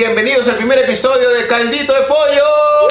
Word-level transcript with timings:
bienvenidos 0.00 0.48
al 0.48 0.54
primer 0.54 0.78
episodio 0.78 1.28
de 1.28 1.46
Caldito 1.46 1.92
de 1.92 2.00
Pollo. 2.04 2.88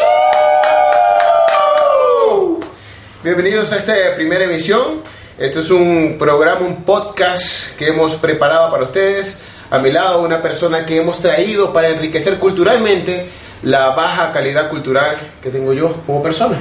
Bienvenidos 3.24 3.72
a 3.72 3.78
esta 3.78 3.96
primera 4.16 4.44
emisión. 4.44 5.02
Esto 5.40 5.60
es 5.60 5.72
un 5.72 6.18
programa, 6.20 6.62
un 6.62 6.84
podcast 6.84 7.76
que 7.80 7.88
hemos 7.88 8.14
preparado 8.14 8.70
para 8.70 8.84
ustedes. 8.84 9.40
A 9.72 9.80
mi 9.80 9.92
lado 9.92 10.22
una 10.22 10.44
persona 10.44 10.86
que 10.86 10.98
hemos 10.98 11.20
traído 11.20 11.74
para 11.74 11.90
enriquecer 11.90 12.38
culturalmente 12.38 13.28
la 13.64 13.90
baja 13.96 14.32
calidad 14.32 14.70
cultural 14.70 15.18
que 15.42 15.50
tengo 15.50 15.74
yo 15.74 15.92
como 16.06 16.22
persona. 16.22 16.60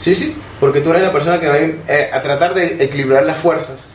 Sí, 0.00 0.16
sí, 0.16 0.36
porque 0.58 0.80
tú 0.80 0.90
eres 0.90 1.04
la 1.04 1.12
persona 1.12 1.38
que 1.38 1.46
va 1.46 1.56
eh, 1.56 2.10
a 2.12 2.20
tratar 2.20 2.52
de 2.52 2.82
equilibrar 2.84 3.24
las 3.24 3.38
fuerzas. 3.38 3.86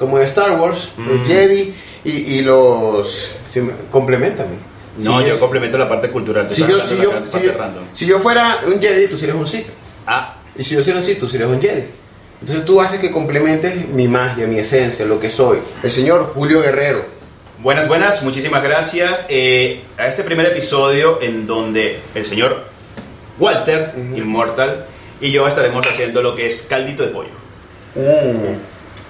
Como 0.00 0.18
en 0.18 0.24
Star 0.24 0.50
Wars, 0.50 0.88
los 0.98 1.24
Jedi 1.28 1.72
y, 2.04 2.10
y 2.10 2.42
los... 2.42 3.36
Sí, 3.48 3.60
complementan. 3.92 4.73
No, 4.98 5.20
yo 5.20 5.34
es- 5.34 5.40
complemento 5.40 5.76
la 5.78 5.88
parte 5.88 6.08
cultural. 6.10 6.48
si 6.50 6.60
yo, 6.62 6.80
si, 6.80 6.96
yo, 6.96 7.10
si, 7.26 7.42
yo, 7.42 7.52
si 7.92 8.06
yo 8.06 8.18
fuera 8.20 8.58
un 8.66 8.80
Jedi, 8.80 9.08
tú 9.08 9.18
serías 9.18 9.36
un 9.36 9.46
Sith. 9.46 9.66
Ah, 10.06 10.36
Y 10.56 10.62
si 10.62 10.74
yo 10.76 10.82
soy 10.82 10.92
un 10.94 11.02
Sith, 11.02 11.18
tú 11.18 11.28
serías 11.28 11.48
un 11.48 11.60
Jedi. 11.60 11.82
Entonces 12.40 12.64
tú 12.64 12.80
haces 12.80 13.00
que 13.00 13.10
complementes 13.10 13.88
mi 13.88 14.06
magia, 14.06 14.46
mi 14.46 14.58
esencia, 14.58 15.04
lo 15.06 15.18
que 15.18 15.30
soy. 15.30 15.58
El 15.82 15.90
señor 15.90 16.32
Julio 16.34 16.60
Guerrero. 16.60 17.04
buenas, 17.62 17.88
buenas, 17.88 18.22
muchísimas 18.22 18.62
gracias. 18.62 19.24
Eh, 19.28 19.82
a 19.98 20.06
este 20.06 20.22
primer 20.22 20.46
episodio 20.46 21.20
en 21.22 21.46
donde 21.46 22.00
el 22.14 22.24
señor 22.24 22.64
Walter, 23.38 23.94
Immortal, 24.14 24.84
y 25.20 25.30
yo 25.32 25.48
estaremos 25.48 25.86
haciendo 25.86 26.22
lo 26.22 26.34
que 26.36 26.46
es 26.48 26.62
caldito 26.62 27.02
de 27.04 27.08
pollo. 27.08 27.30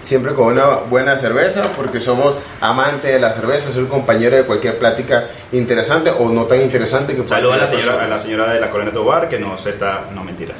Siempre 0.04 0.34
con 0.34 0.48
una 0.52 0.66
buena 0.88 1.16
cerveza, 1.16 1.72
porque 1.74 1.98
somos 1.98 2.36
amantes 2.60 3.10
de 3.10 3.18
la 3.18 3.32
cerveza, 3.32 3.72
soy 3.72 3.86
compañero 3.86 4.36
de 4.36 4.44
cualquier 4.44 4.78
plática 4.78 5.28
interesante 5.52 6.10
o 6.10 6.28
no 6.28 6.44
tan 6.44 6.60
interesante 6.60 7.16
que 7.16 7.26
Saludos 7.26 7.54
a 7.54 7.58
la 7.58 7.66
señora, 7.66 8.04
a 8.04 8.06
la 8.06 8.18
señora 8.18 8.52
de 8.52 8.60
la 8.60 8.68
Colonia 8.70 8.92
Tobar 8.92 9.28
que 9.30 9.38
nos 9.38 9.64
está... 9.64 10.10
No, 10.14 10.22
mentira. 10.22 10.54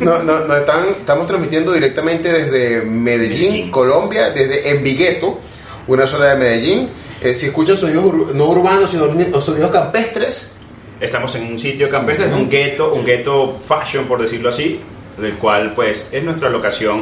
No, 0.00 0.22
no, 0.22 0.40
no, 0.40 0.54
están, 0.54 0.84
estamos 0.90 1.26
transmitiendo 1.26 1.72
directamente 1.72 2.30
desde 2.30 2.82
Medellín, 2.82 3.02
Medellín. 3.48 3.70
Colombia, 3.70 4.30
desde 4.30 4.70
Envigueto, 4.70 5.38
una 5.86 6.06
zona 6.06 6.26
de 6.26 6.36
Medellín. 6.36 6.88
Eh, 7.22 7.32
si 7.34 7.46
escuchan 7.46 7.76
sonidos 7.78 8.04
ur- 8.04 8.32
no 8.34 8.44
urbanos, 8.46 8.90
sino 8.90 9.06
sonidos 9.40 9.70
campestres, 9.70 10.52
Estamos 11.00 11.34
en 11.36 11.44
un 11.44 11.58
sitio 11.58 11.88
campestre, 11.88 12.26
es 12.26 12.32
un 12.34 12.50
gueto, 12.50 12.92
un 12.92 13.06
gueto 13.06 13.56
fashion, 13.66 14.04
por 14.04 14.20
decirlo 14.20 14.50
así, 14.50 14.78
el 15.22 15.34
cual 15.36 15.72
pues 15.74 16.04
es 16.12 16.22
nuestra 16.22 16.50
locación 16.50 17.00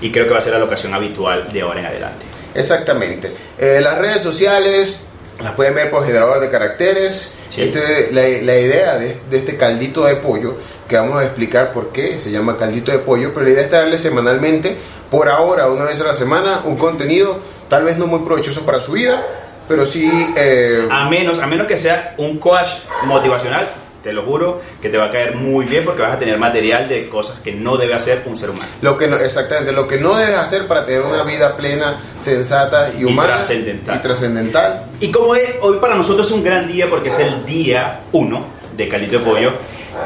y 0.00 0.10
creo 0.12 0.24
que 0.26 0.32
va 0.32 0.38
a 0.38 0.42
ser 0.42 0.52
la 0.52 0.58
locación 0.58 0.94
habitual 0.94 1.52
de 1.52 1.60
ahora 1.62 1.80
en 1.80 1.86
adelante. 1.86 2.26
Exactamente. 2.54 3.32
Eh, 3.58 3.80
las 3.82 3.98
redes 3.98 4.22
sociales 4.22 5.04
las 5.42 5.52
pueden 5.52 5.74
ver 5.74 5.90
por 5.90 6.04
generador 6.04 6.40
de 6.40 6.50
caracteres. 6.50 7.32
Sí. 7.48 7.62
Este, 7.62 8.10
la, 8.12 8.22
la 8.44 8.58
idea 8.58 8.96
de, 8.98 9.16
de 9.30 9.38
este 9.38 9.56
caldito 9.56 10.04
de 10.04 10.16
pollo, 10.16 10.56
que 10.86 10.96
vamos 10.96 11.20
a 11.20 11.24
explicar 11.24 11.72
por 11.72 11.92
qué 11.92 12.20
se 12.20 12.30
llama 12.30 12.56
caldito 12.56 12.92
de 12.92 12.98
pollo, 12.98 13.32
pero 13.32 13.46
la 13.46 13.52
idea 13.52 13.62
es 13.62 13.70
traerle 13.70 13.96
semanalmente, 13.98 14.76
por 15.10 15.28
ahora, 15.28 15.68
una 15.70 15.84
vez 15.84 16.00
a 16.00 16.04
la 16.04 16.14
semana, 16.14 16.60
un 16.64 16.76
contenido 16.76 17.38
tal 17.68 17.84
vez 17.84 17.96
no 17.96 18.06
muy 18.06 18.20
provechoso 18.20 18.66
para 18.66 18.80
su 18.80 18.92
vida, 18.92 19.24
pero 19.66 19.86
sí... 19.86 20.10
eh, 20.36 20.86
A 20.90 21.08
menos, 21.08 21.38
a 21.38 21.46
menos 21.46 21.66
que 21.66 21.78
sea 21.78 22.14
un 22.18 22.38
coach 22.38 22.68
motivacional, 23.04 23.68
te 24.08 24.14
lo 24.14 24.22
juro, 24.22 24.60
que 24.80 24.88
te 24.88 24.96
va 24.96 25.06
a 25.06 25.10
caer 25.10 25.36
muy 25.36 25.66
bien 25.66 25.84
porque 25.84 26.00
vas 26.00 26.14
a 26.14 26.18
tener 26.18 26.38
material 26.38 26.88
de 26.88 27.08
cosas 27.10 27.38
que 27.40 27.52
no 27.52 27.76
debe 27.76 27.92
hacer 27.92 28.22
un 28.24 28.38
ser 28.38 28.48
humano. 28.48 28.64
Lo 28.80 28.96
que 28.96 29.06
no, 29.06 29.16
exactamente, 29.18 29.72
lo 29.72 29.86
que 29.86 29.98
no 29.98 30.16
debes 30.16 30.36
hacer 30.36 30.66
para 30.66 30.86
tener 30.86 31.02
una 31.02 31.22
vida 31.24 31.54
plena, 31.58 32.00
sensata 32.20 32.90
y 32.96 33.02
Y 33.02 33.04
humana 33.04 33.36
trascendental. 33.36 33.96
y 33.96 34.00
trascendental. 34.00 34.84
Y 35.00 35.10
como 35.12 35.34
es, 35.34 35.56
hoy 35.60 35.76
para 35.78 35.94
nosotros 35.94 36.26
es 36.26 36.32
un 36.32 36.42
gran 36.42 36.66
día 36.66 36.88
porque 36.88 37.10
es 37.10 37.18
el 37.18 37.44
día 37.44 38.00
1 38.12 38.44
de 38.78 38.88
Caldito 38.88 39.18
de 39.18 39.24
Pollo, 39.26 39.52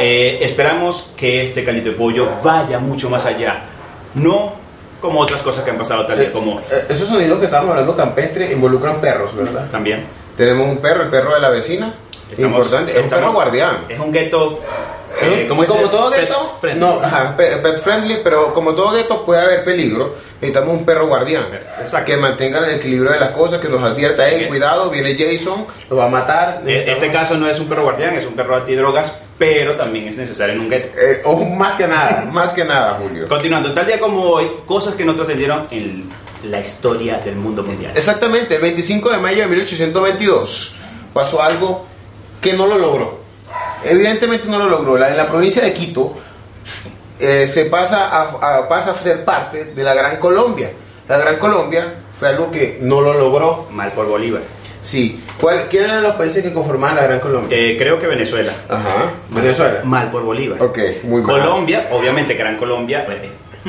eh, 0.00 0.38
esperamos 0.42 1.10
que 1.16 1.44
este 1.44 1.62
Caldito 1.64 1.90
de 1.90 1.94
Pollo 1.94 2.28
vaya 2.42 2.80
mucho 2.80 3.08
más 3.08 3.24
allá. 3.24 3.60
No 4.14 4.54
como 5.00 5.20
otras 5.20 5.42
cosas 5.42 5.62
que 5.64 5.70
han 5.70 5.78
pasado, 5.78 6.06
tal 6.06 6.18
vez 6.18 6.28
Eh, 6.28 6.32
como 6.32 6.58
eh, 6.58 6.86
esos 6.88 7.08
sonidos 7.08 7.38
que 7.38 7.44
estábamos 7.44 7.70
hablando 7.72 7.96
campestre 7.96 8.52
involucran 8.52 9.00
perros, 9.00 9.34
¿verdad? 9.36 9.68
también. 9.70 10.04
Tenemos 10.36 10.66
un 10.68 10.78
perro, 10.78 11.02
el 11.04 11.10
perro 11.10 11.34
de 11.34 11.40
la 11.40 11.50
vecina. 11.50 11.92
Estamos- 12.32 12.58
importante, 12.66 12.98
es 12.98 13.04
un 13.04 13.10
perro 13.10 13.32
guardián. 13.32 13.76
Es 13.88 13.98
un 13.98 14.12
gueto. 14.12 14.60
Eh, 15.20 15.44
¿Cómo 15.48 15.62
es? 15.62 15.68
como 15.68 15.88
todo 15.90 16.10
gueto, 16.10 16.58
no, 16.76 16.98
ajá, 17.02 17.36
pet 17.36 17.78
friendly, 17.82 18.20
pero 18.24 18.52
como 18.54 18.74
todo 18.74 18.92
gueto 18.92 19.24
puede 19.24 19.42
haber 19.42 19.62
peligro. 19.62 20.14
Necesitamos 20.40 20.76
un 20.78 20.84
perro 20.86 21.06
guardián 21.06 21.44
Exacto. 21.80 22.06
que 22.06 22.16
mantenga 22.16 22.58
el 22.66 22.76
equilibrio 22.76 23.12
de 23.12 23.20
las 23.20 23.30
cosas, 23.30 23.60
que 23.60 23.68
nos 23.68 23.82
advierta, 23.82 24.24
hey, 24.26 24.46
cuidado, 24.48 24.90
viene 24.90 25.14
Jason, 25.16 25.66
lo 25.90 25.96
va 25.96 26.06
a 26.06 26.08
matar. 26.08 26.62
Eh, 26.66 26.86
Este 26.88 27.12
caso 27.12 27.36
no 27.36 27.48
es 27.48 27.60
un 27.60 27.68
perro 27.68 27.82
guardián, 27.84 28.16
es 28.16 28.24
un 28.26 28.32
perro 28.32 28.56
antidrogas, 28.56 29.12
pero 29.38 29.76
también 29.76 30.08
es 30.08 30.16
necesario 30.16 30.54
en 30.54 30.60
un 30.62 30.70
gueto. 30.70 30.88
Eh, 30.98 31.20
o 31.24 31.36
más 31.44 31.76
que 31.76 31.86
nada, 31.86 32.24
más 32.32 32.50
que 32.52 32.64
nada, 32.64 32.98
Julio. 33.00 33.28
Continuando, 33.28 33.72
tal 33.74 33.86
día 33.86 34.00
como 34.00 34.22
hoy, 34.24 34.50
cosas 34.66 34.94
que 34.94 35.04
no 35.04 35.14
trascendieron 35.14 35.68
en 35.70 36.08
la 36.50 36.58
historia 36.58 37.18
del 37.18 37.36
mundo 37.36 37.62
mundial. 37.62 37.92
Exactamente, 37.94 38.56
el 38.56 38.62
25 38.62 39.10
de 39.10 39.18
mayo 39.18 39.42
de 39.42 39.48
1822 39.48 40.74
pasó 41.12 41.40
algo 41.42 41.86
que 42.42 42.52
no 42.52 42.66
lo 42.66 42.76
logró. 42.76 43.18
Evidentemente 43.84 44.46
no 44.48 44.58
lo 44.58 44.68
logró. 44.68 44.98
La- 44.98 45.08
en 45.08 45.16
la 45.16 45.26
provincia 45.26 45.62
de 45.62 45.72
Quito 45.72 46.14
eh, 47.18 47.48
se 47.48 47.66
pasa 47.66 48.08
a, 48.08 48.22
a- 48.58 48.68
pasa 48.68 48.90
a 48.90 48.94
ser 48.94 49.24
parte 49.24 49.66
de 49.66 49.82
la 49.82 49.94
Gran 49.94 50.16
Colombia. 50.18 50.70
La 51.08 51.18
Gran 51.18 51.36
Colombia 51.38 51.94
fue 52.18 52.28
algo 52.28 52.50
que 52.50 52.78
no 52.80 53.00
lo 53.00 53.14
logró. 53.14 53.68
Mal 53.70 53.92
por 53.92 54.06
Bolívar. 54.06 54.42
Sí. 54.82 55.22
¿Cuál, 55.40 55.66
¿Quién 55.68 55.84
eran 55.84 56.02
los 56.02 56.16
países 56.16 56.42
que 56.42 56.52
conformaban 56.52 56.96
la 56.96 57.02
Gran 57.04 57.20
Colombia? 57.20 57.56
Eh, 57.56 57.76
creo 57.78 57.98
que 57.98 58.06
Venezuela. 58.06 58.52
Ajá. 58.68 59.10
Venezuela. 59.30 59.80
Mal 59.84 60.10
por 60.10 60.22
Bolívar. 60.22 60.60
Ok, 60.62 60.78
muy 61.04 61.22
mal. 61.22 61.38
Colombia, 61.38 61.88
obviamente 61.92 62.34
Gran 62.34 62.56
Colombia. 62.56 63.06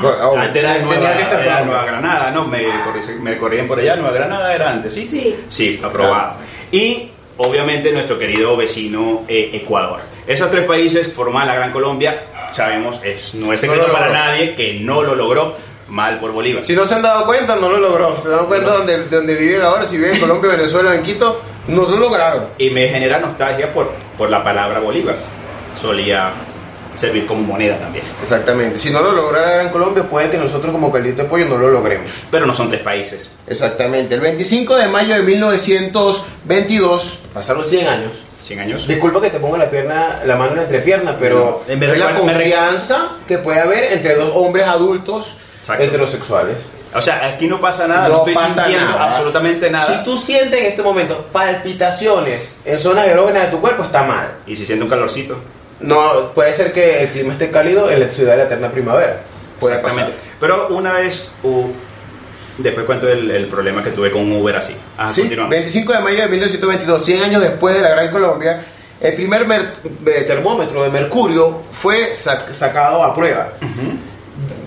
Co- 0.00 0.08
oh, 0.08 0.36
antes 0.36 0.60
era 0.60 0.74
tenía 0.74 0.96
Nueva, 0.96 1.16
que 1.16 1.22
estar 1.22 1.40
era. 1.40 1.60
Nueva 1.64 1.84
Granada, 1.84 2.30
¿no? 2.32 2.46
Me, 2.46 3.38
corrían 3.38 3.68
por 3.68 3.78
allá. 3.78 3.94
Nueva 3.94 4.12
Granada 4.12 4.52
era 4.52 4.70
antes, 4.70 4.92
¿sí? 4.94 5.06
Sí. 5.06 5.36
Sí, 5.48 5.80
aprobado. 5.84 6.34
Y 6.72 7.10
obviamente 7.36 7.92
nuestro 7.92 8.18
querido 8.18 8.56
vecino 8.56 9.22
eh, 9.28 9.50
Ecuador. 9.52 10.00
Esos 10.26 10.50
tres 10.50 10.66
países 10.66 11.12
forman 11.12 11.46
la 11.46 11.54
Gran 11.54 11.72
Colombia. 11.72 12.26
Sabemos, 12.52 13.00
es, 13.02 13.34
no 13.34 13.52
es 13.52 13.62
No 13.62 13.72
secreto 13.72 13.92
para 13.92 14.10
nadie 14.10 14.54
que 14.54 14.74
no 14.74 15.02
lo 15.02 15.14
logró. 15.14 15.56
Mal 15.88 16.18
por 16.18 16.32
Bolívar. 16.32 16.64
Si 16.64 16.74
no 16.74 16.86
se 16.86 16.94
han 16.94 17.02
dado 17.02 17.26
cuenta, 17.26 17.56
no 17.56 17.68
lo 17.68 17.76
logró. 17.76 18.16
Se 18.16 18.30
dan 18.30 18.46
cuenta 18.46 18.72
donde, 18.72 19.04
de 19.04 19.16
donde 19.16 19.34
viven 19.34 19.60
ahora, 19.60 19.84
si 19.84 19.98
viven 19.98 20.14
en 20.14 20.20
Colombia, 20.20 20.52
Venezuela 20.52 20.94
en 20.94 21.02
Quito, 21.02 21.42
no 21.68 21.82
lo 21.86 21.96
lograron. 21.98 22.46
Y 22.56 22.70
me 22.70 22.88
genera 22.88 23.18
nostalgia 23.18 23.70
por, 23.70 23.92
por 24.16 24.30
la 24.30 24.42
palabra 24.42 24.80
Bolívar. 24.80 25.16
Solía 25.80 26.32
servir 26.96 27.26
como 27.26 27.42
moneda 27.42 27.78
también. 27.78 28.04
Exactamente. 28.22 28.78
Si 28.78 28.90
no 28.90 29.02
lo 29.02 29.12
lograra 29.12 29.50
Gran 29.52 29.70
Colombia, 29.70 30.04
puede 30.04 30.30
que 30.30 30.38
nosotros 30.38 30.72
como 30.72 30.92
Caldito 30.92 31.22
de 31.22 31.28
Pollo 31.28 31.46
no 31.46 31.56
lo 31.58 31.70
logremos. 31.70 32.10
Pero 32.30 32.46
no 32.46 32.54
son 32.54 32.68
tres 32.68 32.82
países. 32.82 33.30
Exactamente. 33.46 34.14
El 34.14 34.20
25 34.20 34.76
de 34.76 34.88
mayo 34.88 35.14
de 35.14 35.22
1922, 35.22 37.18
pasaron 37.32 37.64
100 37.64 37.86
años. 37.88 38.12
100 38.46 38.60
años. 38.60 38.86
Disculpa 38.86 39.20
que 39.20 39.30
te 39.30 39.38
ponga 39.40 39.58
la 39.58 39.70
pierna, 39.70 40.20
la 40.24 40.36
mano 40.36 40.50
en 40.52 40.56
la 40.58 40.62
entrepierna, 40.64 41.16
pero 41.18 41.62
No, 41.66 41.74
es 41.74 41.98
la 41.98 42.12
confianza 42.14 43.12
que 43.26 43.38
puede 43.38 43.60
haber 43.60 43.92
entre 43.92 44.16
dos 44.16 44.32
hombres 44.34 44.66
adultos 44.66 45.36
Exacto. 45.60 45.82
heterosexuales. 45.84 46.56
O 46.94 47.00
sea, 47.00 47.26
aquí 47.26 47.48
no 47.48 47.60
pasa 47.60 47.88
nada, 47.88 48.08
no, 48.08 48.18
estoy 48.18 48.34
pasa 48.34 48.54
sintiendo 48.66 48.86
nada. 48.92 49.10
absolutamente 49.10 49.68
nada. 49.70 49.86
Si 49.86 50.04
tú 50.04 50.16
sientes 50.16 50.60
en 50.60 50.66
este 50.66 50.82
momento 50.82 51.26
palpitaciones 51.32 52.54
en 52.64 52.78
zonas 52.78 53.06
erógenas 53.08 53.44
de 53.46 53.48
tu 53.50 53.60
cuerpo, 53.60 53.82
está 53.82 54.04
mal. 54.04 54.28
Y 54.46 54.54
si 54.54 54.64
siento 54.64 54.84
un 54.84 54.90
calorcito. 54.90 55.36
No, 55.80 56.32
puede 56.34 56.54
ser 56.54 56.72
que 56.72 57.02
el 57.02 57.08
clima 57.08 57.32
esté 57.32 57.50
cálido 57.50 57.90
en 57.90 58.00
la 58.00 58.08
ciudad 58.08 58.32
de 58.32 58.36
la 58.38 58.44
eterna 58.44 58.70
primavera. 58.70 59.20
Puede 59.60 59.76
pasar. 59.78 60.08
Exactamente. 60.10 60.36
Pero 60.40 60.68
una 60.68 60.92
vez, 60.94 61.28
uh, 61.42 61.66
después 62.58 62.86
cuento 62.86 63.08
el, 63.08 63.30
el 63.30 63.46
problema 63.46 63.82
que 63.82 63.90
tuve 63.90 64.10
con 64.10 64.22
un 64.22 64.32
Uber 64.40 64.56
así. 64.56 64.74
Ah, 64.98 65.10
Sí, 65.12 65.22
continuamos. 65.22 65.50
25 65.50 65.92
de 65.92 65.98
mayo 66.00 66.22
de 66.22 66.28
1922, 66.28 67.04
100 67.04 67.22
años 67.22 67.42
después 67.42 67.74
de 67.74 67.80
la 67.82 67.90
Gran 67.90 68.10
Colombia, 68.10 68.64
el 69.00 69.14
primer 69.14 69.46
mer- 69.46 69.72
eh, 70.06 70.24
termómetro 70.26 70.82
de 70.84 70.90
mercurio 70.90 71.62
fue 71.72 72.12
sac- 72.14 72.52
sacado 72.52 73.02
a 73.04 73.14
prueba. 73.14 73.52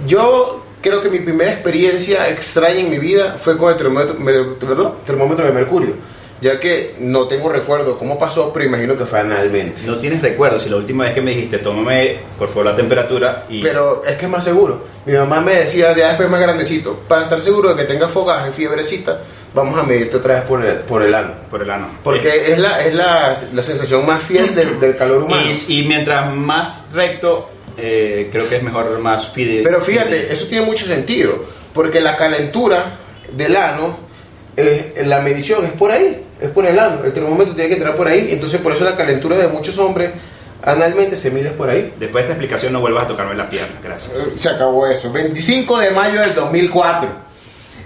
Yo 0.05 0.63
creo 0.81 1.01
que 1.01 1.09
mi 1.09 1.19
primera 1.19 1.51
experiencia 1.51 2.29
extraña 2.29 2.79
en 2.79 2.89
mi 2.89 2.99
vida 2.99 3.35
fue 3.37 3.57
con 3.57 3.71
el 3.71 3.77
termómetro, 3.77 4.97
termómetro 5.05 5.45
de 5.45 5.51
mercurio, 5.51 5.93
ya 6.39 6.59
que 6.59 6.95
no 6.99 7.27
tengo 7.27 7.49
recuerdo 7.49 7.97
cómo 7.97 8.17
pasó, 8.17 8.51
pero 8.53 8.65
imagino 8.65 8.97
que 8.97 9.05
fue 9.05 9.19
analmente. 9.19 9.81
No 9.85 9.97
tienes 9.97 10.21
recuerdo 10.21 10.59
si 10.59 10.69
la 10.69 10.75
última 10.75 11.05
vez 11.05 11.13
que 11.13 11.21
me 11.21 11.31
dijiste, 11.31 11.57
tómame 11.57 12.17
por 12.37 12.49
favor 12.49 12.65
la 12.65 12.75
temperatura 12.75 13.45
y... 13.49 13.61
Pero 13.61 14.03
es 14.05 14.15
que 14.15 14.25
es 14.25 14.31
más 14.31 14.43
seguro. 14.43 14.83
Mi 15.05 15.13
mamá 15.13 15.41
me 15.41 15.55
decía 15.55 15.95
ya 15.95 16.09
después 16.09 16.29
más 16.29 16.39
grandecito, 16.39 16.99
para 17.07 17.23
estar 17.23 17.41
seguro 17.41 17.73
de 17.73 17.75
que 17.75 17.91
tenga 17.91 18.07
fogaje, 18.07 18.51
fiebrecita, 18.51 19.21
vamos 19.53 19.79
a 19.79 19.83
medirte 19.83 20.17
otra 20.17 20.35
vez 20.35 20.43
por 20.43 20.63
el, 20.63 20.75
por 20.79 21.01
el 21.01 21.13
ano. 21.15 21.33
por 21.49 21.61
el 21.61 21.69
ano. 21.71 21.87
Porque 22.03 22.51
es 22.51 22.59
la, 22.59 22.85
es 22.85 22.93
la, 22.93 23.35
la 23.53 23.63
sensación 23.63 24.05
más 24.05 24.21
fiel 24.21 24.53
del, 24.53 24.79
del 24.79 24.95
calor 24.95 25.23
humano. 25.23 25.43
Y, 25.67 25.79
y 25.79 25.87
mientras 25.87 26.31
más 26.35 26.85
recto, 26.93 27.49
eh, 27.77 28.29
creo 28.31 28.47
que 28.47 28.57
es 28.57 28.63
mejor, 28.63 28.99
más 28.99 29.29
fide. 29.29 29.63
Pero 29.63 29.81
fíjate, 29.81 30.31
eso 30.31 30.45
tiene 30.47 30.65
mucho 30.65 30.85
sentido, 30.85 31.43
porque 31.73 31.99
la 31.99 32.15
calentura 32.15 32.91
del 33.31 33.55
ano, 33.55 33.97
eh, 34.55 35.03
la 35.05 35.21
medición 35.21 35.65
es 35.65 35.71
por 35.71 35.91
ahí, 35.91 36.25
es 36.39 36.49
por 36.49 36.65
el 36.65 36.77
ano, 36.77 37.03
el 37.03 37.13
termómetro 37.13 37.53
tiene 37.53 37.69
que 37.69 37.75
entrar 37.75 37.95
por 37.95 38.07
ahí, 38.07 38.29
entonces 38.31 38.59
por 38.61 38.71
eso 38.73 38.83
la 38.83 38.95
calentura 38.95 39.35
de 39.37 39.47
muchos 39.47 39.77
hombres 39.77 40.11
analmente 40.63 41.15
se 41.15 41.31
mide 41.31 41.51
por 41.51 41.69
ahí. 41.69 41.93
Después 41.99 42.23
de 42.23 42.31
esta 42.31 42.33
explicación 42.33 42.73
no 42.73 42.79
vuelvas 42.79 43.03
a 43.05 43.07
tocarme 43.07 43.35
la 43.35 43.49
pierna, 43.49 43.75
gracias. 43.83 44.11
Eh, 44.17 44.33
Se 44.35 44.49
acabó 44.49 44.87
eso. 44.87 45.11
25 45.11 45.77
de 45.79 45.91
mayo 45.91 46.19
del 46.19 46.33
2004, 46.35 47.09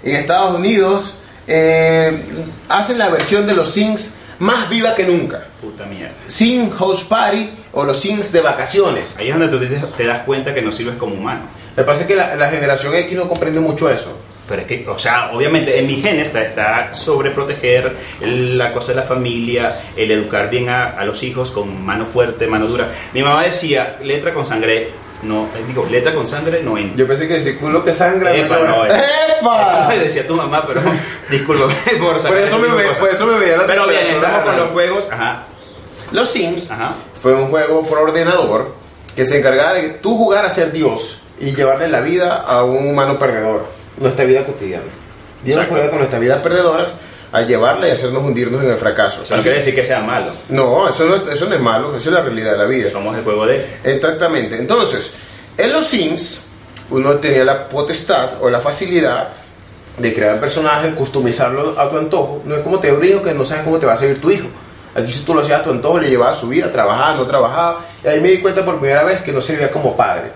en 0.04 0.16
Estados 0.16 0.56
Unidos, 0.56 1.14
eh, 1.46 2.22
hacen 2.68 2.98
la 2.98 3.08
versión 3.10 3.46
de 3.46 3.54
los 3.54 3.70
Sims 3.70 4.10
más 4.38 4.68
viva 4.68 4.94
que 4.94 5.04
nunca. 5.06 5.46
Puta 5.60 5.84
mierda. 5.86 6.14
Sim 6.26 6.70
House 6.70 7.04
Party 7.04 7.50
o 7.72 7.84
los 7.84 8.00
Sims 8.00 8.32
de 8.32 8.40
vacaciones. 8.40 9.04
Ahí 9.18 9.28
es 9.28 9.38
donde 9.38 9.48
tú 9.48 9.58
te, 9.60 9.66
te 9.96 10.06
das 10.06 10.20
cuenta 10.20 10.52
que 10.52 10.62
no 10.62 10.72
sirves 10.72 10.96
como 10.96 11.14
humano. 11.14 11.42
Me 11.76 11.84
parece 11.84 12.06
que 12.06 12.16
la, 12.16 12.34
la 12.36 12.48
generación 12.48 12.94
X 12.94 13.16
no 13.16 13.28
comprende 13.28 13.60
mucho 13.60 13.88
eso. 13.88 14.16
Pero 14.52 14.62
es 14.62 14.68
que, 14.68 14.86
o 14.86 14.98
sea, 14.98 15.30
obviamente 15.32 15.78
en 15.78 15.86
mi 15.86 15.96
gen 16.02 16.20
está, 16.20 16.42
está 16.42 16.92
sobre 16.92 17.30
proteger 17.30 17.96
el- 18.20 18.58
la 18.58 18.70
cosa 18.70 18.88
de 18.88 18.96
la 18.96 19.02
familia, 19.02 19.80
el 19.96 20.10
educar 20.10 20.50
bien 20.50 20.68
a, 20.68 20.90
a 20.90 21.06
los 21.06 21.22
hijos 21.22 21.50
con 21.50 21.82
mano 21.82 22.04
fuerte, 22.04 22.46
mano 22.46 22.66
dura. 22.66 22.86
Mi 23.14 23.22
mamá 23.22 23.44
decía, 23.44 23.96
letra 24.02 24.34
con 24.34 24.44
sangre, 24.44 24.90
no, 25.22 25.44
eh, 25.56 25.64
digo, 25.66 25.86
letra 25.90 26.14
con 26.14 26.26
sangre 26.26 26.62
no 26.62 26.76
entra. 26.76 26.98
Yo 26.98 27.06
pensé 27.06 27.26
que 27.26 27.38
ese 27.38 27.56
culo 27.56 27.82
que 27.82 27.94
sangra. 27.94 28.36
Epa, 28.36 28.58
no 28.58 28.66
no, 28.66 28.84
eh. 28.86 28.90
¡Epa! 29.40 29.80
Eso 29.80 29.88
me 29.88 29.98
decía 30.04 30.26
tu 30.26 30.34
mamá, 30.36 30.66
pero 30.66 30.82
discúlpame 31.30 31.74
por 31.98 31.98
Por 32.12 32.18
sacar 32.20 32.38
eso 32.38 32.58
ese 32.58 32.68
me, 32.68 32.74
ve- 32.76 32.90
por 33.00 33.08
eso 33.08 33.26
me 33.26 33.38
veía 33.38 33.56
la 33.56 33.66
Pero 33.66 33.86
bien, 33.88 34.06
estamos 34.16 34.44
con 34.44 34.56
los 34.58 34.70
juegos, 34.70 35.08
ajá, 35.10 35.44
Los 36.12 36.28
Sims 36.30 36.70
ajá. 36.70 36.92
fue 37.14 37.32
un 37.34 37.46
juego 37.48 37.82
por 37.86 37.98
ordenador 37.98 38.74
que 39.16 39.24
se 39.24 39.38
encargaba 39.38 39.74
de 39.74 39.88
tú 39.90 40.16
jugar 40.18 40.44
a 40.44 40.50
ser 40.50 40.72
Dios 40.72 41.20
y 41.40 41.54
llevarle 41.54 41.88
la 41.88 42.00
vida 42.00 42.44
a 42.46 42.62
un 42.64 42.86
humano 42.88 43.18
perdedor, 43.18 43.66
nuestra 43.96 44.24
vida 44.24 44.44
cotidiana. 44.44 44.84
Dios 45.42 45.56
Exacto. 45.56 45.74
juega 45.74 45.90
con 45.90 45.98
nuestras 45.98 46.20
vidas 46.20 46.42
perdedoras 46.42 46.92
a 47.32 47.40
llevarla 47.42 47.88
y 47.88 47.90
hacernos 47.90 48.22
hundirnos 48.22 48.62
en 48.62 48.70
el 48.70 48.76
fracaso. 48.76 49.22
No 49.30 49.42
quiere 49.42 49.56
decir 49.56 49.74
que 49.74 49.84
sea 49.84 50.00
malo, 50.00 50.32
no, 50.50 50.88
eso 50.88 51.06
no, 51.06 51.30
eso 51.30 51.46
no 51.46 51.54
es 51.54 51.60
malo, 51.60 51.96
esa 51.96 52.10
es 52.10 52.14
la 52.14 52.22
realidad 52.22 52.52
de 52.52 52.58
la 52.58 52.64
vida. 52.64 52.90
somos 52.90 53.16
el 53.16 53.24
juego 53.24 53.46
de... 53.46 53.66
Exactamente. 53.82 54.58
Entonces, 54.58 55.12
en 55.56 55.72
los 55.72 55.86
Sims, 55.86 56.46
uno 56.90 57.14
tenía 57.14 57.44
la 57.44 57.68
potestad 57.68 58.42
o 58.42 58.50
la 58.50 58.60
facilidad 58.60 59.30
de 59.96 60.14
crear 60.14 60.40
personajes, 60.40 60.94
customizarlo 60.94 61.78
a 61.78 61.90
tu 61.90 61.96
antojo. 61.96 62.42
No 62.44 62.54
es 62.54 62.60
como 62.60 62.78
te 62.78 62.88
hijo 62.88 63.22
que 63.22 63.32
no 63.32 63.44
sabes 63.44 63.64
cómo 63.64 63.78
te 63.78 63.86
va 63.86 63.94
a 63.94 63.96
seguir 63.98 64.20
tu 64.20 64.30
hijo. 64.30 64.48
Aquí 64.94 65.10
si 65.10 65.20
tú 65.20 65.34
lo 65.34 65.40
hacías 65.40 65.60
a 65.60 65.64
tu 65.64 65.70
antojo, 65.70 65.98
le 65.98 66.10
llevabas 66.10 66.38
su 66.38 66.48
vida, 66.48 66.70
trabajaba, 66.70 67.14
no 67.16 67.26
trabajaba. 67.26 67.80
Y 68.04 68.08
ahí 68.08 68.20
me 68.20 68.28
di 68.28 68.38
cuenta 68.38 68.64
por 68.64 68.78
primera 68.78 69.04
vez 69.04 69.22
que 69.22 69.32
no 69.32 69.40
servía 69.40 69.70
como 69.70 69.96
padre. 69.96 70.30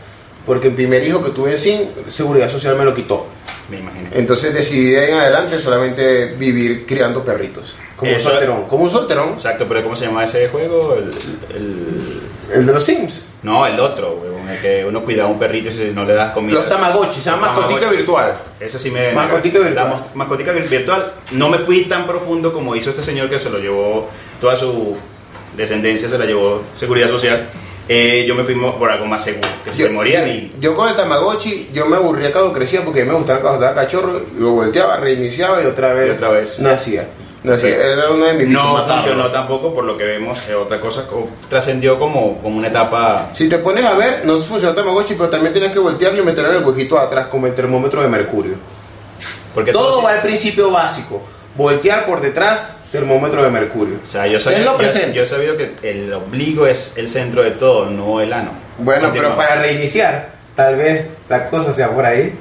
Porque 0.46 0.68
el 0.68 0.74
primer 0.74 1.02
hijo 1.04 1.22
que 1.22 1.30
tuve 1.30 1.52
en 1.52 1.58
Sim, 1.58 1.80
Seguridad 2.08 2.48
Social 2.48 2.76
me 2.76 2.84
lo 2.84 2.94
quitó. 2.94 3.26
Me 3.70 3.78
imagino. 3.80 4.08
Entonces 4.12 4.54
decidí 4.54 4.90
de 4.90 5.00
ahí 5.00 5.10
en 5.12 5.18
adelante 5.18 5.58
solamente 5.58 6.26
vivir 6.38 6.86
criando 6.86 7.24
perritos. 7.24 7.74
Como 7.96 8.10
Eso- 8.12 8.28
un 8.28 8.32
solterón. 8.34 8.62
Como 8.68 8.84
un 8.84 8.90
solterón. 8.90 9.28
Exacto, 9.34 9.64
pero 9.68 9.82
¿cómo 9.82 9.96
se 9.96 10.04
llama 10.06 10.24
ese 10.24 10.48
juego? 10.48 10.94
El, 10.96 11.10
el- 11.56 12.20
El 12.52 12.64
de 12.66 12.72
los 12.72 12.84
Sims. 12.84 13.32
No, 13.42 13.66
el 13.66 13.78
otro, 13.80 14.20
huevón, 14.22 14.48
el 14.48 14.60
que 14.60 14.84
uno 14.84 15.02
cuida 15.02 15.24
a 15.24 15.26
un 15.26 15.36
perrito 15.38 15.68
y 15.68 15.72
si 15.72 15.90
no 15.92 16.04
le 16.04 16.14
das 16.14 16.30
comida. 16.32 16.54
Los 16.54 16.68
Tamagotchi, 16.68 17.20
se 17.20 17.30
llama 17.30 17.48
mascotica 17.52 17.90
virtual. 17.90 18.38
Ese 18.60 18.78
sí 18.78 18.90
me... 18.90 19.12
Mascotica 19.12 19.58
virtual. 19.58 19.74
La 19.90 20.04
mascotica 20.14 20.52
vir- 20.52 20.68
virtual. 20.68 21.12
No 21.32 21.48
me 21.48 21.58
fui 21.58 21.86
tan 21.86 22.06
profundo 22.06 22.52
como 22.52 22.76
hizo 22.76 22.90
este 22.90 23.02
señor 23.02 23.28
que 23.28 23.40
se 23.40 23.50
lo 23.50 23.58
llevó, 23.58 24.08
toda 24.40 24.54
su 24.54 24.96
descendencia 25.56 26.08
se 26.08 26.16
la 26.18 26.24
llevó 26.24 26.62
Seguridad 26.76 27.08
Social. 27.08 27.48
Eh, 27.88 28.24
yo 28.26 28.34
me 28.34 28.42
fui 28.42 28.54
por 28.56 28.90
algo 28.90 29.06
más 29.06 29.22
seguro, 29.22 29.46
que 29.64 29.72
se 29.72 29.88
morían 29.90 30.28
y... 30.28 30.52
yo 30.58 30.74
con 30.74 30.88
el 30.88 30.96
Tamagotchi, 30.96 31.70
yo 31.72 31.86
me 31.86 31.94
aburría 31.96 32.32
cuando 32.32 32.52
crecía 32.52 32.84
porque 32.84 33.04
me 33.04 33.12
gustaba 33.14 33.38
cuando 33.40 33.64
estaba 33.64 33.80
cachorro, 33.80 34.20
lo 34.36 34.50
volteaba, 34.52 34.96
reiniciaba 34.96 35.62
y 35.62 35.66
otra 35.66 35.94
vez, 35.94 36.08
Y 36.08 36.10
otra 36.10 36.30
vez. 36.30 36.58
nacía. 36.58 37.06
nacía. 37.44 37.68
Sí. 37.70 37.76
Era 37.80 38.10
uno 38.10 38.24
de 38.24 38.32
mis 38.34 38.48
No 38.48 38.72
matarlo. 38.72 38.94
funcionó 39.02 39.30
tampoco 39.30 39.72
por 39.72 39.84
lo 39.84 39.96
que 39.96 40.02
vemos, 40.02 40.36
eh, 40.48 40.54
otra 40.56 40.80
cosa 40.80 41.06
co- 41.06 41.28
trascendió 41.48 41.96
como, 41.96 42.38
como 42.42 42.56
una 42.58 42.66
etapa... 42.68 43.30
Si 43.32 43.48
te 43.48 43.58
pones 43.58 43.84
a 43.84 43.94
ver, 43.94 44.26
no 44.26 44.36
funcionó 44.40 44.70
el 44.70 44.74
Tamagotchi, 44.74 45.14
pero 45.14 45.28
también 45.30 45.52
tienes 45.52 45.70
que 45.70 45.78
voltearlo 45.78 46.20
y 46.22 46.26
meterlo 46.26 46.50
en 46.50 46.56
el 46.56 46.64
huequito 46.64 46.98
atrás 46.98 47.28
como 47.28 47.46
el 47.46 47.54
termómetro 47.54 48.02
de 48.02 48.08
mercurio. 48.08 48.54
Porque 49.54 49.70
Todo 49.70 49.90
todo- 49.92 50.02
va 50.02 50.10
al 50.10 50.22
principio 50.22 50.72
básico. 50.72 51.22
Voltear 51.54 52.04
por 52.04 52.20
detrás, 52.20 52.70
termómetro 52.98 53.42
de 53.42 53.50
mercurio. 53.50 53.98
O 54.02 54.06
sea, 54.06 54.26
yo 54.26 54.40
sabía, 54.40 54.64
yo- 54.64 54.76
presente. 54.76 55.12
yo 55.12 55.22
he 55.22 55.26
sabido 55.26 55.56
que 55.56 55.74
el 55.82 56.12
ombligo 56.12 56.66
es 56.66 56.92
el 56.96 57.08
centro 57.08 57.42
de 57.42 57.52
todo, 57.52 57.86
no 57.90 58.20
el 58.20 58.32
ano. 58.32 58.50
Bueno, 58.78 59.10
pero 59.12 59.36
para 59.36 59.56
reiniciar, 59.62 60.30
tal 60.54 60.76
vez 60.76 61.06
la 61.28 61.46
cosa 61.48 61.72
sea 61.72 61.90
por 61.90 62.04
ahí. 62.04 62.32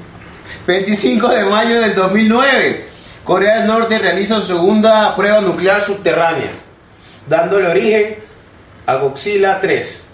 25 0.66 1.28
de 1.28 1.44
mayo 1.44 1.80
del 1.80 1.94
2009, 1.94 2.84
Corea 3.24 3.58
del 3.58 3.66
Norte 3.66 3.98
realiza 3.98 4.36
su 4.40 4.46
segunda 4.46 5.14
prueba 5.16 5.40
nuclear 5.40 5.82
subterránea, 5.82 6.50
dándole 7.28 7.68
origen 7.68 8.16
a 8.86 8.94
Godzilla 8.96 9.58
3, 9.60 10.04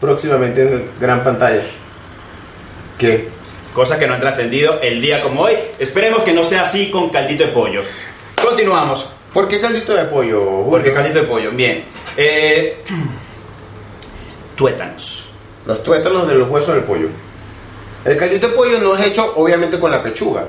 próximamente 0.00 0.62
en 0.62 0.90
gran 1.00 1.24
pantalla. 1.24 1.62
¿Qué? 2.98 3.28
Cosas 3.74 3.98
que 3.98 4.06
no 4.06 4.14
han 4.14 4.20
trascendido 4.20 4.80
el 4.80 5.00
día 5.00 5.22
como 5.22 5.42
hoy. 5.42 5.54
Esperemos 5.78 6.22
que 6.22 6.32
no 6.32 6.42
sea 6.44 6.62
así 6.62 6.90
con 6.90 7.08
caldito 7.10 7.44
de 7.44 7.50
pollo. 7.52 7.82
Continuamos. 8.42 9.10
¿Por 9.32 9.46
qué 9.48 9.60
caldito 9.60 9.94
de 9.94 10.04
pollo? 10.04 10.40
Julio? 10.44 10.70
Porque 10.70 10.92
caldito 10.92 11.20
de 11.20 11.26
pollo. 11.26 11.50
Bien. 11.52 11.84
Eh, 12.16 12.82
tuétanos. 14.56 15.26
Los 15.66 15.82
tuétanos 15.82 16.26
de 16.28 16.34
los 16.36 16.48
huesos 16.48 16.74
del 16.74 16.84
pollo. 16.84 17.08
El 18.04 18.16
caldito 18.16 18.48
de 18.48 18.54
pollo 18.54 18.78
no 18.80 18.96
es 18.96 19.06
hecho 19.06 19.34
obviamente 19.36 19.78
con 19.78 19.90
la 19.90 20.02
pechuga, 20.02 20.46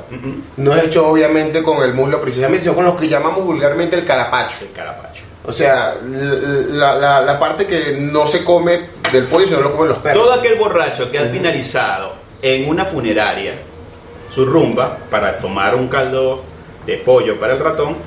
no 0.55 0.73
es 0.73 0.85
hecho 0.85 1.05
obviamente 1.09 1.61
con 1.61 1.83
el 1.83 1.93
muslo 1.93 2.21
precisamente, 2.21 2.63
sino 2.63 2.75
con 2.75 2.85
lo 2.85 2.95
que 2.95 3.09
llamamos 3.09 3.43
vulgarmente 3.43 3.97
el 3.97 4.05
carapacho. 4.05 4.63
El 4.65 4.71
carapacho. 4.71 5.23
O 5.43 5.51
sea, 5.51 5.95
la, 6.01 6.95
la- 6.95 7.21
la 7.21 7.37
parte 7.39 7.65
que 7.65 7.97
no 7.99 8.25
se 8.25 8.43
come 8.43 8.79
del 9.11 9.25
pollo, 9.25 9.45
sino 9.45 9.59
lo 9.59 9.73
comen 9.73 9.89
los 9.89 9.97
perros. 9.97 10.23
Todo 10.23 10.33
aquel 10.33 10.55
borracho 10.55 11.11
que 11.11 11.19
ha 11.19 11.25
finalizado 11.25 12.13
en 12.41 12.69
una 12.69 12.85
funeraria 12.85 13.53
su 14.29 14.45
rumba 14.45 14.97
para 15.09 15.37
tomar 15.39 15.75
un 15.75 15.89
caldo 15.89 16.43
de 16.85 16.97
pollo 16.99 17.37
para 17.37 17.53
el 17.55 17.59
ratón, 17.59 17.97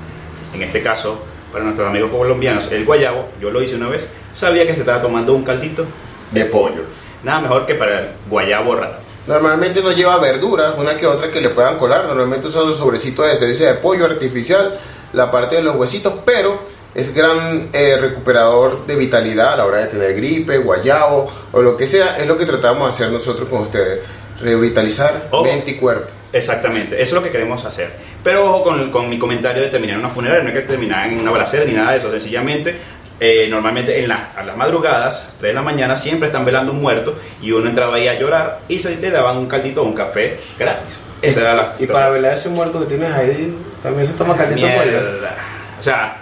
en 0.55 0.63
este 0.63 0.83
caso 0.83 1.19
para 1.53 1.65
nuestros 1.65 1.89
amigos 1.89 2.11
colombianos, 2.11 2.69
el 2.73 2.85
guayabo, 2.85 3.29
yo 3.41 3.51
lo 3.51 3.63
hice 3.63 3.77
una 3.77 3.89
vez, 3.89 4.09
sabía 4.33 4.67
que 4.67 4.75
se 4.75 4.81
estaba 4.81 5.01
tomando 5.01 5.35
un 5.35 5.45
caldito 5.45 5.87
de 6.33 6.47
pollo. 6.47 6.83
Nada 7.23 7.41
mejor 7.41 7.65
que 7.65 7.75
para 7.75 8.01
el 8.01 8.09
guayabo 8.29 8.75
ratón. 8.75 9.01
Normalmente 9.27 9.81
no 9.81 9.93
lleva 9.93 10.19
verduras, 10.19 10.75
una 10.77 10.97
que 10.97 11.07
otra 11.07 11.31
que 11.31 11.41
le 11.41 11.49
puedan 11.51 11.79
colar. 11.79 12.07
Normalmente 12.07 12.51
son 12.51 12.69
los 12.69 12.77
sobrecitos 12.77 13.27
de 13.27 13.33
esencia 13.33 13.69
de 13.69 13.75
pollo 13.75 14.05
artificial, 14.05 14.79
la 15.13 15.31
parte 15.31 15.57
de 15.57 15.63
los 15.63 15.77
huesitos, 15.77 16.13
pero 16.27 16.59
es 16.95 17.15
gran 17.15 17.71
eh, 17.73 17.97
recuperador 17.99 18.85
de 18.87 18.97
vitalidad 18.97 19.55
a 19.55 19.57
la 19.57 19.65
hora 19.65 19.79
de 19.79 19.87
tener 19.87 20.15
gripe, 20.15 20.59
guayabo 20.59 21.31
o 21.53 21.63
lo 21.63 21.77
que 21.77 21.89
sea. 21.89 22.19
Es 22.19 22.27
lo 22.27 22.37
que 22.37 22.45
tratamos 22.45 22.89
de 22.89 22.95
hacer 22.95 23.11
nosotros 23.11 23.49
con 23.49 23.63
ustedes. 23.63 24.01
Revitalizar 24.41 25.29
Ojo. 25.31 25.45
mente 25.45 25.71
y 25.71 25.75
cuerpo. 25.77 26.09
Exactamente, 26.35 26.97
eso 26.97 27.03
es 27.03 27.13
lo 27.13 27.23
que 27.23 27.31
queremos 27.31 27.65
hacer. 27.65 27.91
Pero 28.23 28.45
ojo 28.47 28.63
con, 28.65 28.91
con 28.91 29.09
mi 29.09 29.19
comentario 29.19 29.63
de 29.63 29.69
terminar 29.69 29.95
en 29.95 30.01
una 30.01 30.09
funeraria, 30.11 30.43
no 30.43 30.49
hay 30.49 30.55
que 30.57 30.63
terminar 30.63 31.07
en 31.07 31.21
una 31.21 31.31
balacera 31.31 31.65
ni 31.65 31.73
nada 31.73 31.93
de 31.93 31.99
eso, 31.99 32.11
sencillamente, 32.11 32.77
eh, 33.21 33.47
normalmente 33.49 33.99
en 34.01 34.09
la- 34.09 34.31
a 34.37 34.43
las 34.43 34.57
madrugadas, 34.57 35.35
3 35.39 35.51
de 35.51 35.55
la 35.55 35.63
mañana, 35.63 35.95
siempre 35.95 36.27
están 36.27 36.45
velando 36.45 36.73
un 36.73 36.81
muerto 36.83 37.17
y 37.41 37.53
uno 37.53 37.69
entraba 37.69 37.95
ahí 37.97 38.09
a 38.09 38.15
llorar 38.19 38.59
y 38.69 38.81
se 38.81 38.97
le 38.97 39.11
daban 39.13 39.37
un 39.37 39.47
caldito 39.47 39.83
o 39.83 39.85
un 39.85 39.95
café 39.95 40.39
gratis. 40.59 41.01
Esa 41.23 41.41
era 41.43 41.55
la 41.55 41.69
Y 41.79 41.87
para 41.87 42.09
velar 42.11 42.35
ese 42.35 42.49
muerto 42.49 42.81
que 42.81 42.87
tienes 42.87 43.13
ahí, 43.13 43.57
también 43.83 44.07
se 44.09 44.15
toma 44.15 44.37
caldito. 44.37 44.67
Mierda. 44.67 45.37
O 45.79 45.83
sea, 45.83 46.17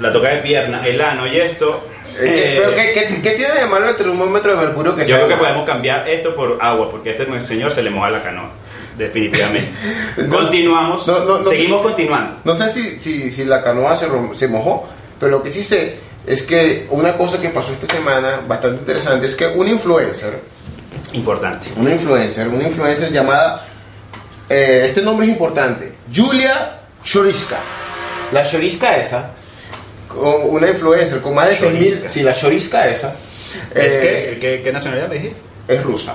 la 0.00 0.12
toca 0.12 0.30
de 0.30 0.38
pierna, 0.38 0.86
el 0.86 1.00
ano 1.00 1.26
y 1.26 1.36
esto. 1.38 1.88
Eh, 2.18 2.32
¿qué- 2.34 2.60
pero 2.60 2.74
¿qué, 2.74 2.92
qué- 2.92 3.22
qué 3.22 3.30
tiene 3.36 3.54
de 3.54 3.66
malo 3.66 3.88
el 3.88 3.96
termómetro 3.96 4.56
de 4.56 4.66
mercurio 4.66 4.94
que 4.96 5.02
yo 5.02 5.08
sea 5.08 5.16
creo 5.18 5.28
que 5.28 5.36
podemos 5.36 5.64
cambiar 5.66 6.08
esto 6.08 6.34
por 6.34 6.58
agua, 6.60 6.90
porque 6.90 7.10
a 7.10 7.12
este 7.12 7.40
señor 7.42 7.70
se 7.70 7.82
le 7.82 7.90
moja 7.90 8.10
la 8.10 8.22
canoa. 8.22 8.50
Definitivamente. 8.96 9.70
Continuamos. 10.30 11.06
No, 11.06 11.24
no, 11.24 11.38
no 11.38 11.44
Seguimos 11.44 11.82
continuando. 11.82 12.36
No 12.44 12.54
sé 12.54 12.72
si, 12.72 13.00
si, 13.00 13.30
si 13.30 13.44
la 13.44 13.62
canoa 13.62 13.96
se, 13.96 14.06
se 14.34 14.48
mojó, 14.48 14.88
pero 15.20 15.32
lo 15.32 15.42
que 15.42 15.50
sí 15.50 15.62
sé 15.62 15.96
es 16.26 16.42
que 16.42 16.86
una 16.90 17.16
cosa 17.16 17.40
que 17.40 17.50
pasó 17.50 17.72
esta 17.72 17.86
semana, 17.86 18.40
bastante 18.46 18.80
interesante, 18.80 19.26
es 19.26 19.36
que 19.36 19.46
un 19.46 19.68
influencer, 19.68 20.40
Importante. 21.12 21.68
una 21.76 21.90
influencer, 21.90 22.48
una 22.48 22.64
influencer 22.64 23.12
llamada, 23.12 23.66
eh, 24.48 24.84
este 24.88 25.02
nombre 25.02 25.26
es 25.26 25.32
importante, 25.32 25.92
Julia 26.14 26.80
Choriska. 27.04 27.58
La 28.32 28.48
Choriska 28.48 28.96
esa, 28.96 29.30
una 30.48 30.68
influencer 30.68 31.20
con 31.20 31.34
más 31.34 31.48
de 31.48 31.54
6.000, 31.54 31.58
Choriska. 31.60 32.08
sí, 32.08 32.22
la 32.22 32.34
Choriska 32.34 32.88
esa, 32.88 33.14
¿Es 33.74 33.94
eh, 33.94 34.00
que, 34.32 34.38
¿qué, 34.40 34.62
qué 34.62 34.72
nacionalidad 34.72 35.08
me 35.08 35.16
dijiste? 35.16 35.40
es 35.68 35.82
rusa. 35.82 36.14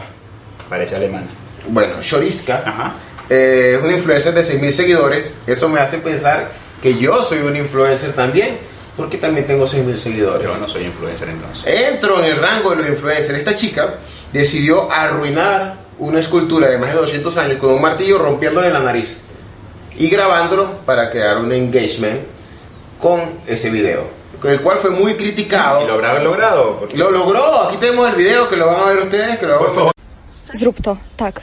Parece 0.70 0.96
alemana. 0.96 1.28
Bueno, 1.68 1.96
Choriska 2.02 2.64
Ajá. 2.66 2.94
eh, 3.30 3.76
es 3.78 3.84
una 3.84 3.94
influencer 3.94 4.34
de 4.34 4.42
6.000 4.42 4.72
seguidores. 4.72 5.34
Eso 5.48 5.70
me 5.70 5.80
hace 5.80 5.98
pensar 6.00 6.52
que 6.82 6.98
yo 6.98 7.22
soy 7.24 7.40
un 7.40 7.56
influencer 7.56 8.14
también, 8.14 8.58
porque 8.98 9.18
también 9.18 9.46
tengo 9.48 9.66
6.000 9.66 9.96
seguidores. 9.98 10.48
Yo 10.48 10.58
no 10.58 10.68
soy 10.68 10.84
influencer 10.86 11.30
entonces. 11.30 11.64
Entro 11.66 12.20
en 12.20 12.26
el 12.26 12.38
rango 12.38 12.72
de 12.72 12.78
los 12.78 12.90
influencers. 12.90 13.38
Esta 13.38 13.56
chica 13.56 13.96
decidió 14.34 14.92
arruinar 14.92 15.76
una 16.00 16.20
escultura 16.20 16.68
de 16.70 16.78
más 16.78 16.92
de 16.94 16.98
200 17.00 17.38
años 17.38 17.58
con 17.58 17.72
un 17.72 17.82
martillo 17.82 18.18
rompiéndole 18.18 18.72
la 18.72 18.80
nariz 18.80 19.18
y 19.98 20.10
grabándolo 20.10 20.78
para 20.86 21.10
crear 21.12 21.38
un 21.38 21.52
engagement 21.52 22.22
con 23.00 23.22
ese 23.48 23.70
video, 23.70 24.06
el 24.44 24.62
cual 24.62 24.78
fue 24.78 24.90
muy 24.90 25.12
¿Y 25.12 25.16
criticado. 25.16 25.86
lo 25.86 25.94
habrá 25.94 26.22
logrado? 26.22 26.88
Lo 26.96 27.12
logró, 27.12 27.64
aquí 27.64 27.78
tenemos 27.78 28.10
el 28.10 28.16
video 28.16 28.48
que 28.48 28.56
lo 28.58 28.68
van 28.68 28.78
a 28.82 28.86
ver 28.86 28.98
ustedes, 29.00 29.38
que 29.38 29.46
lo 29.46 29.56
a 29.56 29.72
favor. 29.72 29.92
Zrób 30.54 30.82
to, 30.82 30.98
tak. 31.16 31.42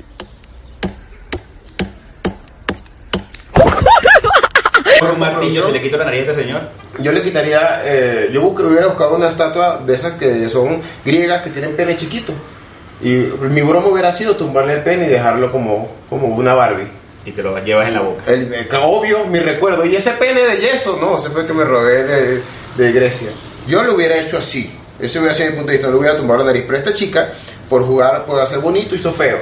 Por 5.00 5.10
un 5.12 5.18
martillo 5.20 5.64
se 5.66 5.72
le 5.72 5.80
quita 5.80 5.96
la 5.96 6.04
nariz 6.06 6.26
a 6.26 6.30
este 6.32 6.42
señor. 6.42 6.60
Yo 6.98 7.12
le 7.12 7.22
quitaría, 7.22 7.82
eh, 7.84 8.30
yo 8.32 8.42
busque- 8.42 8.64
hubiera 8.64 8.88
buscado 8.88 9.14
una 9.14 9.28
estatua 9.28 9.80
de 9.86 9.94
esas 9.94 10.14
que 10.14 10.48
son 10.48 10.80
griegas 11.04 11.42
que 11.42 11.50
tienen 11.50 11.76
pene 11.76 11.96
chiquito. 11.96 12.32
Y 13.00 13.10
mi 13.50 13.60
broma 13.62 13.86
hubiera 13.88 14.12
sido 14.12 14.34
tumbarle 14.36 14.74
el 14.74 14.82
pene 14.82 15.06
y 15.06 15.08
dejarlo 15.08 15.52
como, 15.52 15.88
como 16.10 16.26
una 16.34 16.54
Barbie. 16.54 16.88
Y 17.24 17.30
te 17.30 17.42
lo 17.44 17.56
llevas 17.62 17.86
en 17.88 17.94
la 17.94 18.00
boca. 18.00 18.22
El, 18.26 18.52
eh, 18.52 18.68
obvio, 18.82 19.24
mi 19.26 19.38
recuerdo. 19.38 19.84
Y 19.84 19.94
ese 19.94 20.10
pene 20.12 20.40
de 20.40 20.56
yeso, 20.56 20.98
no, 21.00 21.16
ese 21.16 21.30
fue 21.30 21.42
el 21.42 21.46
que 21.46 21.54
me 21.54 21.64
robé 21.64 22.02
de, 22.04 22.42
de 22.76 22.92
Grecia. 22.92 23.28
Yo 23.68 23.84
lo 23.84 23.94
hubiera 23.94 24.16
hecho 24.16 24.38
así. 24.38 24.74
Ese 24.98 25.20
hubiera 25.20 25.34
sido 25.34 25.50
mi 25.50 25.56
punto 25.58 25.70
de 25.70 25.76
vista. 25.78 25.86
No 25.86 25.92
le 25.94 25.98
hubiera 26.00 26.16
tumbado 26.16 26.40
la 26.40 26.46
nariz. 26.46 26.64
Pero 26.66 26.76
esta 26.78 26.92
chica, 26.92 27.28
por 27.68 27.84
jugar, 27.84 28.24
por 28.24 28.40
hacer 28.40 28.58
bonito, 28.58 28.94
hizo 28.94 29.12
feo. 29.12 29.38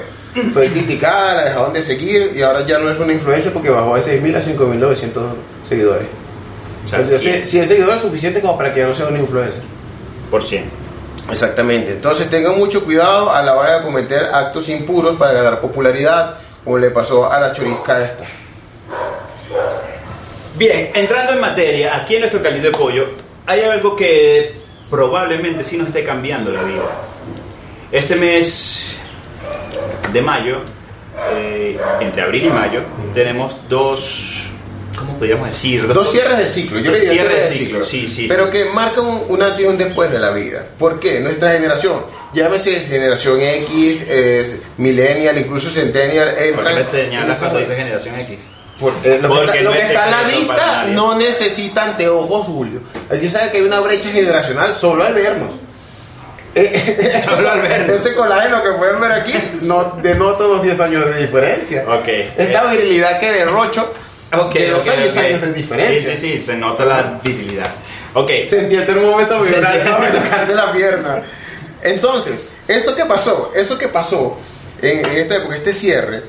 Fue 0.52 0.68
criticada, 0.72 1.34
la 1.34 1.44
dejaron 1.44 1.72
de 1.72 1.82
seguir 1.82 2.32
y 2.34 2.42
ahora 2.42 2.64
ya 2.66 2.78
no 2.78 2.90
es 2.90 2.98
una 2.98 3.12
influencia 3.12 3.52
porque 3.52 3.70
bajó 3.70 3.96
de 3.96 4.20
6.000 4.20 4.36
a 4.36 4.40
5.900 4.40 5.22
seguidores. 5.68 6.08
O 6.84 6.88
sea, 6.88 6.98
Entonces, 6.98 7.22
cien 7.22 7.44
si, 7.44 7.50
si 7.50 7.58
el 7.58 7.66
seguidor 7.66 7.94
es 7.94 8.00
suficiente 8.02 8.40
como 8.40 8.56
para 8.56 8.72
que 8.72 8.80
ya 8.80 8.86
no 8.86 8.94
sea 8.94 9.06
una 9.06 9.18
influencer. 9.18 9.62
por 10.30 10.42
cien. 10.42 10.70
Exactamente. 11.30 11.92
Entonces 11.92 12.30
tengan 12.30 12.56
mucho 12.56 12.84
cuidado 12.84 13.30
a 13.32 13.42
la 13.42 13.56
hora 13.56 13.78
de 13.78 13.84
cometer 13.84 14.26
actos 14.32 14.68
impuros 14.68 15.16
para 15.16 15.32
ganar 15.32 15.60
popularidad, 15.60 16.38
como 16.64 16.78
le 16.78 16.90
pasó 16.90 17.30
a 17.30 17.40
la 17.40 17.52
chorisca 17.52 18.04
esta. 18.04 18.24
Bien, 20.56 20.90
entrando 20.94 21.32
en 21.32 21.40
materia, 21.40 21.96
aquí 21.96 22.14
en 22.14 22.20
nuestro 22.20 22.42
caldito 22.42 22.66
de 22.68 22.72
pollo 22.72 23.06
hay 23.46 23.60
algo 23.62 23.94
que 23.94 24.54
probablemente 24.90 25.64
sí 25.64 25.76
nos 25.76 25.88
esté 25.88 26.02
cambiando 26.02 26.50
la 26.50 26.62
vida. 26.62 26.82
Este 27.92 28.16
mes 28.16 28.96
de 30.12 30.20
mayo, 30.22 30.60
eh, 31.32 31.78
entre 32.00 32.22
abril 32.22 32.44
y 32.46 32.50
mayo, 32.50 32.80
tenemos 33.14 33.56
dos, 33.68 34.44
¿cómo 34.98 35.14
podríamos 35.18 35.48
decir? 35.48 35.86
Dos 35.86 36.10
cierres 36.10 36.38
de 36.38 36.48
ciclo, 36.48 36.78
yo 36.80 36.90
Dos 36.90 37.00
le 37.00 37.04
diría 37.06 37.22
cierres 37.22 37.32
cierres 37.48 37.50
de 37.50 37.64
ciclo, 37.64 37.84
ciclo, 37.84 38.08
sí, 38.08 38.14
sí, 38.22 38.26
pero 38.28 38.46
sí. 38.46 38.50
que 38.52 38.64
marcan 38.66 39.04
un, 39.28 39.42
antes 39.42 39.60
y 39.60 39.64
un 39.68 39.78
después 39.78 40.10
de 40.10 40.18
la 40.18 40.30
vida. 40.30 40.64
¿Por 40.78 40.98
qué? 40.98 41.20
Nuestra 41.20 41.52
generación, 41.52 42.04
llámese 42.34 42.80
generación 42.80 43.40
X, 43.40 44.02
es 44.08 44.58
millennial, 44.78 45.38
incluso 45.38 45.70
centennial, 45.70 46.28
¿Por 46.30 46.38
qué 46.38 46.48
entran... 46.48 46.74
me 46.74 46.84
señalas 46.84 47.38
cuando 47.38 47.58
dice 47.60 47.76
generación 47.76 48.18
X? 48.20 48.40
Por- 48.80 48.92
eh, 49.04 49.18
lo 49.22 49.28
que 49.28 49.34
Porque 49.34 49.58
está, 49.58 49.62
lo 49.62 49.70
no 49.70 49.76
que 49.76 49.82
es 49.82 49.88
está 49.88 50.04
a 50.04 50.10
la 50.10 50.28
vista 50.28 50.84
no 50.90 51.16
necesita 51.16 51.84
anteojos, 51.84 52.46
Julio. 52.46 52.80
Aquí 53.10 53.26
sabe 53.28 53.50
que 53.52 53.58
hay 53.58 53.62
una 53.64 53.80
brecha 53.80 54.10
generacional 54.10 54.74
solo 54.74 55.04
al 55.04 55.14
vernos. 55.14 55.50
Solo 57.24 57.50
al 57.50 57.60
vernos. 57.62 57.96
Este 57.96 58.14
colágeno 58.14 58.62
que 58.62 58.70
pueden 58.72 59.00
ver 59.00 59.12
aquí 59.12 59.34
no 59.62 59.98
denota 60.02 60.44
unos 60.46 60.62
10 60.62 60.80
años 60.80 61.04
de 61.04 61.20
diferencia. 61.20 61.84
Ok. 61.86 62.08
Esta 62.36 62.72
Eh, 62.72 62.76
virilidad 62.76 63.20
que 63.20 63.30
derrocho 63.32 63.92
Ok, 64.32 64.54
denota 64.54 64.90
ok, 64.92 64.96
10 64.98 65.12
ok. 65.12 65.18
años 65.18 65.40
de 65.42 65.52
diferencia. 65.52 66.12
Sí, 66.16 66.18
sí, 66.18 66.38
sí, 66.38 66.42
se 66.42 66.56
nota 66.56 66.84
la 66.84 67.18
virilidad. 67.22 67.70
Ok, 68.14 68.30
Sentí 68.48 68.74
el 68.76 68.86
termómetro 68.86 69.36
acaba 69.38 70.06
de 70.08 70.18
tocarte 70.18 70.54
la 70.54 70.72
pierna. 70.72 71.22
Entonces, 71.82 72.44
esto 72.66 72.96
que 72.96 73.04
pasó, 73.04 73.52
eso 73.54 73.76
que 73.78 73.88
pasó 73.88 74.38
en, 74.80 75.00
en 75.04 75.16
esta 75.18 75.36
época, 75.36 75.56
este 75.56 75.72
cierre 75.74 76.22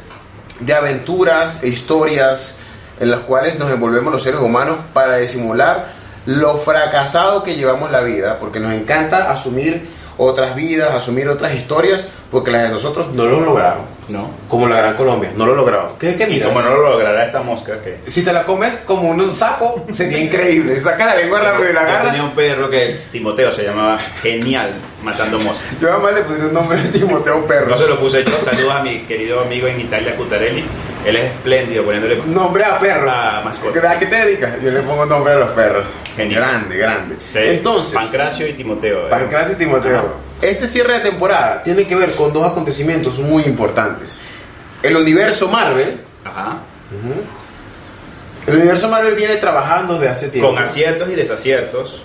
de 0.60 0.74
aventuras 0.74 1.60
e 1.64 1.68
historias 1.70 2.56
en 3.00 3.12
las 3.12 3.22
cuales 3.22 3.58
nos 3.58 3.72
envolvemos 3.72 4.12
los 4.12 4.24
seres 4.24 4.42
humanos 4.42 4.78
para 4.94 5.18
disimular 5.18 5.94
lo 6.26 6.58
fracasado 6.58 7.42
que 7.44 7.56
llevamos 7.56 7.92
la 7.92 8.02
vida, 8.02 8.38
porque 8.40 8.60
nos 8.60 8.74
encanta 8.74 9.32
asumir 9.32 9.88
otras 10.18 10.56
vidas, 10.56 10.94
asumir 10.94 11.30
otras 11.30 11.56
historias, 11.56 12.08
porque 12.32 12.52
las 12.52 12.64
de 12.64 12.70
nosotros 12.70 13.14
no 13.14 13.26
lo 13.26 13.42
lograron. 13.42 13.97
No. 14.10 14.30
Como 14.48 14.68
la 14.68 14.78
Gran 14.78 14.94
Colombia, 14.96 15.32
no 15.36 15.46
lo 15.46 15.56
lograron. 15.56 15.98
¿Qué, 16.00 16.16
qué 16.16 16.24
Y 16.26 16.34
miras? 16.36 16.48
como 16.50 16.62
no 16.62 16.70
lo 16.76 16.90
logrará 16.92 17.26
esta 17.26 17.42
mosca, 17.42 17.82
que 17.82 17.98
Si 18.10 18.24
te 18.24 18.32
la 18.34 18.44
comes 18.44 18.74
como 18.86 19.10
un 19.10 19.36
saco, 19.36 19.86
sería 19.94 20.20
increíble. 20.20 20.80
Saca 20.80 21.06
la 21.06 21.16
lengua 21.16 21.40
rápido 21.42 21.70
y 21.70 21.74
la 21.74 21.82
Yo 21.82 21.88
agarra. 21.88 22.06
tenía 22.06 22.24
un 22.24 22.32
perro 22.32 22.70
que 22.70 22.98
Timoteo 23.12 23.52
se 23.52 23.64
llamaba 23.64 23.98
Genial 24.22 24.72
Matando 25.04 25.40
Moscas. 25.40 25.66
Yo 25.82 25.92
además 25.92 26.14
le 26.16 26.22
puse 26.22 26.40
un 26.46 26.54
nombre 26.54 26.82
de 26.82 26.90
Timoteo 27.00 27.46
Perro. 27.46 27.68
No 27.70 27.78
se 27.78 27.88
lo 27.88 28.00
puse 28.00 28.24
yo. 28.24 28.32
Saludos 28.44 28.74
a 28.76 28.82
mi 28.82 29.00
querido 29.06 29.42
amigo 29.42 29.68
en 29.68 29.80
Italia, 29.82 30.16
Cutarelli. 30.16 30.64
Él 31.06 31.16
es 31.16 31.26
espléndido 31.32 31.84
poniéndole. 31.84 32.18
Nombre 32.26 32.66
a 32.66 32.80
perro. 32.80 33.10
A 33.10 33.42
mascota. 33.44 33.92
¿A 33.92 34.00
qué 34.00 34.06
te 34.08 34.16
dedicas? 34.16 34.54
Yo 34.62 34.72
le 34.72 34.80
pongo 34.82 35.06
nombre 35.06 35.34
a 35.34 35.38
los 35.38 35.52
perros. 35.52 35.88
Genial. 36.16 36.42
Grande, 36.42 36.78
grande. 36.78 37.16
Sí, 37.32 37.40
Entonces, 37.40 37.94
Pancracio 37.94 38.48
y 38.48 38.54
Timoteo. 38.54 39.08
eh. 39.08 39.10
Pancracio 39.10 39.54
y 39.54 39.58
Timoteo. 39.58 39.98
Ajá. 40.00 40.08
Este 40.42 40.68
cierre 40.68 40.94
de 40.94 41.00
temporada 41.00 41.64
tiene 41.64 41.88
que 41.88 41.96
ver 41.96 42.12
con 42.14 42.32
dos 42.32 42.46
acontecimientos 42.46 43.20
muy 43.20 43.44
importantes. 43.44 44.10
El 44.84 44.96
universo 44.96 45.48
Marvel. 45.48 46.00
Ajá. 46.24 46.60
El 48.46 48.56
universo 48.56 48.88
Marvel 48.88 49.16
viene 49.16 49.36
trabajando 49.38 49.96
desde 49.96 50.10
hace 50.10 50.30
tiempo. 50.30 50.50
Con 50.50 50.58
aciertos 50.62 51.10
y 51.10 51.16
desaciertos, 51.16 52.04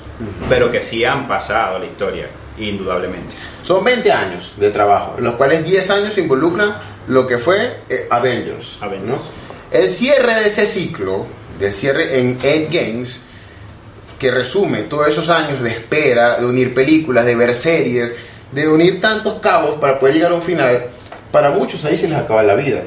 pero 0.49 0.71
que 0.71 0.83
sí 0.83 1.05
han 1.05 1.29
pasado 1.29 1.77
a 1.77 1.79
la 1.79 1.87
historia, 1.87 2.27
indudablemente. 2.59 3.35
Son 3.63 3.85
20 3.85 4.11
años 4.11 4.55
de 4.57 4.71
trabajo, 4.71 5.17
los 5.19 5.35
cuales 5.35 5.65
10 5.65 5.91
años 5.91 6.19
involucran 6.19 6.77
lo 7.09 7.27
que 7.27 7.39
fue 7.39 7.83
eh, 7.89 8.07
Avengers. 8.11 8.79
Avengers. 8.81 9.09
¿no? 9.09 9.19
El 9.71 9.89
cierre 9.89 10.35
de 10.35 10.49
ese 10.49 10.67
ciclo, 10.67 11.27
del 11.59 11.73
cierre 11.73 12.19
en 12.19 12.39
Endgames, 12.43 13.21
que 14.23 14.31
resume 14.31 14.85
todos 14.85 15.09
esos 15.09 15.29
años 15.29 15.61
de 15.65 15.71
espera, 15.71 16.37
de 16.37 16.47
unir 16.47 16.73
películas, 16.73 17.27
de 17.27 17.35
ver 17.35 17.57
series, 17.57 18.15
de 18.53 18.69
unir 18.69 19.01
tantos 19.01 19.41
cabos 19.41 19.79
para 19.81 19.99
poder 19.99 20.15
llegar 20.15 20.31
a 20.31 20.37
un 20.37 20.43
final, 20.43 20.85
para 21.33 21.51
muchos 21.51 21.85
ahí 21.85 21.99
se 21.99 22.07
les 22.09 22.17
acaba 22.17 22.41
la 22.45 22.55
vida. 22.55 22.83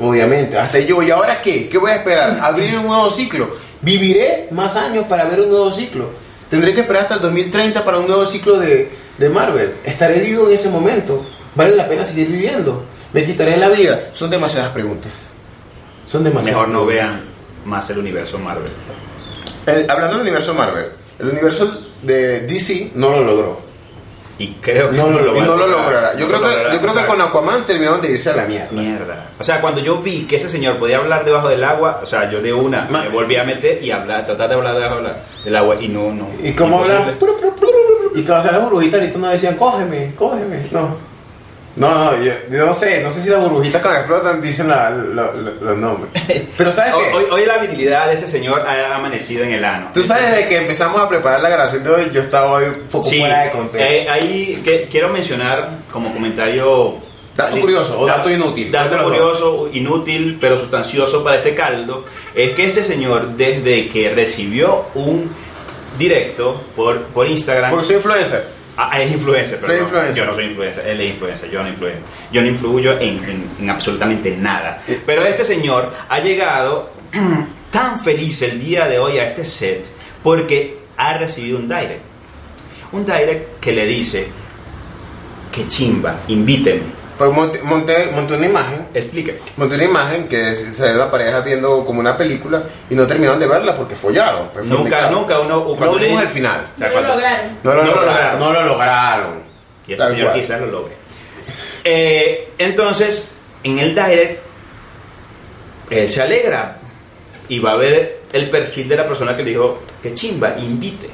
Obviamente, 0.00 0.56
hasta 0.56 0.78
yo. 0.78 1.02
¿Y 1.02 1.10
ahora 1.10 1.42
qué? 1.42 1.68
¿Qué 1.68 1.76
voy 1.76 1.90
a 1.90 1.96
esperar? 1.96 2.38
¿Abrir 2.42 2.78
un 2.78 2.86
nuevo 2.86 3.10
ciclo? 3.10 3.50
¿Viviré 3.82 4.46
más 4.52 4.76
años 4.76 5.06
para 5.08 5.24
ver 5.24 5.40
un 5.40 5.50
nuevo 5.50 5.72
ciclo? 5.72 6.10
¿Tendré 6.48 6.72
que 6.72 6.82
esperar 6.82 7.02
hasta 7.02 7.14
el 7.16 7.22
2030 7.22 7.84
para 7.84 7.98
un 7.98 8.06
nuevo 8.06 8.24
ciclo 8.24 8.60
de, 8.60 8.90
de 9.18 9.28
Marvel? 9.28 9.74
¿Estaré 9.82 10.20
vivo 10.20 10.46
en 10.46 10.54
ese 10.54 10.68
momento? 10.68 11.26
¿Vale 11.56 11.74
la 11.74 11.88
pena 11.88 12.04
seguir 12.04 12.28
viviendo? 12.28 12.84
¿Me 13.12 13.24
quitaré 13.24 13.56
la 13.56 13.70
vida? 13.70 14.10
Son 14.12 14.30
demasiadas 14.30 14.70
preguntas. 14.70 15.10
Son 16.06 16.22
demasiadas 16.22 16.60
Mejor 16.60 16.68
no 16.68 16.86
preguntas. 16.86 17.08
vean 17.10 17.24
más 17.64 17.90
el 17.90 17.98
universo 17.98 18.38
Marvel. 18.38 18.70
El- 19.66 19.90
hablando 19.90 20.14
del 20.16 20.22
universo 20.22 20.54
Marvel, 20.54 20.86
el 21.18 21.28
universo 21.28 21.70
de 22.02 22.40
DC 22.42 22.90
no 22.94 23.10
lo 23.10 23.24
logró. 23.24 23.64
Y 24.36 24.48
creo 24.54 24.90
que 24.90 24.96
No 24.96 25.06
lo, 25.10 25.18
a 25.20 25.22
no 25.22 25.56
lo 25.56 25.66
lograr. 25.66 25.68
logrará. 25.68 26.12
Yo 26.14 26.20
No 26.22 26.26
creo 26.26 26.40
lo 26.40 26.46
que, 26.48 26.52
logrará. 26.54 26.74
yo 26.74 26.80
creo 26.80 26.94
que 26.94 27.06
con 27.06 27.20
Aquaman 27.20 27.64
terminaron 27.64 28.00
de 28.00 28.10
irse 28.10 28.30
a 28.30 28.36
la 28.36 28.44
mierda. 28.46 28.72
Mierda. 28.72 29.26
O 29.38 29.44
sea, 29.44 29.60
cuando 29.60 29.80
yo 29.80 29.98
vi 30.02 30.22
que 30.24 30.36
ese 30.36 30.48
señor 30.50 30.76
podía 30.78 30.96
hablar 30.96 31.24
debajo 31.24 31.48
del 31.48 31.62
agua, 31.62 32.00
o 32.02 32.06
sea, 32.06 32.28
yo 32.28 32.42
de 32.42 32.52
una 32.52 32.82
me 32.90 33.08
volví 33.10 33.36
a 33.36 33.44
meter 33.44 33.80
y 33.80 33.92
hablar, 33.92 34.26
tratar 34.26 34.48
de 34.48 34.56
hablar 34.56 34.74
debajo 34.74 34.96
del- 35.44 35.54
agua 35.56 35.76
y 35.80 35.86
no, 35.86 36.10
no. 36.12 36.26
¿Y 36.42 36.52
cómo 36.52 36.80
hablan? 36.82 37.16
Y 38.16 38.22
cuando 38.22 38.42
se 38.44 38.52
las 38.52 38.60
burbujitas 38.62 39.00
ahorita 39.00 39.18
no 39.18 39.28
decían, 39.28 39.54
cógeme, 39.54 40.12
cógeme. 40.16 40.66
No. 40.72 41.13
No, 41.76 41.88
no, 42.12 42.22
yo, 42.22 42.32
yo 42.50 42.66
no 42.66 42.74
sé, 42.74 43.02
no 43.02 43.10
sé 43.10 43.20
si 43.22 43.28
las 43.30 43.40
burbujitas 43.40 43.82
cuando 43.82 43.98
explotan 44.00 44.40
dicen 44.40 44.68
la- 44.68 44.90
la- 44.90 45.32
la- 45.32 45.50
los 45.60 45.76
nombres. 45.76 46.22
Pero 46.56 46.70
¿sabes 46.70 46.94
qué? 46.94 47.12
hoy- 47.16 47.26
hoy 47.32 47.46
la 47.46 47.58
virilidad 47.58 48.06
de 48.06 48.14
este 48.14 48.28
señor 48.28 48.60
ha 48.66 48.94
amanecido 48.94 49.42
en 49.42 49.54
el 49.54 49.64
ano. 49.64 49.90
Tú 49.92 50.04
sabes, 50.04 50.30
desde 50.30 50.48
que 50.48 50.58
empezamos 50.58 51.00
a 51.00 51.08
preparar 51.08 51.40
la 51.40 51.48
grabación 51.48 51.82
de 51.82 51.90
hoy, 51.90 52.10
yo 52.12 52.20
estaba 52.20 52.52
hoy 52.52 52.66
poco 52.92 53.08
Sí, 53.08 53.18
fuera 53.18 53.40
de 53.42 53.50
contexto. 53.50 53.92
eh, 53.92 54.08
ahí 54.08 54.60
que, 54.64 54.86
quiero 54.90 55.08
mencionar 55.08 55.68
como 55.90 56.12
comentario... 56.12 56.98
Dato 57.36 57.58
curioso 57.58 57.98
o 57.98 58.06
dato 58.06 58.30
inútil. 58.30 58.70
¿Cuál 58.70 58.88
de 58.90 58.96
Dato 58.96 59.08
curioso, 59.08 59.68
inútil, 59.72 60.38
pero 60.40 60.56
sustancioso 60.56 61.24
para 61.24 61.38
este 61.38 61.52
caldo, 61.56 62.04
es 62.32 62.52
que 62.52 62.66
este 62.68 62.84
señor, 62.84 63.30
desde 63.30 63.88
que 63.88 64.10
recibió 64.14 64.84
un 64.94 65.28
directo 65.98 66.60
por, 66.76 67.00
por 67.06 67.26
Instagram. 67.26 67.70
Porque 67.72 67.86
soy 67.86 67.96
influencer. 67.96 68.53
Ah, 68.76 69.00
es 69.00 69.12
influencer, 69.12 69.56
pero 69.60 69.66
Soy 69.68 69.76
no, 69.76 69.82
influencer. 69.84 70.14
yo 70.16 70.26
no 70.26 70.34
soy 70.34 70.44
influencer, 70.46 70.88
él 70.88 71.00
es 71.00 71.10
influencer, 71.10 71.50
yo 71.50 71.62
no 71.62 71.68
influyo. 71.68 71.94
Yo 72.32 72.40
no 72.42 72.48
influyo 72.48 72.92
en, 72.98 73.22
en- 73.24 73.48
en 73.60 73.70
absolutamente 73.70 74.36
nada. 74.36 74.82
Pero 75.06 75.24
este 75.24 75.44
señor 75.44 75.92
ha 76.08 76.18
llegado 76.20 76.90
tan 77.70 78.00
feliz 78.00 78.42
el 78.42 78.60
día 78.60 78.88
de 78.88 78.98
hoy 78.98 79.18
a 79.18 79.26
este 79.28 79.44
set 79.44 79.86
porque 80.22 80.78
ha 80.96 81.16
recibido 81.18 81.58
un 81.58 81.68
direct. 81.68 82.00
Un 82.92 83.04
direct 83.06 83.60
que 83.60 83.72
le 83.72 83.86
dice, 83.86 84.26
que 85.52 85.68
chimba, 85.68 86.16
invíteme. 86.28 86.82
Pues 87.18 87.30
monté, 87.30 87.62
monté, 87.62 88.06
monté 88.12 88.34
una 88.34 88.46
imagen. 88.46 88.86
Explíqueme. 88.92 89.38
Monté 89.56 89.76
una 89.76 89.84
imagen 89.84 90.26
que 90.28 90.54
salió 90.54 90.94
una 90.96 91.10
pareja 91.10 91.40
viendo 91.40 91.84
como 91.84 92.00
una 92.00 92.16
película 92.16 92.64
y 92.90 92.94
no 92.94 93.06
terminaron 93.06 93.38
de 93.38 93.46
verla 93.46 93.74
porque 93.76 93.94
follaron. 93.94 94.48
pues, 94.52 94.66
Nunca, 94.66 95.08
nunca 95.10 95.38
uno... 95.38 95.76
Lo 95.78 95.98
le- 95.98 96.06
vimos 96.08 96.22
al 96.22 96.28
final. 96.28 96.66
O 96.74 96.78
sea, 96.78 96.88
No 96.88 96.94
lo 96.94 97.00
cuando- 97.00 97.14
lograron. 97.14 97.58
No 97.62 97.72
lo, 97.74 97.76
No 97.76 97.82
lo 97.84 97.94
lograron. 97.94 98.14
lograron. 98.14 98.38
No 98.40 98.52
lo 98.52 98.62
lograron. 98.64 99.42
Y 99.86 99.92
este 99.92 100.04
Tal 100.04 100.12
señor 100.12 100.28
cual. 100.30 100.40
quizás 100.40 100.60
lo 100.60 100.66
logre. 100.66 100.94
Eh, 101.84 102.48
entonces, 102.58 103.28
en 103.62 103.78
el 103.78 103.94
direct, 103.94 104.42
él 105.90 106.08
se 106.08 106.22
alegra 106.22 106.78
y 107.48 107.58
va 107.58 107.72
a 107.72 107.76
ver 107.76 108.20
el 108.32 108.50
perfil 108.50 108.88
de 108.88 108.96
la 108.96 109.06
persona 109.06 109.36
que 109.36 109.42
le 109.44 109.50
dijo, 109.50 109.82
que 110.02 110.14
chimba, 110.14 110.54
invite. 110.58 111.08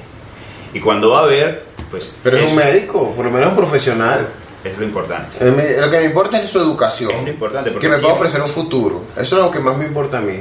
Y 0.73 0.81
cuando 0.81 1.11
va 1.11 1.25
a 1.25 1.27
ver, 1.27 1.65
pues 1.91 2.11
Pero 2.23 2.37
es 2.39 2.45
eso 2.45 2.53
un 2.53 2.57
médico, 2.59 3.13
por 3.15 3.25
lo 3.25 3.31
menos 3.31 3.51
un 3.51 3.57
profesional. 3.57 4.29
Es 4.65 4.79
lo 4.79 4.85
importante. 4.85 5.45
Lo 5.81 5.91
que 5.91 5.99
me 5.99 6.05
importa 6.05 6.41
es 6.41 6.49
su 6.51 6.59
educación. 6.61 7.11
Es 7.13 7.23
lo 7.25 7.29
importante, 7.31 7.71
porque 7.71 7.87
Que 7.89 7.95
me 7.95 7.99
pueda 8.01 8.15
ofrecer 8.15 8.41
un 8.43 8.49
futuro. 8.49 9.05
Eso 9.17 9.37
es 9.37 9.43
lo 9.43 9.51
que 9.51 9.59
más 9.61 9.77
me 9.77 9.87
importa 9.87 10.19
a 10.19 10.21
mí. 10.21 10.39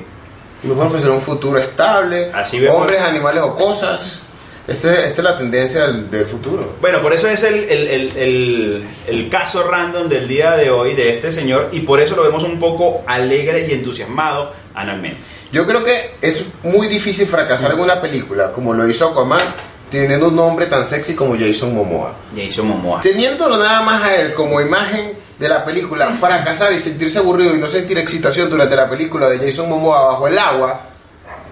Me 0.63 0.73
puede 0.73 0.88
ofrecer 0.88 1.09
un 1.09 1.21
futuro 1.21 1.57
estable. 1.57 2.31
Así. 2.33 2.65
Hombres, 2.67 2.99
animales 3.01 3.41
o 3.43 3.55
cosas. 3.55 4.21
Este- 4.67 4.88
esta 5.05 5.21
es 5.21 5.23
la 5.23 5.38
tendencia 5.38 5.88
del, 5.88 6.11
del 6.11 6.25
futuro. 6.25 6.73
Bueno, 6.79 7.01
por 7.01 7.11
eso 7.11 7.27
es 7.27 7.41
el, 7.43 7.55
el- 7.63 7.88
el- 8.15 8.83
el- 9.07 9.29
caso 9.29 9.63
random 9.63 10.07
del 10.07 10.27
día 10.27 10.51
de 10.57 10.69
hoy 10.69 10.93
de 10.93 11.09
este 11.11 11.31
señor 11.31 11.69
y 11.71 11.79
por 11.79 11.99
eso 11.99 12.15
lo 12.15 12.21
vemos 12.23 12.43
un 12.43 12.59
poco 12.59 13.01
alegre 13.07 13.65
y 13.67 13.73
entusiasmado 13.73 14.51
anualmente. 14.75 15.19
Yo 15.51 15.65
creo 15.65 15.83
que 15.83 16.11
es 16.21 16.45
muy 16.61 16.85
difícil 16.88 17.25
fracasar 17.25 17.71
en 17.71 17.79
una 17.79 17.99
película 17.99 18.51
como 18.51 18.73
lo 18.75 18.88
hizo 18.88 19.07
Aquaman, 19.07 19.41
teniendo 19.89 20.27
un 20.27 20.36
nombre 20.36 20.65
tan 20.67 20.86
sexy 20.86 21.15
como 21.15 21.38
Jason 21.38 21.74
Momoa. 21.74 22.13
Jason 22.36 22.67
Momoa. 22.67 23.01
Teniéndolo 23.01 23.58
nada 23.58 23.81
más 23.81 24.03
a 24.03 24.15
él 24.15 24.34
como 24.34 24.62
imagen 24.62 25.13
de 25.38 25.50
la 25.50 25.63
película, 25.63 26.08
fracasar 26.08 26.74
y 26.74 26.79
sentirse 26.79 27.19
aburrido 27.19 27.55
y 27.55 27.60
no 27.60 27.67
sentir 27.67 27.98
excitación 27.98 28.50
durante 28.50 28.75
la 28.75 28.89
película 28.89 29.29
de 29.29 29.39
Jason 29.39 29.69
Momoa 29.69 30.01
bajo 30.01 30.27
el 30.27 30.38
agua, 30.38 30.81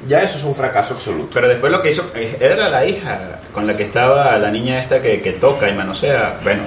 ya 0.07 0.21
eso 0.21 0.37
es 0.37 0.43
un 0.43 0.53
fracaso 0.53 0.93
absoluto. 0.93 1.29
Pero 1.33 1.47
después 1.47 1.71
lo 1.71 1.81
que 1.81 1.91
hizo, 1.91 2.11
era 2.39 2.69
la 2.69 2.85
hija 2.85 3.39
con 3.53 3.65
la 3.65 3.75
que 3.75 3.83
estaba 3.83 4.37
la 4.37 4.51
niña 4.51 4.79
esta 4.79 5.01
que, 5.01 5.21
que 5.21 5.33
toca 5.33 5.69
y 5.69 5.73
manosea. 5.73 6.39
Bueno, 6.43 6.63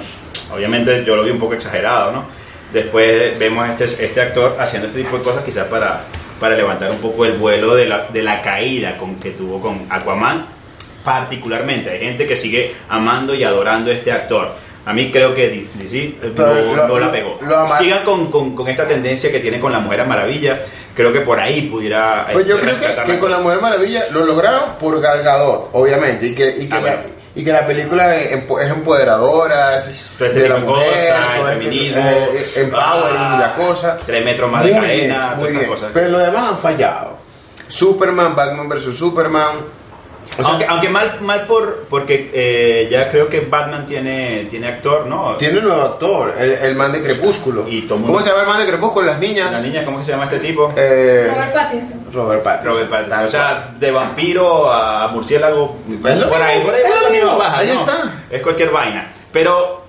obviamente 0.53 1.03
yo 1.05 1.15
lo 1.15 1.23
vi 1.23 1.31
un 1.31 1.39
poco 1.39 1.53
exagerado, 1.53 2.11
¿no? 2.11 2.25
Después 2.73 3.37
vemos 3.37 3.69
este, 3.69 4.05
este 4.05 4.21
actor 4.21 4.55
haciendo 4.59 4.87
este 4.87 5.03
tipo 5.03 5.17
de 5.17 5.23
cosas 5.23 5.43
quizás 5.43 5.67
para, 5.67 6.03
para 6.39 6.55
levantar 6.55 6.89
un 6.89 6.97
poco 6.97 7.25
el 7.25 7.33
vuelo 7.33 7.75
de 7.75 7.85
la, 7.85 8.07
de 8.07 8.21
la 8.21 8.41
caída 8.41 8.97
con 8.97 9.15
que 9.15 9.31
tuvo 9.31 9.61
con 9.61 9.85
Aquaman, 9.89 10.47
particularmente. 11.03 11.89
Hay 11.91 11.99
gente 11.99 12.25
que 12.25 12.35
sigue 12.35 12.73
amando 12.89 13.33
y 13.35 13.43
adorando 13.43 13.91
a 13.91 13.93
este 13.93 14.11
actor. 14.11 14.53
A 14.83 14.93
mí 14.93 15.11
creo 15.11 15.35
que 15.35 15.47
DC 15.77 15.97
eh, 15.97 16.33
no, 16.35 16.53
lo- 16.75 16.87
no 16.87 16.99
la 16.99 17.05
lo- 17.05 17.11
pegó. 17.11 17.37
lo 17.41 17.67
Sigan 17.67 18.03
con, 18.03 18.31
con- 18.31 18.55
con 18.55 18.67
esta 18.67 18.87
tendencia 18.87 19.31
que 19.31 19.39
tiene 19.39 19.59
con 19.59 19.71
la 19.71 19.79
Mujer 19.79 20.07
Maravilla. 20.07 20.59
Creo 20.95 21.13
que 21.13 21.19
por 21.21 21.39
ahí 21.39 21.61
pudiera... 21.63 22.27
Pues 22.33 22.47
yo 22.47 22.57
eh, 22.57 22.61
creo 22.61 22.75
que, 22.79 23.11
que 23.11 23.19
con 23.19 23.29
la. 23.29 23.37
Mujer 23.37 23.61
Maravilla 23.61 24.05
lo 24.11 24.25
lograron 24.25 24.71
por 24.79 24.99
Gal 24.99 25.21
Gadot, 25.21 25.69
obviamente, 25.73 26.25
y 26.27 26.33
que, 26.35 26.49
y 26.57 26.67
que, 26.67 26.73
Ah, 26.73 26.81
la, 26.81 26.91
bueno. 26.95 27.01
y 27.35 27.43
que 27.43 27.51
la 27.53 27.65
película 27.67 28.15
es 28.17 28.31
empo- 28.47 28.59
es 28.59 28.71
empoderadora, 28.71 29.75
es 29.77 29.87
este 29.87 30.29
de 30.29 30.49
la 30.49 30.55
de 30.55 30.61
mujer, 30.61 31.13
cosas, 31.13 31.49
feminismo, 31.49 31.99
eh, 31.99 32.27
eh, 32.33 32.61
empowering 32.61 33.15
y 33.15 33.37
la 33.37 33.45
ah, 33.45 33.55
cosa. 33.55 33.97
tres 34.03 34.25
metros 34.25 34.51
más 34.51 34.63
de 34.63 34.71
Muy 34.71 34.81
cadena, 34.81 35.25
bien, 35.35 35.37
muy 35.39 35.51
bien. 35.51 35.65
cosas. 35.69 35.91
Pero 35.93 36.07
los 36.09 36.21
demás 36.23 36.49
han 36.49 36.57
fallado. 36.57 37.17
Superman, 37.67 38.35
Batman 38.35 38.67
vs 38.67 38.95
Superman. 38.95 39.55
O 40.37 40.41
sea, 40.43 40.51
aunque, 40.51 40.65
aunque 40.65 40.89
mal, 40.89 41.17
mal 41.21 41.45
por 41.45 41.85
porque 41.89 42.31
eh, 42.33 42.87
ya 42.89 43.11
creo 43.11 43.27
que 43.27 43.41
Batman 43.41 43.85
tiene, 43.85 44.45
tiene 44.49 44.67
actor, 44.67 45.05
¿no? 45.05 45.35
tiene 45.35 45.59
un 45.59 45.65
nuevo 45.65 45.81
actor, 45.81 46.33
el, 46.39 46.51
el 46.53 46.75
man 46.75 46.91
de 46.93 47.01
Crepúsculo. 47.01 47.67
Y 47.67 47.81
todo 47.81 47.97
¿Cómo 47.97 48.07
mundo- 48.07 48.21
se 48.23 48.29
llama 48.29 48.41
el 48.43 48.47
man 48.47 48.59
de 48.61 48.65
Crepúsculo? 48.67 49.05
Las 49.07 49.19
niñas. 49.19 49.51
La 49.51 49.59
niña, 49.59 49.83
¿cómo 49.83 49.99
que 49.99 50.05
se 50.05 50.11
llama 50.11 50.23
este 50.25 50.39
tipo? 50.39 50.73
Eh, 50.77 51.27
Robert 51.33 51.53
Pattinson. 51.53 52.05
Robert 52.13 52.43
Pattinson. 52.43 52.73
Robert 52.73 52.89
Pattinson. 52.89 53.25
O 53.25 53.29
sea, 53.29 53.73
de 53.77 53.91
vampiro 53.91 54.71
a 54.71 55.07
murciélago, 55.09 55.77
Es 56.05 56.17
lo 56.17 56.29
por 56.29 56.41
ahí, 56.41 56.61
por 56.61 56.73
ahí 56.75 56.81
es 56.85 57.01
lo 57.01 57.09
mismo, 57.09 57.37
baja, 57.37 57.57
ahí 57.59 57.67
¿no? 57.73 57.79
está. 57.81 58.11
Es 58.29 58.41
cualquier 58.41 58.69
vaina. 58.71 59.11
Pero 59.33 59.81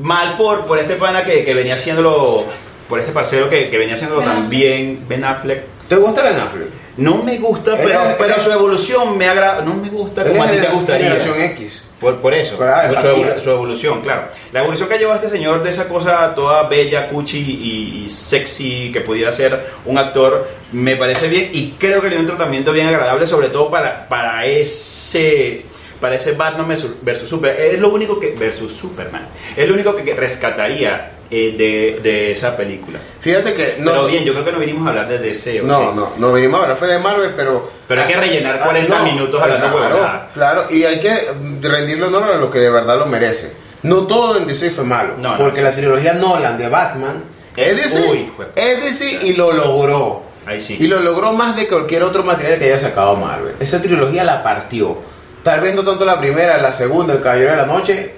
mal 0.00 0.36
por, 0.36 0.66
por 0.66 0.78
este 0.78 0.94
pana 0.96 1.24
que, 1.24 1.42
que 1.42 1.54
venía 1.54 1.74
haciéndolo, 1.74 2.44
por 2.88 2.98
este 3.00 3.12
parcero 3.12 3.48
que, 3.48 3.70
que 3.70 3.78
venía 3.78 3.94
haciéndolo 3.94 4.22
bien, 4.48 5.04
Ben 5.08 5.24
Affleck. 5.24 5.62
¿Te 5.88 5.96
gusta 5.96 6.22
Ben 6.22 6.36
Affleck? 6.36 6.68
No 6.96 7.22
me 7.22 7.38
gusta, 7.38 7.72
Él 7.72 7.80
pero, 7.84 8.02
es- 8.04 8.16
pero 8.18 8.34
es- 8.36 8.42
su 8.42 8.50
evolución 8.52 9.16
me 9.16 9.28
agrada. 9.28 9.62
No 9.62 9.74
me 9.74 9.88
gusta 9.88 10.24
como 10.24 10.42
a 10.42 10.50
ti 10.50 10.58
te 10.58 10.66
gustaría. 10.68 11.06
Generación 11.10 11.40
X. 11.42 11.82
Por, 12.00 12.16
por 12.18 12.32
eso, 12.32 12.56
Claro, 12.56 12.98
su, 13.42 13.50
evolución, 13.50 14.00
claro. 14.00 14.22
La 14.52 14.60
evolución 14.60 14.88
que 14.88 14.94
ha 14.94 14.98
llevado 14.98 15.18
este 15.22 15.30
señor 15.30 15.62
de 15.62 15.68
esa 15.68 15.86
cosa 15.86 16.34
toda 16.34 16.62
bella, 16.66 17.08
cuchi 17.10 17.38
y, 17.38 18.04
y 18.06 18.08
sexy 18.08 18.90
que 18.90 19.02
pudiera 19.02 19.30
ser 19.32 19.60
un 19.84 19.98
actor, 19.98 20.48
me 20.72 20.96
parece 20.96 21.28
bien 21.28 21.50
y 21.52 21.72
creo 21.78 22.00
que 22.00 22.08
le 22.08 22.14
dio 22.16 22.20
un 22.20 22.26
tratamiento 22.26 22.72
bien 22.72 22.86
agradable, 22.88 23.26
sobre 23.26 23.48
todo 23.50 23.68
para, 23.68 24.08
para 24.08 24.46
ese 24.46 25.64
para 26.00 26.14
ese 26.14 26.32
Batman 26.32 26.66
versus- 26.68 26.92
versus 27.02 27.28
Superman. 27.28 27.60
Es 27.62 27.78
lo 27.78 27.90
único 27.90 28.18
que 28.18 28.28
versus 28.30 28.72
Superman. 28.72 29.26
Es 29.54 29.68
lo 29.68 29.74
único 29.74 29.94
que 29.94 30.14
rescataría 30.14 31.10
eh, 31.30 31.54
de, 31.56 32.00
de 32.02 32.32
esa 32.32 32.56
película. 32.56 32.98
Fíjate 33.20 33.54
que 33.54 33.76
no. 33.78 33.90
Pero 33.92 34.06
bien, 34.06 34.24
yo 34.24 34.32
creo 34.32 34.44
que 34.44 34.52
no 34.52 34.58
vinimos 34.58 34.86
a 34.86 34.90
hablar 34.90 35.08
de 35.08 35.18
DC. 35.18 35.60
¿o 35.60 35.64
No, 35.64 35.78
sí? 35.78 35.86
no, 35.96 36.10
no 36.16 36.32
venimos 36.32 36.58
a 36.58 36.62
hablar 36.64 36.76
fue 36.76 36.88
de 36.88 36.98
Marvel, 36.98 37.34
pero. 37.36 37.70
Pero 37.86 38.02
hay 38.02 38.08
que 38.08 38.16
rellenar 38.16 38.60
40 38.60 39.02
minutos 39.02 39.40
hablando 39.42 39.70
claro, 39.70 39.78
huevonadas. 39.94 40.22
Claro, 40.34 40.66
y 40.70 40.84
hay 40.84 40.98
que 41.00 41.28
rendirle 41.62 42.04
honor 42.06 42.24
a 42.32 42.36
lo 42.36 42.50
que 42.50 42.58
de 42.58 42.70
verdad 42.70 42.98
lo 42.98 43.06
merece. 43.06 43.52
No 43.82 44.06
todo 44.06 44.36
en 44.36 44.46
DC 44.46 44.70
fue 44.70 44.84
malo, 44.84 45.14
No, 45.18 45.32
no. 45.36 45.38
porque 45.44 45.62
la 45.62 45.72
trilogía 45.72 46.12
Nolan 46.12 46.58
de 46.58 46.68
Batman 46.68 47.24
es 47.56 47.76
DC, 47.76 48.00
Uy, 48.10 48.32
es 48.54 48.82
DC 48.82 49.26
y 49.26 49.32
lo 49.34 49.52
logró. 49.52 50.22
Ahí 50.46 50.60
sí. 50.60 50.76
Y 50.80 50.86
lo 50.88 51.00
logró 51.00 51.32
más 51.32 51.56
de 51.56 51.66
cualquier 51.66 52.02
otro 52.02 52.22
material 52.22 52.58
que 52.58 52.66
haya 52.66 52.78
sacado 52.78 53.16
Marvel. 53.16 53.54
Esa 53.60 53.80
trilogía 53.80 54.24
la 54.24 54.42
partió. 54.42 54.98
Tal 55.42 55.60
vez 55.60 55.74
no 55.74 55.82
tanto 55.82 56.04
la 56.04 56.18
primera, 56.20 56.58
la 56.58 56.72
segunda, 56.72 57.14
El 57.14 57.20
Caballero 57.22 57.52
de 57.52 57.56
la 57.56 57.66
Noche, 57.66 58.14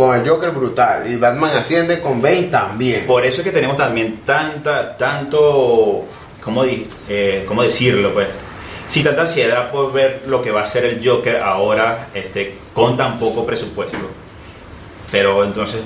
con 0.00 0.16
el 0.18 0.26
Joker 0.26 0.50
brutal. 0.50 1.10
Y 1.12 1.16
Batman 1.16 1.54
asciende 1.56 2.00
con 2.00 2.22
Bane 2.22 2.44
también. 2.44 3.06
Por 3.06 3.24
eso 3.26 3.42
es 3.42 3.44
que 3.44 3.52
tenemos 3.52 3.76
también 3.76 4.20
tanta, 4.24 4.96
tanto, 4.96 6.04
¿cómo, 6.42 6.64
di- 6.64 6.86
eh, 7.08 7.44
cómo 7.46 7.62
decirlo? 7.62 8.14
Pues, 8.14 8.28
sí, 8.88 9.04
tanta 9.04 9.20
ansiedad 9.22 9.70
por 9.70 9.92
ver 9.92 10.22
lo 10.26 10.40
que 10.40 10.50
va 10.50 10.62
a 10.62 10.66
ser 10.66 10.86
el 10.86 11.06
Joker 11.06 11.36
ahora 11.36 12.08
este, 12.14 12.56
con 12.72 12.96
tan 12.96 13.18
poco 13.18 13.44
presupuesto. 13.44 13.98
Pero 15.12 15.44
entonces, 15.44 15.82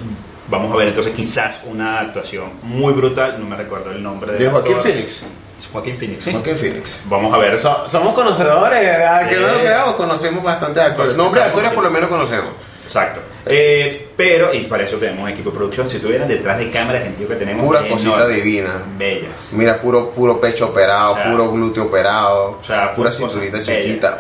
vamos 0.49 0.73
a 0.73 0.77
ver 0.77 0.89
entonces 0.89 1.13
quizás 1.13 1.61
una 1.65 1.99
actuación 1.99 2.51
muy 2.63 2.93
brutal, 2.93 3.37
no 3.41 3.47
me 3.47 3.57
recuerdo 3.57 3.91
el 3.91 4.01
nombre 4.01 4.35
De 4.35 4.49
Joaquín 4.49 4.77
actor. 4.77 4.93
Phoenix. 4.93 5.25
Joaquín 5.73 5.97
Phoenix, 5.99 6.23
sí. 6.25 6.31
Joaquín 6.33 6.57
Phoenix. 6.57 7.01
Vamos 7.07 7.35
a 7.35 7.39
ver. 7.39 7.57
So- 7.57 7.89
somos 7.89 8.15
conocedores, 8.15 8.89
a 8.91 9.29
que 9.29 9.35
no 9.37 9.49
lo 9.49 9.55
Eh. 9.59 9.63
creamos, 9.63 9.95
conocemos 9.97 10.45
bastantes 10.45 10.83
actores. 10.85 11.17
Nombres 11.17 11.43
de 11.43 11.49
actores 11.51 11.73
por 11.73 11.83
lo 11.83 11.91
menos 11.91 12.09
conocemos. 12.09 12.51
Exacto. 12.85 13.21
Eh, 13.47 14.09
pero, 14.17 14.55
y 14.55 14.65
para 14.67 14.85
eso 14.85 14.97
tenemos 14.97 15.25
un 15.25 15.29
equipo 15.29 15.51
de 15.51 15.57
producción. 15.57 15.89
Si 15.89 15.97
estuvieran 15.97 16.27
detrás 16.27 16.59
de 16.59 16.71
cámara, 16.71 17.05
el 17.05 17.15
que 17.15 17.35
tenemos. 17.35 17.65
Pura 17.65 17.87
cosita 17.87 18.17
enorme. 18.17 18.35
divina. 18.37 18.83
Bellas. 18.97 19.53
Mira, 19.53 19.79
puro, 19.79 20.11
puro 20.11 20.41
pecho 20.41 20.69
operado, 20.69 21.13
O 21.13 21.17
sea, 21.17 21.31
puro 21.31 21.53
glúteo 21.53 21.85
operado, 21.85 22.59
o 22.61 22.65
sea, 22.65 22.95
pura 22.95 23.13
cinturita 23.13 23.61
chiquita. 23.63 24.19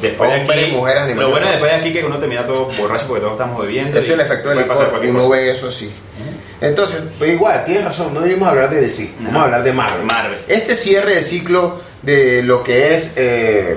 Después 0.00 0.30
de 0.30 0.36
aquí, 0.36 0.72
mujeres, 0.72 1.14
lo 1.14 1.30
bueno 1.30 1.46
después 1.48 1.70
de 1.70 1.76
aquí 1.78 1.92
que 1.92 2.02
uno 2.02 2.18
termina 2.18 2.46
todo 2.46 2.70
borracho 2.78 3.06
porque 3.06 3.20
todos 3.20 3.34
estamos 3.34 3.60
bebiendo. 3.60 3.98
Es 3.98 4.08
el 4.08 4.20
efecto 4.20 4.48
del 4.48 4.60
licor, 4.60 4.98
uno 5.02 5.18
cosa. 5.20 5.28
ve 5.28 5.50
eso 5.50 5.68
así. 5.68 5.92
Entonces, 6.60 7.02
pues 7.18 7.32
igual, 7.32 7.64
tienes 7.64 7.84
razón, 7.84 8.12
no 8.12 8.20
venimos 8.20 8.46
a 8.46 8.50
hablar 8.50 8.70
de 8.70 8.82
DC, 8.82 9.12
vamos 9.20 9.40
a 9.40 9.44
hablar 9.44 9.62
de 9.62 9.72
Marvel. 9.72 10.04
Marvel. 10.04 10.38
Este 10.46 10.74
cierre 10.74 11.14
de 11.14 11.22
ciclo 11.22 11.80
de 12.02 12.42
lo 12.42 12.62
que 12.62 12.94
es 12.94 13.12
eh, 13.16 13.76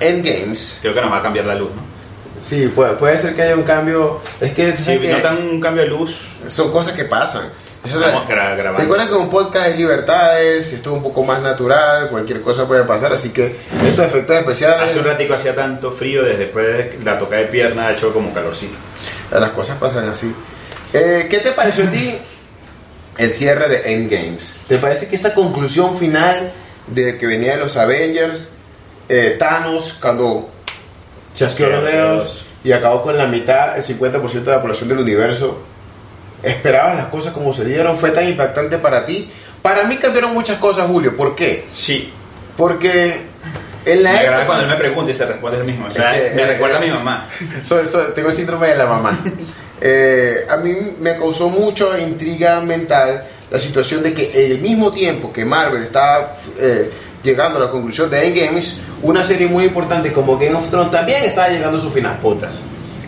Endgames, 0.00 0.78
Creo 0.80 0.94
que 0.94 1.00
nos 1.00 1.12
va 1.12 1.18
a 1.18 1.22
cambiar 1.22 1.46
la 1.46 1.54
luz, 1.54 1.70
¿no? 1.74 1.93
Sí, 2.40 2.68
puede, 2.68 2.94
puede 2.94 3.16
ser 3.18 3.34
que 3.34 3.42
haya 3.42 3.54
un 3.56 3.62
cambio, 3.62 4.20
es 4.40 4.52
que, 4.52 4.76
Si 4.76 4.98
que 4.98 5.08
notan 5.12 5.38
un 5.48 5.60
cambio 5.60 5.82
de 5.84 5.88
luz, 5.90 6.16
son 6.48 6.70
cosas 6.72 6.92
que 6.94 7.04
pasan. 7.04 7.48
Eso 7.84 7.96
es 7.96 8.00
la- 8.12 8.26
gra- 8.26 8.56
grabando. 8.56 8.78
Recuerden 8.80 9.08
que 9.08 9.14
un 9.14 9.28
podcast 9.28 9.66
hay 9.66 9.76
libertades, 9.76 10.72
esto 10.72 10.90
es 10.90 10.96
un 10.96 11.02
poco 11.02 11.22
más 11.22 11.42
natural, 11.42 12.08
cualquier 12.08 12.40
cosa 12.40 12.66
puede 12.66 12.82
pasar, 12.84 13.12
así 13.12 13.28
que 13.28 13.56
estos 13.86 14.06
efectos 14.06 14.38
especiales, 14.38 14.88
hace 14.88 14.98
un 15.00 15.04
ratico 15.04 15.34
hacía 15.34 15.54
tanto 15.54 15.92
frío, 15.92 16.22
desde 16.22 16.38
después 16.44 16.66
de 16.66 16.98
la 17.04 17.18
toca 17.18 17.36
de 17.36 17.44
pierna 17.44 17.88
ha 17.88 17.92
hecho 17.92 18.10
como 18.12 18.32
calorcito. 18.32 18.78
las 19.30 19.50
cosas 19.50 19.76
pasan 19.78 20.08
así. 20.08 20.34
Eh, 20.94 21.26
¿Qué 21.28 21.38
te 21.38 21.50
pareció 21.52 21.84
a 21.84 21.88
ti 21.88 22.16
el 23.18 23.30
cierre 23.30 23.68
de 23.68 23.94
Endgames? 23.94 24.60
¿Te 24.66 24.78
parece 24.78 25.06
que 25.08 25.16
esa 25.16 25.34
conclusión 25.34 25.98
final 25.98 26.52
de 26.86 27.18
que 27.18 27.26
venía 27.26 27.52
de 27.56 27.64
los 27.64 27.76
Avengers, 27.76 28.48
eh, 29.10 29.36
Thanos, 29.38 29.98
cuando 30.00 30.48
chasqueó 31.34 31.68
los 31.68 31.84
dedos 31.84 32.46
y 32.62 32.72
acabó 32.72 33.02
con 33.02 33.16
la 33.18 33.26
mitad, 33.26 33.76
el 33.76 33.84
50% 33.84 34.30
de 34.44 34.50
la 34.52 34.60
población 34.62 34.88
del 34.88 34.98
universo. 34.98 35.58
Esperabas 36.42 36.96
las 36.96 37.06
cosas 37.06 37.32
como 37.32 37.52
se 37.54 37.64
dieron, 37.64 37.96
fue 37.96 38.10
tan 38.10 38.28
impactante 38.28 38.78
para 38.78 39.06
ti. 39.06 39.30
Para 39.62 39.84
mí 39.84 39.96
cambiaron 39.96 40.34
muchas 40.34 40.58
cosas, 40.58 40.86
Julio. 40.86 41.16
¿Por 41.16 41.34
qué? 41.34 41.66
Sí. 41.72 42.12
Porque 42.56 43.22
en 43.86 44.02
la 44.02 44.12
Me 44.12 44.24
época... 44.24 44.46
cuando 44.46 44.64
él 44.64 44.70
me 44.70 44.76
pregunta 44.76 45.10
y 45.10 45.14
se 45.14 45.24
responde 45.26 45.58
el 45.58 45.64
mismo. 45.64 45.86
O 45.86 45.90
sea, 45.90 46.16
Es 46.16 46.30
que, 46.30 46.36
me 46.36 46.42
eh, 46.42 46.46
recuerda 46.46 46.78
a 46.78 46.82
eh, 46.82 46.86
mi 46.86 46.92
mamá. 46.92 47.28
Soy- 47.62 47.86
soy- 47.86 48.12
tengo 48.14 48.28
el 48.28 48.34
síndrome 48.34 48.68
de 48.68 48.76
la 48.76 48.86
mamá. 48.86 49.18
Eh, 49.86 50.46
a 50.48 50.56
mí 50.56 50.74
me 51.00 51.14
causó 51.16 51.50
mucha 51.50 51.98
intriga 51.98 52.60
mental 52.62 53.26
la 53.50 53.58
situación 53.58 54.02
de 54.02 54.14
que 54.14 54.46
el 54.46 54.60
mismo 54.60 54.90
tiempo 54.90 55.30
que 55.30 55.44
Marvel 55.44 55.82
estaba 55.82 56.36
eh, 56.58 56.90
llegando 57.24 57.58
a 57.58 57.62
la 57.64 57.70
conclusión 57.70 58.08
de 58.10 58.26
Endgames, 58.26 58.78
una 59.02 59.24
serie 59.24 59.48
muy 59.48 59.64
importante 59.64 60.12
como 60.12 60.36
Game 60.38 60.54
of 60.54 60.68
Thrones 60.68 60.90
también 60.92 61.24
estaba 61.24 61.48
llegando 61.48 61.78
a 61.78 61.80
su 61.80 61.90
final. 61.90 62.18
Puta. 62.18 62.50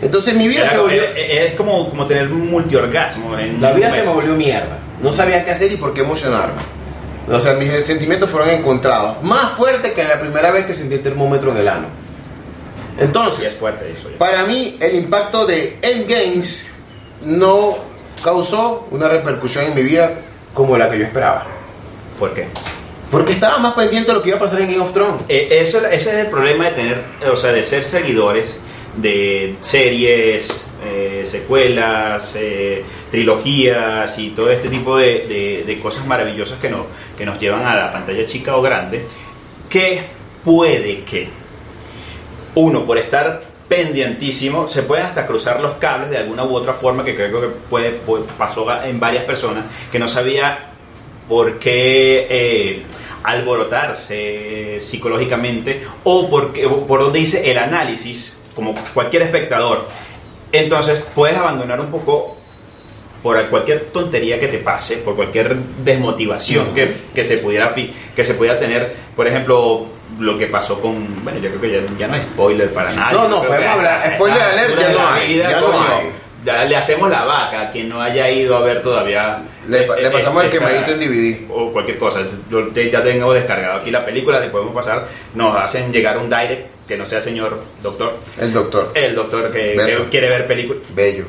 Entonces 0.01 0.33
mi 0.35 0.47
vida 0.47 0.61
Era- 0.61 0.71
se 0.71 0.77
volvió... 0.79 1.01
es, 1.03 1.11
es 1.51 1.53
como, 1.53 1.89
como 1.89 2.05
tener 2.05 2.27
un 2.31 2.49
multiorgasmo. 2.51 3.37
En 3.37 3.61
La 3.61 3.71
vida 3.71 3.89
se 3.91 3.97
mes. 3.97 4.05
me 4.07 4.13
volvió 4.13 4.33
mierda. 4.33 4.79
No 5.01 5.13
sabía 5.13 5.45
qué 5.45 5.51
hacer 5.51 5.71
y 5.71 5.77
por 5.77 5.93
qué 5.93 6.01
emocionarme. 6.01 6.55
O 7.29 7.39
sea, 7.39 7.53
mis 7.53 7.69
sentimientos 7.85 8.29
fueron 8.29 8.49
encontrados. 8.51 9.21
Más 9.23 9.51
fuerte 9.51 9.93
que 9.93 10.03
la 10.03 10.19
primera 10.19 10.49
vez 10.51 10.65
que 10.65 10.73
sentí 10.73 10.95
el 10.95 11.01
termómetro 11.01 11.51
en 11.51 11.57
el 11.57 11.67
ano. 11.67 11.87
Y 12.99 13.03
Entonces, 13.03 13.45
es 13.45 13.53
fuerte 13.55 13.91
eso. 13.95 14.09
ya. 14.09 14.17
para 14.17 14.45
mí, 14.45 14.77
el 14.79 14.95
impacto 14.95 15.45
de 15.45 15.77
Endgames 15.81 16.65
no 17.25 17.75
causó 18.23 18.87
una 18.91 19.07
repercusión 19.07 19.65
en 19.65 19.75
mi 19.75 19.81
vida 19.83 20.11
como 20.53 20.77
la 20.77 20.89
que 20.89 20.99
yo 20.99 21.05
esperaba. 21.05 21.45
¿Por 22.17 22.33
qué? 22.33 22.47
Porque 23.11 23.31
estaba 23.33 23.57
más 23.59 23.73
pendiente 23.73 24.09
de 24.11 24.17
lo 24.17 24.21
que 24.21 24.29
iba 24.29 24.37
a 24.37 24.41
pasar 24.41 24.59
en 24.61 24.67
Game 24.71 24.83
of 24.83 24.91
Thrones. 24.93 25.23
Eh, 25.29 25.47
eso, 25.51 25.79
ese 25.85 26.09
es 26.09 26.15
el 26.25 26.27
problema 26.27 26.65
de 26.65 26.71
tener, 26.71 27.03
o 27.31 27.37
sea, 27.37 27.51
de 27.53 27.63
ser 27.63 27.83
seguidores 27.85 28.57
de 28.97 29.55
series, 29.61 30.67
eh, 30.83 31.23
secuelas, 31.27 32.31
eh, 32.35 32.83
trilogías 33.11 34.17
y 34.17 34.31
todo 34.31 34.49
este 34.51 34.69
tipo 34.69 34.97
de, 34.97 35.63
de- 35.65 35.79
cosas 35.79 36.05
maravillosas 36.07 36.57
que 36.59 36.69
nos, 36.69 36.81
que 37.17 37.23
nos 37.25 37.39
llevan 37.39 37.65
a 37.67 37.75
la 37.75 37.91
pantalla 37.93 38.25
chica 38.25 38.57
o 38.57 38.61
grande, 38.61 39.05
que 39.69 40.01
puede 40.43 41.03
que 41.03 41.27
uno, 42.55 42.85
por 42.85 42.97
estar 42.97 43.41
pendientísimo, 43.69 44.67
se 44.67 44.81
pueden 44.81 45.05
hasta 45.05 45.27
cruzar 45.27 45.61
los 45.61 45.73
cables 45.73 46.09
de 46.09 46.17
alguna 46.17 46.43
u 46.43 46.55
otra 46.55 46.73
forma, 46.73 47.03
que 47.05 47.13
creo 47.15 47.39
que 47.39 47.47
puede, 47.69 47.91
puede- 47.91 48.23
pasó 48.37 48.65
en 48.83 48.99
varias 48.99 49.23
personas, 49.25 49.65
que 49.91 49.99
no 49.99 50.07
sabía 50.07 50.71
por 51.27 51.59
qué 51.59 52.27
eh, 52.29 52.83
alborotarse 53.23 54.79
psicológicamente 54.81 55.81
o 56.03 56.29
por, 56.29 56.53
qué- 56.53 56.65
o 56.65 56.85
por 56.85 57.01
donde 57.01 57.19
dice 57.19 57.49
el 57.51 57.57
análisis, 57.57 58.39
como 58.55 58.73
cualquier 58.93 59.23
espectador. 59.23 59.87
Entonces 60.51 61.03
puedes 61.13 61.37
abandonar 61.37 61.79
un 61.79 61.87
poco 61.91 62.37
por 63.23 63.43
cualquier 63.49 63.85
tontería 63.85 64.39
que 64.39 64.47
te 64.47 64.59
pase, 64.59 64.97
por 64.97 65.15
cualquier 65.15 65.55
desmotivación 65.83 66.73
que, 66.73 66.95
que 67.13 67.23
se 67.25 67.39
pudiera 67.39 67.69
fi- 67.69 67.93
que 68.15 68.23
se 68.23 68.35
pudiera 68.35 68.57
tener, 68.59 68.95
por 69.15 69.27
ejemplo, 69.27 69.87
lo 70.19 70.37
que 70.37 70.45
pasó 70.47 70.79
con, 70.79 71.23
bueno, 71.23 71.39
yo 71.39 71.49
creo 71.49 71.61
que 71.61 71.71
ya, 71.71 71.79
ya 71.97 72.07
no 72.07 72.15
es 72.15 72.21
spoiler 72.23 72.71
para 72.71 72.93
nadie. 72.93 73.17
No, 73.17 73.27
no, 73.27 73.41
podemos 73.43 73.67
hablar. 73.67 74.13
Spoiler 74.15 74.41
alert, 74.41 74.79
ya 74.79 74.89
no 74.93 75.07
hay, 75.09 75.37
ya 75.37 75.59
no 75.61 75.81
hay. 75.81 76.11
Ya 76.47 76.63
le 76.63 76.75
hacemos 76.77 77.09
la 77.09 77.25
vaca 77.25 77.61
a 77.61 77.69
quien 77.69 77.89
no 77.89 78.01
haya 78.01 78.29
ido 78.31 78.55
a 78.55 78.61
ver 78.61 78.81
todavía. 78.81 79.43
Le, 79.67 79.81
eh, 79.83 79.87
le 80.01 80.09
pasamos 80.11 80.43
el 80.43 80.49
esta- 80.49 80.59
quemadito 80.65 80.91
en 80.91 80.99
DVD. 81.01 81.45
o 81.51 81.71
cualquier 81.73 81.97
cosa. 81.97 82.21
Yo 82.49 82.69
ya 82.73 83.03
tengo 83.03 83.33
descargado 83.33 83.79
aquí 83.79 83.91
la 83.91 84.05
película, 84.05 84.39
le 84.39 84.47
podemos 84.47 84.73
pasar. 84.73 85.05
Nos 85.35 85.55
hacen 85.61 85.91
llegar 85.91 86.17
un 86.17 86.29
direct 86.29 86.69
que 86.87 86.95
no 86.95 87.05
sea 87.05 87.21
señor 87.21 87.61
doctor. 87.83 88.17
El 88.39 88.53
doctor. 88.53 88.91
El 88.95 89.13
doctor 89.13 89.51
que, 89.51 89.75
quiere 90.09 90.29
ver 90.29 90.47
películas 90.47 90.83
Bello. 90.95 91.25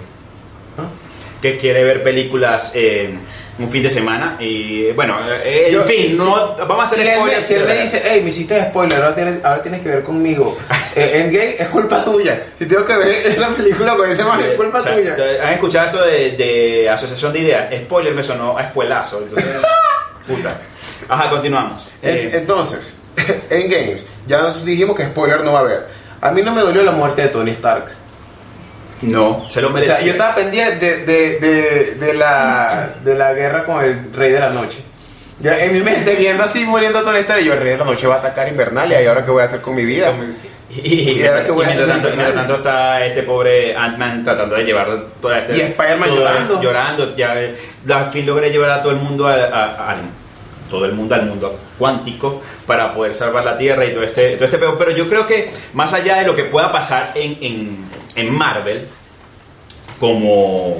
que 1.42 1.58
quiere 1.58 1.82
ver 1.84 2.02
películas 2.04 2.70
eh, 2.74 3.10
un 3.58 3.70
fin 3.70 3.82
de 3.82 3.90
semana 3.90 4.36
y 4.38 4.92
bueno, 4.92 5.16
eh, 5.44 5.64
en 5.68 5.72
Yo- 5.74 5.82
fin, 5.82 6.16
no 6.16 6.54
vamos 6.56 6.80
a 6.80 6.82
hacer 6.84 6.98
Si 6.98 7.02
él, 7.04 7.08
me, 7.10 7.16
spoilers. 7.16 7.46
si 7.46 7.54
él 7.54 7.64
me 7.64 7.76
dice, 7.82 8.02
hey, 8.04 8.20
me 8.22 8.30
hiciste 8.30 8.62
spoiler, 8.66 8.96
ahora 9.02 9.14
tienes, 9.14 9.44
ahora 9.44 9.62
tienes 9.62 9.80
que 9.82 9.88
ver 9.88 10.02
conmigo. 10.02 10.56
Eh, 10.96 11.20
Endgame 11.20 11.54
es 11.60 11.68
culpa 11.68 12.02
tuya. 12.02 12.42
Si 12.58 12.66
tengo 12.66 12.84
que 12.84 12.96
ver 12.96 13.08
esa 13.26 13.48
película 13.50 13.94
con 13.94 14.10
ese 14.10 14.24
man, 14.24 14.40
es 14.40 14.56
culpa 14.56 14.78
O 14.78 14.82
sea, 14.82 14.94
tuya. 14.96 15.12
o 15.12 15.16
sea, 15.16 15.46
¿Han 15.46 15.52
escuchado 15.54 15.86
esto 15.86 16.02
de, 16.02 16.30
de 16.32 16.90
asociación 16.90 17.32
de 17.32 17.38
ideas? 17.38 17.72
Spoiler 17.82 18.14
me 18.14 18.22
sonó 18.24 18.58
a 18.58 18.62
espuelazo. 18.62 19.18
Entonces, 19.22 19.48
puta. 20.26 20.56
Ajá, 21.08 21.30
continuamos. 21.30 21.84
En- 22.02 22.16
Eh, 22.16 22.30
Entonces, 22.34 22.94
en 23.50 23.68
Games, 23.70 24.02
ya 24.26 24.38
nos 24.42 24.64
dijimos 24.64 24.96
que 24.96 25.04
spoiler 25.04 25.42
no 25.44 25.52
va 25.52 25.58
a 25.60 25.62
haber. 25.62 25.86
A 26.20 26.32
mí 26.32 26.42
no 26.42 26.52
me 26.52 26.62
dolió 26.62 26.82
la 26.82 26.90
muerte 26.90 27.22
de 27.22 27.28
Tony 27.28 27.52
Stark. 27.52 27.84
No, 29.02 29.46
se 29.48 29.60
lo 29.62 29.68
O 29.68 29.70
merecía. 29.70 29.96
sea, 29.96 30.04
yo 30.04 30.12
estaba 30.12 30.34
pendiente 30.34 30.98
de, 30.98 31.04
de, 31.06 31.38
de, 31.38 31.94
de 31.94 32.14
la, 32.14 32.90
de 33.04 33.14
la 33.14 33.32
guerra 33.34 33.64
con 33.64 33.84
el 33.84 34.12
Rey 34.14 34.32
de 34.32 34.40
la 34.40 34.50
Noche. 34.50 34.78
Ya 35.40 35.56
en 35.62 35.72
mi 35.72 35.80
mente, 35.80 36.14
viendo 36.16 36.42
así 36.42 36.64
muriendo 36.64 37.02
Tony 37.02 37.18
Stark, 37.20 37.40
y 37.42 37.44
yo, 37.46 37.52
el 37.54 37.60
Rey 37.60 37.70
de 37.72 37.78
la 37.78 37.84
Noche 37.84 38.06
va 38.08 38.16
a 38.16 38.18
atacar 38.18 38.48
Invernalia, 38.48 39.00
¿y 39.00 39.06
ahora 39.06 39.24
qué 39.24 39.30
voy 39.30 39.42
a 39.42 39.44
hacer 39.44 39.60
con 39.60 39.74
mi 39.76 39.84
vida? 39.84 40.12
Y, 40.70 40.80
y- 40.94 41.10
¿Y 41.20 41.26
ahora 41.26 41.44
qué 41.44 41.50
voy 41.52 41.64
a 41.64 41.68
hacer 41.68 41.86
mientras, 41.86 42.12
tanto, 42.14 42.22
mientras 42.34 42.58
está 42.58 43.06
este 43.06 43.22
pobre 43.22 43.74
Ant-Man 43.76 44.24
tratando 44.24 44.54
de 44.56 44.64
llevar 44.64 44.88
toda 45.22 45.38
este, 45.38 45.56
Y 45.56 45.60
Spider-Man 45.62 46.10
llorando. 46.14 46.60
llorando. 46.60 47.16
Ya, 47.16 47.32
al 47.96 48.10
fin 48.10 48.26
logré 48.26 48.50
llevar 48.50 48.70
a 48.70 48.82
todo 48.82 48.92
el 48.92 48.98
mundo 48.98 49.26
a- 49.28 49.34
a- 49.34 49.90
al 49.92 49.98
todo 50.68 50.84
el 50.84 50.92
mundo 50.92 51.14
al 51.14 51.26
mundo 51.26 51.58
cuántico 51.78 52.42
para 52.66 52.92
poder 52.92 53.14
salvar 53.14 53.44
la 53.44 53.56
Tierra 53.56 53.84
y 53.86 53.92
todo 53.92 54.02
este, 54.02 54.34
todo 54.36 54.44
este 54.44 54.58
peor. 54.58 54.76
Pero 54.78 54.90
yo 54.92 55.08
creo 55.08 55.26
que 55.26 55.50
más 55.74 55.92
allá 55.92 56.16
de 56.18 56.26
lo 56.26 56.34
que 56.36 56.44
pueda 56.44 56.70
pasar 56.72 57.12
en, 57.14 57.38
en, 57.40 57.78
en 58.16 58.34
Marvel 58.36 58.86
como, 59.98 60.76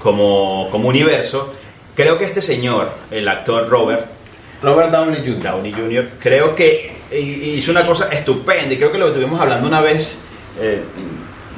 como, 0.00 0.68
como 0.70 0.88
universo, 0.88 1.52
creo 1.94 2.16
que 2.16 2.24
este 2.24 2.40
señor, 2.42 2.90
el 3.10 3.28
actor 3.28 3.68
Robert, 3.68 4.06
Robert 4.62 4.90
Downey 4.90 5.20
Jr. 5.24 5.42
Downey 5.42 5.72
Jr., 5.72 6.08
creo 6.18 6.54
que 6.54 6.96
hizo 7.12 7.70
una 7.70 7.86
cosa 7.86 8.08
estupenda 8.10 8.74
y 8.74 8.76
creo 8.76 8.92
que 8.92 8.98
lo 8.98 9.08
estuvimos 9.08 9.40
hablando 9.40 9.66
una 9.66 9.80
vez. 9.80 10.18
eh, 10.60 10.82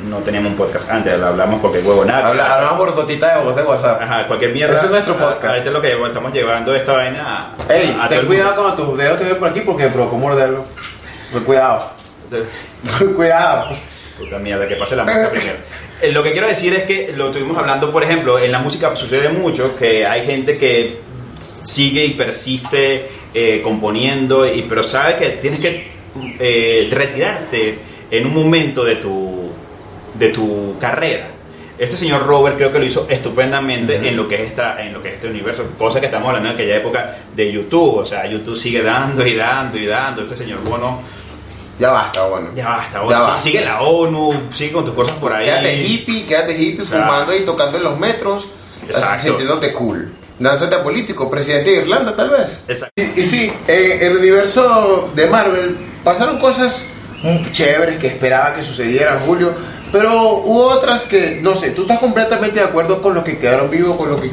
no 0.09 0.19
teníamos 0.19 0.53
un 0.53 0.57
podcast 0.57 0.89
antes, 0.91 1.19
lo 1.19 1.27
hablamos 1.29 1.61
porque 1.61 1.79
huevo 1.81 2.05
nada. 2.05 2.29
Habla- 2.29 2.55
Hablamos 2.55 2.79
por 2.79 2.95
gotita 2.95 3.39
de 3.39 3.45
voz 3.45 3.57
de 3.57 3.63
WhatsApp. 3.63 4.03
Ajá, 4.03 4.27
cualquier 4.27 4.53
mierda. 4.53 4.75
Ese 4.77 4.87
es 4.87 4.91
nuestro 4.91 5.17
podcast. 5.19 5.45
Ahorita 5.45 5.67
es 5.67 5.73
lo 5.73 5.81
que 5.83 5.93
estamos 6.07 6.33
llevando 6.33 6.75
esta 6.75 6.93
vaina 6.93 7.55
a, 7.69 7.73
Ey, 7.73 7.97
a 8.01 8.09
ten 8.09 8.27
cuidado 8.27 8.63
con 8.63 8.77
tus 8.77 8.99
dedos 8.99 9.19
que 9.19 9.25
ven 9.25 9.37
por 9.37 9.49
aquí 9.49 9.61
porque 9.61 9.87
provocó 9.89 10.17
morderlo. 10.17 10.65
Ten 11.33 11.45
cuidado. 11.45 11.91
cuidado. 13.17 13.71
Puta 14.19 14.39
mierda, 14.39 14.69
que 14.69 14.77
pase 14.77 14.97
la 14.97 15.05
música 15.05 15.31
primero. 15.31 15.57
Eh, 16.03 16.13
Lo 16.13 16.23
que 16.23 16.33
quiero 16.33 16.47
decir 16.49 16.75
es 16.75 16.83
que 16.85 17.13
lo 17.17 17.27
estuvimos 17.29 17.57
hablando, 17.57 17.91
por 17.91 18.03
ejemplo, 18.05 18.39
en 18.39 18.53
la 18.53 18.59
música 18.59 18.95
sucede 18.97 19.29
mucho 19.31 19.77
que 19.77 20.07
hay 20.07 20.25
gente 20.27 20.57
que 20.59 20.99
sigue 21.39 22.05
y 22.05 22.11
persiste 22.11 23.09
eh, 23.33 23.61
componiendo, 23.63 24.47
y, 24.47 24.63
pero 24.63 24.83
sabe 24.83 25.17
que 25.17 25.31
tienes 25.31 25.61
que 25.61 25.91
eh, 26.39 26.89
retirarte 26.93 27.79
en 28.11 28.27
un 28.27 28.35
momento 28.35 28.85
de 28.85 28.97
tu, 28.97 29.51
de 30.15 30.29
tu 30.31 30.77
carrera. 30.81 31.29
Este 31.79 31.97
señor 31.97 32.27
Robert 32.27 32.57
creo 32.57 32.71
que 32.71 32.79
lo 32.79 32.85
hizo 32.85 33.07
estupendamente 33.09 33.97
en 33.97 34.15
lo 34.17 34.29
que 34.29 34.35
es 34.35 34.49
esta, 34.51 34.83
en 34.85 34.93
lo 34.93 35.03
que 35.03 35.09
es 35.09 35.15
este 35.15 35.29
universo, 35.29 35.65
cosa 35.79 35.99
que 35.99 36.07
estamos 36.07 36.29
hablando 36.29 36.51
en 36.51 36.55
aquella 36.55 36.77
época 36.77 37.15
de 37.35 37.51
YouTube, 37.51 37.97
o 38.01 38.05
sea, 38.05 38.27
YouTube 38.27 38.57
sigue 38.57 38.83
dando 38.83 39.27
y 39.27 39.35
dando 39.35 39.79
y 39.79 39.87
dando, 39.87 40.21
este 40.23 40.37
señor 40.37 40.61
Bono 40.63 41.01
Ya 41.79 41.91
basta, 41.91 42.27
bueno. 42.27 42.51
ya 42.55 42.69
basta, 42.69 42.93
Ya 42.99 43.01
bueno, 43.01 43.21
sí, 43.21 43.27
basta. 43.31 43.41
sigue 43.41 43.61
la 43.63 43.81
ONU, 43.81 44.35
sigue 44.53 44.73
con 44.73 44.85
tus 44.85 44.95
cosas 44.95 45.17
por 45.17 45.33
ahí. 45.33 45.47
Quédate 45.47 45.77
hippie, 45.83 46.27
quédate 46.27 46.53
hippie, 46.61 46.83
O 46.83 46.85
sea, 46.85 47.01
fumando 47.07 47.35
y 47.35 47.41
tocando 47.41 47.79
en 47.79 47.85
los 47.85 47.99
metros, 47.99 48.47
Exacto. 48.87 49.23
sintiéndote 49.23 49.73
cool. 49.73 50.13
Lánzate 50.39 50.75
a 50.75 50.83
político, 50.83 51.31
presidente 51.31 51.71
de 51.71 51.77
Irlanda 51.79 52.15
tal 52.15 52.29
vez. 52.29 52.61
Exacto. 52.69 52.93
Y, 52.97 53.21
y 53.21 53.25
sí, 53.25 53.51
en 53.67 54.03
el 54.07 54.19
universo 54.19 55.11
de 55.15 55.27
Marvel 55.29 55.77
pasaron 56.05 56.39
cosas 56.39 56.87
muy 57.23 57.51
chéveres 57.53 57.99
que 57.99 58.07
esperaba 58.09 58.55
que 58.55 58.63
sucedieran, 58.63 59.19
Julio, 59.21 59.53
pero 59.93 60.35
hubo 60.45 60.65
otras 60.69 61.05
que, 61.05 61.39
no 61.43 61.55
sé, 61.57 61.71
tú 61.71 61.83
estás 61.83 61.99
completamente 61.99 62.61
de 62.61 62.67
acuerdo 62.67 63.01
con 63.03 63.15
los 63.15 63.25
que 63.25 63.39
quedaron 63.39 63.71
vivos, 63.71 63.97
con 63.97 64.09
los 64.11 64.21
que 64.21 64.31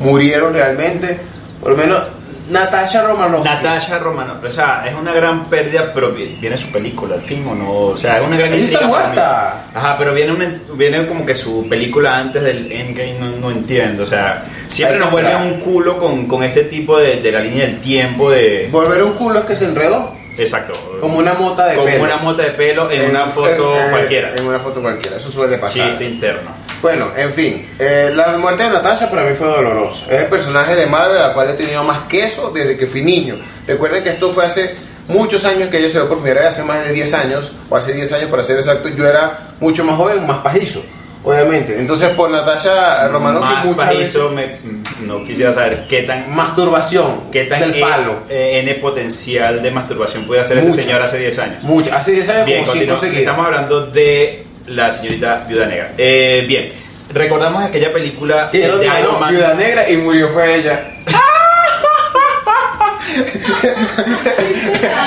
murieron 0.00 0.52
realmente, 0.52 1.18
por 1.60 1.72
lo 1.72 1.76
menos 1.76 2.02
Natasha 2.50 3.02
Romanoff. 3.06 3.44
Natasha 3.44 3.98
Romano, 4.00 4.34
o 4.44 4.50
sea, 4.50 4.82
es 4.84 4.92
una 4.94 5.12
gran 5.12 5.44
pérdida, 5.44 5.92
pero 5.94 6.10
vi- 6.10 6.36
viene 6.40 6.56
su 6.56 6.66
película 6.68 7.14
al 7.14 7.20
fin 7.20 7.46
o 7.48 7.54
no, 7.54 7.70
o 7.70 7.96
sea, 7.96 8.18
es 8.18 8.26
una 8.26 8.36
gran 8.36 8.52
Ella 8.52 8.64
está 8.64 8.86
muerta. 8.88 9.64
Ajá, 9.72 9.94
pero 9.96 10.12
viene 10.12 10.32
una, 10.32 10.60
viene 10.74 11.06
como 11.06 11.24
que 11.24 11.34
su 11.36 11.68
película 11.68 12.16
antes 12.18 12.42
del 12.42 12.72
Endgame, 12.72 13.18
no, 13.20 13.28
no 13.36 13.50
entiendo, 13.52 14.02
o 14.02 14.06
sea, 14.06 14.42
siempre 14.68 14.98
nos 14.98 15.12
vuelve 15.12 15.36
un 15.36 15.60
culo 15.60 15.96
con, 15.96 16.26
con 16.26 16.42
este 16.42 16.64
tipo 16.64 16.98
de, 16.98 17.20
de 17.20 17.30
la 17.30 17.38
línea 17.40 17.66
del 17.66 17.80
tiempo 17.80 18.30
de... 18.32 18.68
Volver 18.72 19.04
un 19.04 19.12
culo 19.12 19.38
es 19.38 19.44
que 19.44 19.54
se 19.54 19.66
enredó, 19.66 20.12
Exacto. 20.40 20.72
como 21.00 21.18
una 21.18 21.34
mota 21.34 21.66
de 21.66 21.74
como 21.76 21.86
pelo. 21.86 22.04
una 22.04 22.16
mota 22.16 22.42
de 22.42 22.50
pelo 22.50 22.90
en, 22.90 23.10
una 23.10 23.26
foto 23.28 23.78
en- 23.78 23.90
cualquiera. 23.90 24.32
En 24.36 24.46
una 24.46 24.58
foto 24.58 24.80
cualquiera, 24.82 25.16
eso 25.16 25.30
suele 25.30 25.58
pasar. 25.58 25.88
Chiste 25.90 26.04
interno. 26.04 26.50
Bueno, 26.82 27.08
en 27.16 27.32
fin, 27.32 27.68
eh, 27.78 28.10
la 28.14 28.38
muerte 28.38 28.62
de 28.64 28.70
Natasha 28.70 29.10
para 29.10 29.22
mí 29.24 29.34
fue 29.34 29.46
dolorosa. 29.48 30.06
Es 30.10 30.22
el 30.22 30.26
personaje 30.28 30.74
de 30.74 30.86
Marvel 30.86 31.20
al 31.20 31.34
cual 31.34 31.50
he 31.50 31.52
tenido 31.54 31.84
más 31.84 32.02
queso 32.08 32.50
desde 32.50 32.76
que 32.76 32.86
fui 32.86 33.02
niño. 33.02 33.36
Recuerden 33.66 34.02
que 34.02 34.10
esto 34.10 34.30
fue 34.30 34.46
hace 34.46 34.74
muchos 35.08 35.44
años 35.44 35.68
que 35.68 35.78
ella 35.78 35.88
se 35.88 35.98
ve 35.98 36.06
por 36.06 36.18
primera 36.22 36.48
hace 36.48 36.62
más 36.62 36.84
de 36.86 36.92
10 36.92 37.12
años, 37.14 37.52
o 37.68 37.76
hace 37.76 37.92
10 37.92 38.12
años 38.12 38.30
para 38.30 38.42
ser 38.42 38.56
exacto, 38.56 38.88
yo 38.88 39.06
era 39.06 39.38
mucho 39.60 39.84
más 39.84 39.96
joven, 39.96 40.26
más 40.26 40.38
pajizo, 40.38 40.82
obviamente. 41.24 41.78
Entonces 41.78 42.08
por 42.10 42.30
Natasha 42.30 43.06
Romanoff 43.08 43.42
Más 43.44 43.66
pajizo, 43.68 44.30
me- 44.30 44.58
no 45.02 45.22
quisiera 45.24 45.52
saber 45.52 45.84
qué 45.88 46.02
tan, 46.02 46.34
masturbación 46.34 47.30
qué 47.30 47.44
tan 47.44 47.60
del 47.60 47.74
eh, 47.74 47.80
falo. 47.80 48.20
eh, 48.28 48.60
N 48.62 48.74
potencial 48.76 49.62
de 49.62 49.70
masturbación 49.70 50.24
puede 50.24 50.40
hacer 50.40 50.56
Mucho. 50.58 50.70
este 50.70 50.82
señor 50.82 51.02
hace 51.02 51.18
10 51.18 51.38
años. 51.38 51.62
Mucho, 51.62 51.94
hace 51.94 52.12
10 52.12 52.28
años 52.28 52.46
Bien, 52.46 52.58
como 52.60 52.72
5 52.72 52.72
continuamos. 52.72 53.00
seguidos. 53.00 53.20
Estamos 53.20 53.46
hablando 53.46 53.86
de 53.86 54.44
la 54.66 54.90
señorita 54.90 55.44
Viuda 55.48 55.66
Negra. 55.66 55.92
Eh, 55.98 56.44
bien, 56.46 56.72
recordamos 57.10 57.64
aquella 57.64 57.92
película 57.92 58.50
no 58.52 58.76
de 58.78 58.86
Iron 58.86 59.20
Man. 59.20 59.30
Viuda 59.32 59.54
negra 59.54 59.90
y 59.90 59.96
murió 59.96 60.28
fue 60.28 60.56
ella. 60.56 60.84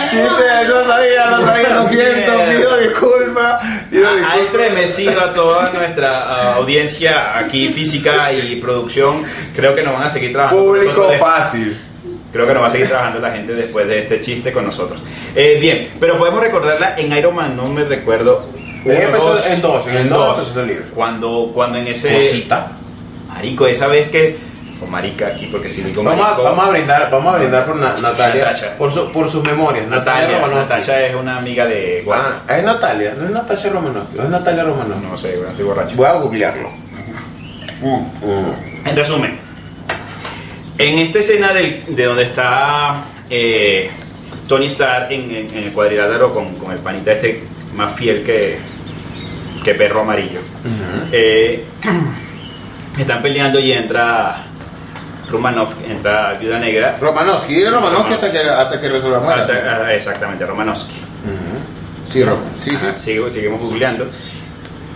Chiste, 0.09 0.67
no 0.67 0.85
sabía, 0.87 1.25
no 1.31 1.45
sabía, 1.47 1.69
lo 1.69 1.83
siento, 1.85 2.31
pido 2.49 2.77
disculpas. 2.77 3.63
Ha, 4.07 4.37
estremecido 4.39 5.21
a 5.21 5.33
toda 5.33 5.71
nuestra 5.71 6.23
ah, 6.23 6.55
audiencia 6.55 7.37
aquí 7.37 7.69
física 7.69 8.31
y 8.33 8.57
producción. 8.57 9.23
Creo 9.55 9.75
que 9.75 9.83
nos 9.83 9.93
van 9.93 10.03
a 10.03 10.09
seguir 10.09 10.31
trabajando. 10.31 10.63
Público 10.63 11.09
fácil. 11.19 11.77
Creo 12.31 12.47
que 12.47 12.53
nos 12.53 12.63
va 12.63 12.67
a 12.67 12.69
seguir 12.71 12.87
trabajando 12.87 13.19
la 13.19 13.31
gente 13.31 13.53
después 13.53 13.87
de 13.87 13.99
este 13.99 14.19
chiste 14.19 14.51
con 14.51 14.65
nosotros. 14.65 14.99
Eh, 15.35 15.57
bien, 15.61 15.91
pero 15.99 16.17
podemos 16.17 16.41
recordarla 16.41 16.95
en 16.97 17.15
Iron 17.15 17.35
Man, 17.35 17.55
no 17.55 17.67
me 17.67 17.85
recuerdo. 17.85 18.45
Uno, 18.85 18.93
empezó 18.93 19.47
en 19.47 19.61
dos, 19.61 19.87
en 19.87 19.95
el 19.95 20.09
dos. 20.09 20.53
Cuando, 20.93 21.51
cuando 21.53 21.77
en 21.77 21.87
ese. 21.87 22.13
Cosita. 22.13 22.71
Marico, 23.29 23.67
esa 23.67 23.87
vez 23.87 24.09
que. 24.09 24.35
O 24.83 24.87
marica 24.87 25.27
aquí, 25.27 25.47
porque 25.47 25.69
si 25.69 25.81
digo 25.81 26.03
Vamos 26.03 26.25
a, 26.27 26.37
vamos 26.41 26.65
a 26.67 26.69
brindar, 26.71 27.09
vamos 27.11 27.33
a 27.33 27.37
brindar 27.37 27.65
por 27.65 27.75
Na- 27.77 27.97
Natalia, 28.01 28.53
por, 28.77 28.91
su, 28.91 29.11
por 29.11 29.29
sus 29.29 29.43
memorias. 29.43 29.87
Natalia, 29.87 30.37
Natalia. 30.39 30.55
Natasha 30.61 31.01
es 31.07 31.15
una 31.15 31.37
amiga 31.37 31.65
de. 31.65 32.01
Guardia. 32.03 32.27
Ah, 32.47 32.57
es 32.57 32.63
Natalia, 32.63 33.13
no 33.17 33.25
es 33.25 33.31
Natasha 33.31 33.69
Romanoff, 33.69 34.07
no 34.15 34.23
es 34.23 34.29
Natalia 34.29 34.63
Romanoff. 34.63 34.97
No 35.01 35.15
sé, 35.17 35.35
bueno, 35.35 35.49
estoy 35.49 35.65
borracho. 35.65 35.95
Voy 35.95 36.05
a 36.07 36.13
googlearlo. 36.13 36.69
En 38.85 38.95
resumen, 38.95 39.37
en 40.77 40.97
esta 40.99 41.19
escena 41.19 41.53
del- 41.53 41.83
de 41.95 42.03
donde 42.05 42.23
está 42.23 43.03
eh, 43.29 43.89
Tony 44.47 44.67
Stark 44.67 45.11
en, 45.11 45.31
en- 45.35 45.49
en 45.57 45.63
el 45.65 45.71
cuadrilátero 45.71 46.33
con, 46.33 46.55
con 46.55 46.71
el 46.71 46.79
panita 46.79 47.11
este 47.11 47.43
más 47.75 47.93
fiel 47.93 48.23
que, 48.23 48.57
que 49.63 49.73
perro 49.75 50.01
amarillo, 50.01 50.39
eh, 51.11 51.63
están 52.97 53.21
peleando 53.21 53.59
y 53.59 53.71
entra 53.73 54.43
Romanov, 55.33 55.69
entra 55.89 56.33
Viuda 56.39 56.59
Negra. 56.59 56.97
Romanovsky, 57.01 57.55
dile 57.55 57.71
Romanovsky 57.71 58.13
hasta 58.13 58.31
que, 58.31 58.37
hasta 58.39 58.79
que 58.79 58.87
resolvamos. 58.89 59.29
Hasta- 59.33 59.53
ah, 59.85 59.93
exactamente, 59.93 60.45
Romanovsky. 60.45 60.93
Sí, 62.11 62.23
Rom- 62.23 62.37
sí, 62.61 62.69
sí. 62.71 62.75
Ajá, 62.75 62.95
sigo- 62.97 63.29
seguimos 63.31 63.59
googleando. 63.59 64.05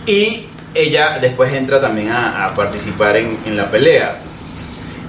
Y 0.06 0.46
ella 0.74 1.18
después 1.20 1.52
entra 1.52 1.80
también 1.80 2.10
a, 2.12 2.46
a 2.46 2.54
participar 2.54 3.16
en, 3.16 3.36
en 3.44 3.56
la 3.56 3.68
pelea. 3.68 4.16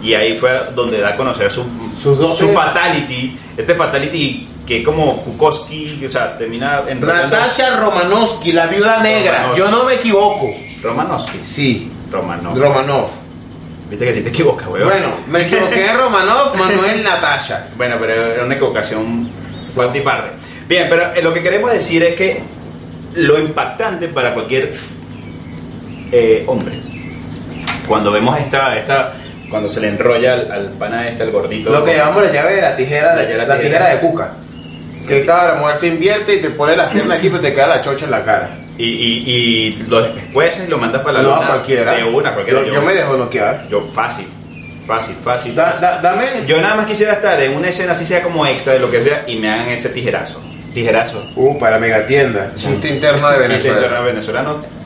Y 0.02 0.14
ahí 0.14 0.38
fue 0.40 0.52
donde 0.74 1.00
da 1.00 1.10
a 1.10 1.16
conocer 1.16 1.52
su, 1.52 1.64
Sus 2.02 2.18
dos- 2.18 2.38
su 2.38 2.50
fatality. 2.50 3.38
Este 3.58 3.76
fatality 3.76 4.48
que 4.66 4.80
es 4.80 4.86
como 4.86 5.18
Kukoski, 5.24 6.04
o 6.06 6.10
sea, 6.10 6.38
termina 6.38 6.82
en 6.88 7.00
Natasha 7.02 7.76
Romanovsky, 7.78 8.52
la 8.52 8.68
viuda 8.68 9.02
negra. 9.04 9.34
Romanovsky. 9.50 9.60
Yo 9.60 9.72
no 9.72 9.84
me 9.84 9.94
equivoco. 9.96 10.48
Romanovsky. 10.82 11.40
Sí, 11.44 11.92
Romanov. 12.12 12.58
Romanov. 12.58 13.10
Viste 13.90 14.06
que 14.06 14.14
si 14.14 14.22
te 14.22 14.30
equivocas, 14.30 14.68
weón. 14.68 14.88
Bueno, 14.88 15.08
me 15.28 15.42
equivoqué 15.42 15.88
en 15.90 15.98
Romanov, 15.98 16.56
Manuel 16.56 17.04
Natasha. 17.04 17.68
Bueno, 17.76 17.98
pero 18.00 18.14
era 18.34 18.44
una 18.46 18.54
equivocación 18.56 19.28
partiparre. 19.76 20.32
Bien, 20.68 20.86
pero 20.90 21.14
eh, 21.16 21.22
lo 21.24 21.34
que 21.34 21.42
queremos 21.42 21.72
decir 21.74 22.04
es 22.04 22.16
que 22.16 22.40
lo 23.16 23.40
impactante 23.40 24.08
para 24.10 24.34
cualquier 24.36 24.72
eh, 26.12 26.44
hombre, 26.48 26.76
cuando 27.88 28.12
vemos 28.12 28.40
esta, 28.40 28.78
esta, 28.78 29.14
cuando 29.50 29.68
se 29.68 29.80
le 29.82 29.88
enrolla 29.90 30.34
al, 30.34 30.52
al 30.52 30.66
pana 30.72 31.08
este, 31.08 31.24
al 31.24 31.32
gordito. 31.32 31.72
Lo 31.72 31.84
que 31.84 31.96
llamamos 31.96 32.24
la 32.26 32.32
llave 32.32 32.56
de 32.56 32.62
la 32.62 32.76
tijera, 32.76 33.16
La 33.16 33.22
de, 33.24 33.36
de 33.36 33.58
tijera. 33.64 33.90
de 33.90 34.00
cuca. 34.00 34.34
Que 35.08 35.26
cada 35.26 35.56
mujer 35.56 35.76
se 35.78 35.88
invierte 35.88 36.36
y 36.36 36.42
te 36.42 36.52
pone 36.52 36.76
las 36.76 36.92
piernas 36.92 37.18
aquí, 37.18 37.30
pues 37.30 37.42
te 37.42 37.52
queda 37.54 37.66
la 37.68 37.82
chocha 37.82 38.06
en 38.06 38.12
la 38.12 38.24
cara. 38.24 38.52
Y, 38.80 38.86
y, 38.86 39.28
y 39.28 39.86
lo 39.90 40.02
después 40.02 40.64
y 40.66 40.70
lo 40.70 40.78
mandas 40.78 41.02
para 41.02 41.22
la 41.22 41.24
no, 41.30 41.36
luna. 41.36 41.48
cualquiera. 41.48 41.94
De 41.96 42.04
una, 42.06 42.34
cualquiera. 42.34 42.62
Yo, 42.66 42.74
yo 42.74 42.82
me 42.82 42.94
dejo 42.94 43.18
noquear. 43.18 43.68
yo 43.70 43.82
fácil, 43.94 44.26
fácil, 44.88 45.16
fácil. 45.24 45.54
Da- 45.54 45.78
da- 45.80 46.00
dame. 46.02 46.28
Yo 46.48 46.62
nada 46.62 46.76
más 46.76 46.86
quisiera 46.88 47.14
estar 47.14 47.40
en 47.42 47.56
una 47.56 47.68
escena 47.70 47.92
así 47.92 48.06
sea 48.06 48.24
como 48.24 48.46
extra 48.48 48.74
de 48.74 48.80
lo 48.80 48.90
que 48.90 49.02
sea 49.04 49.26
y 49.28 49.36
me 49.36 49.52
hagan 49.52 49.70
ese 49.70 49.90
tijerazo. 49.90 50.42
Tijerazo. 50.74 51.22
Uh, 51.36 51.60
para 51.60 51.78
megatienda. 51.78 52.52
Chiste 52.56 52.88
interno 52.88 53.30
de 53.30 53.36
Sí, 53.38 53.44
sí, 53.44 53.68
Venezuela. 53.70 54.00
venezolano. 54.02 54.80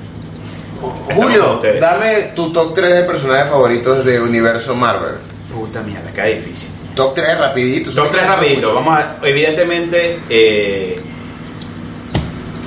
Julio, 1.13 1.62
dame 1.79 2.32
tu 2.36 2.51
top 2.51 2.73
3 2.73 2.93
de 2.95 3.03
personajes 3.03 3.49
favoritos 3.49 4.03
de 4.03 4.19
universo 4.19 4.75
Marvel. 4.75 5.15
Puta 5.53 5.82
mierda, 5.82 6.12
qué 6.13 6.34
difícil. 6.36 6.67
Top 6.95 7.13
3 7.13 7.38
rapidito. 7.38 7.91
Top 7.91 8.12
3 8.12 8.27
rapidito. 8.27 8.73
Vamos 8.73 8.97
a, 8.97 9.15
evidentemente, 9.23 10.19
eh, 10.29 10.99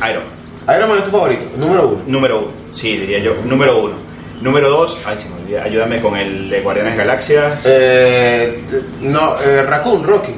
Iron 0.09 0.25
Man. 0.25 0.36
Iron 0.75 0.89
Man 0.89 0.99
es 0.99 1.05
tu 1.05 1.11
favorito, 1.11 1.45
número 1.57 1.89
1. 1.89 2.03
Número 2.07 2.39
uno. 2.41 2.49
Sí, 2.73 2.97
diría 2.97 3.19
yo. 3.21 3.35
Número 3.45 3.79
uno. 3.83 3.95
Número 4.41 4.69
dos. 4.69 4.99
Ay, 5.07 5.17
se 5.19 5.29
me 5.29 5.37
olvida. 5.37 5.63
Ayúdame 5.63 6.01
con 6.01 6.17
el 6.17 6.51
de 6.51 6.61
Guardianes 6.61 6.97
Galaxias. 6.97 7.63
Eh, 7.65 8.61
no, 9.01 9.37
eh, 9.41 9.63
Raccoon, 9.63 10.05
Rocky. 10.05 10.33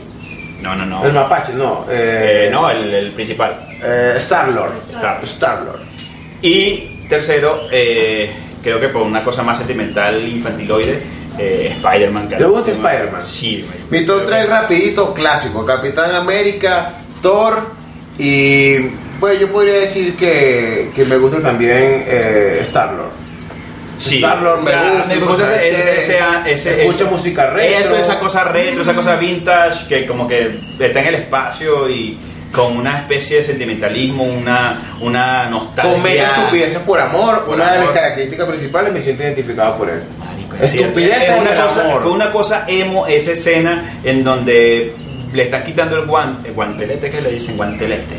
no, 0.62 0.74
no, 0.76 0.84
no. 0.86 1.04
El 1.04 1.12
mapache, 1.12 1.54
no. 1.54 1.86
Eh, 1.90 2.46
Eh, 2.46 2.50
no, 2.50 2.70
el, 2.70 2.92
el 2.94 3.12
principal. 3.12 3.58
eh, 3.82 4.14
Star-Lord. 4.18 4.72
Star. 4.90 5.20
Star-Lord. 5.24 5.80
Y 6.42 7.06
tercero, 7.08 7.62
eh, 7.72 8.30
creo 8.62 8.78
que 8.78 8.88
por 8.88 9.02
una 9.02 9.24
cosa 9.24 9.42
más 9.42 9.58
sentimental, 9.58 10.20
infantiloide, 10.28 11.02
eh, 11.38 11.74
Spider-Man. 11.76 12.28
¿Te 12.28 12.44
gusta 12.44 12.70
Spider-Man? 12.70 13.22
Sí. 13.22 13.66
me- 13.90 13.98
Mi 14.00 14.06
top 14.06 14.18
creo 14.18 14.28
3 14.28 14.44
que- 14.44 14.50
rapidito, 14.50 15.14
clásico. 15.14 15.64
Capitán 15.66 16.14
América, 16.14 16.92
Thor 17.22 17.62
y... 18.18 18.76
Pues 19.20 19.38
yo 19.40 19.48
podría 19.50 19.74
decir 19.74 20.16
que, 20.16 20.90
que 20.94 21.04
me 21.04 21.16
gusta 21.16 21.40
también 21.40 22.04
eh, 22.06 22.58
Star-Lord. 22.62 23.10
Sí, 23.98 24.16
Star-Lord 24.16 24.62
me 24.62 24.70
gusta, 24.70 25.06
me 25.08 25.16
gusta 25.26 25.62
ese, 25.62 25.96
ese, 25.98 25.98
ese, 25.98 26.52
ese- 26.52 26.82
escucha 26.82 27.02
ese- 27.02 27.10
música 27.10 27.50
retro. 27.50 27.78
Eso, 27.80 27.96
esa 27.96 28.18
cosa 28.20 28.44
retro, 28.44 28.82
esa 28.82 28.94
cosa 28.94 29.16
vintage 29.16 29.88
que 29.88 30.06
como 30.06 30.28
que 30.28 30.60
está 30.78 31.00
en 31.00 31.06
el 31.06 31.14
espacio 31.16 31.88
y 31.90 32.16
con 32.52 32.76
una 32.76 32.98
especie 32.98 33.38
de 33.38 33.42
sentimentalismo, 33.42 34.22
una, 34.22 34.80
una 35.00 35.50
nostalgia. 35.50 35.92
Comete 35.94 36.22
estupideces 36.22 36.78
por 36.78 37.00
amor. 37.00 37.44
Por 37.44 37.56
una 37.56 37.64
de 37.72 37.78
las 37.78 37.80
amor. 37.80 37.94
características 37.94 38.48
principales 38.48 38.92
me 38.92 39.02
siento 39.02 39.24
identificado 39.24 39.76
por 39.76 39.90
él. 39.90 40.00
Marico, 40.18 40.56
es 40.64 40.74
una 41.40 41.64
cosa, 41.66 41.84
amor. 41.84 42.02
Fue 42.02 42.10
una 42.12 42.30
cosa 42.30 42.64
emo 42.68 43.06
esa 43.08 43.32
escena 43.32 43.98
en 44.04 44.22
donde 44.22 44.94
le 45.32 45.42
están 45.42 45.64
quitando 45.64 45.96
el 45.96 46.06
guante, 46.06 46.48
el 46.50 46.54
guantelete 46.54 47.10
que 47.10 47.20
le 47.20 47.32
dicen 47.32 47.56
guantelete. 47.56 48.14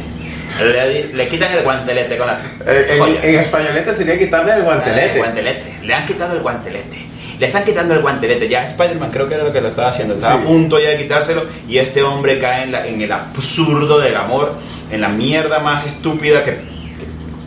Le, 0.61 1.13
le 1.13 1.27
quitan 1.27 1.51
el 1.53 1.63
guantelete 1.63 2.17
con 2.17 2.27
la 2.27 2.39
Eh, 2.65 2.97
en, 3.23 3.29
en 3.33 3.39
españolete 3.39 3.93
sería 3.93 4.17
quitarle 4.19 4.53
el 4.53 4.63
guantelete. 4.63 5.11
el 5.13 5.17
guantelete. 5.19 5.73
Le 5.83 5.93
han 5.93 6.05
quitado 6.05 6.33
el 6.35 6.41
guantelete. 6.41 6.97
Le 7.39 7.45
están 7.45 7.63
quitando 7.63 7.93
el 7.93 8.01
guantelete. 8.01 8.47
Ya 8.49 8.63
Spider-Man 8.63 9.11
creo 9.11 9.27
que 9.29 9.35
era 9.35 9.43
lo 9.45 9.53
que 9.53 9.61
lo 9.61 9.69
estaba 9.69 9.89
haciendo. 9.89 10.15
Estaba 10.15 10.35
Sí. 10.35 10.41
a 10.43 10.45
punto 10.47 10.79
ya 10.79 10.89
de 10.89 10.97
quitárselo. 10.97 11.45
Y 11.67 11.77
este 11.77 12.03
hombre 12.03 12.37
cae 12.39 12.63
en, 12.63 12.71
la- 12.73 12.85
en 12.87 13.01
el 13.01 13.11
absurdo 13.11 13.99
del 13.99 14.15
amor. 14.17 14.55
En 14.91 14.99
la 15.01 15.07
mierda 15.09 15.59
más 15.59 15.87
estúpida 15.87 16.43
que, 16.43 16.57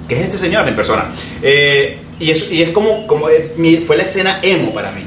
que 0.08 0.14
es 0.14 0.22
este 0.26 0.38
señor 0.38 0.66
en 0.66 0.74
persona. 0.76 1.06
Eh, 1.42 1.98
y, 2.18 2.30
es, 2.30 2.50
y 2.50 2.62
es 2.62 2.70
como, 2.70 3.06
como 3.06 3.28
eh, 3.28 3.52
fue 3.86 3.96
la 3.98 4.04
escena 4.04 4.38
emo 4.42 4.72
para 4.72 4.90
mí. 4.92 5.04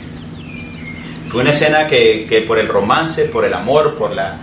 Fue 1.29 1.41
una 1.41 1.51
escena 1.51 1.88
que, 1.88 2.25
que 2.29 2.41
por 2.41 2.60
el 2.60 2.67
romance, 2.67 3.25
por 3.25 3.45
el 3.45 3.53
amor, 3.53 3.95
por 3.95 4.13
la. 4.13 4.38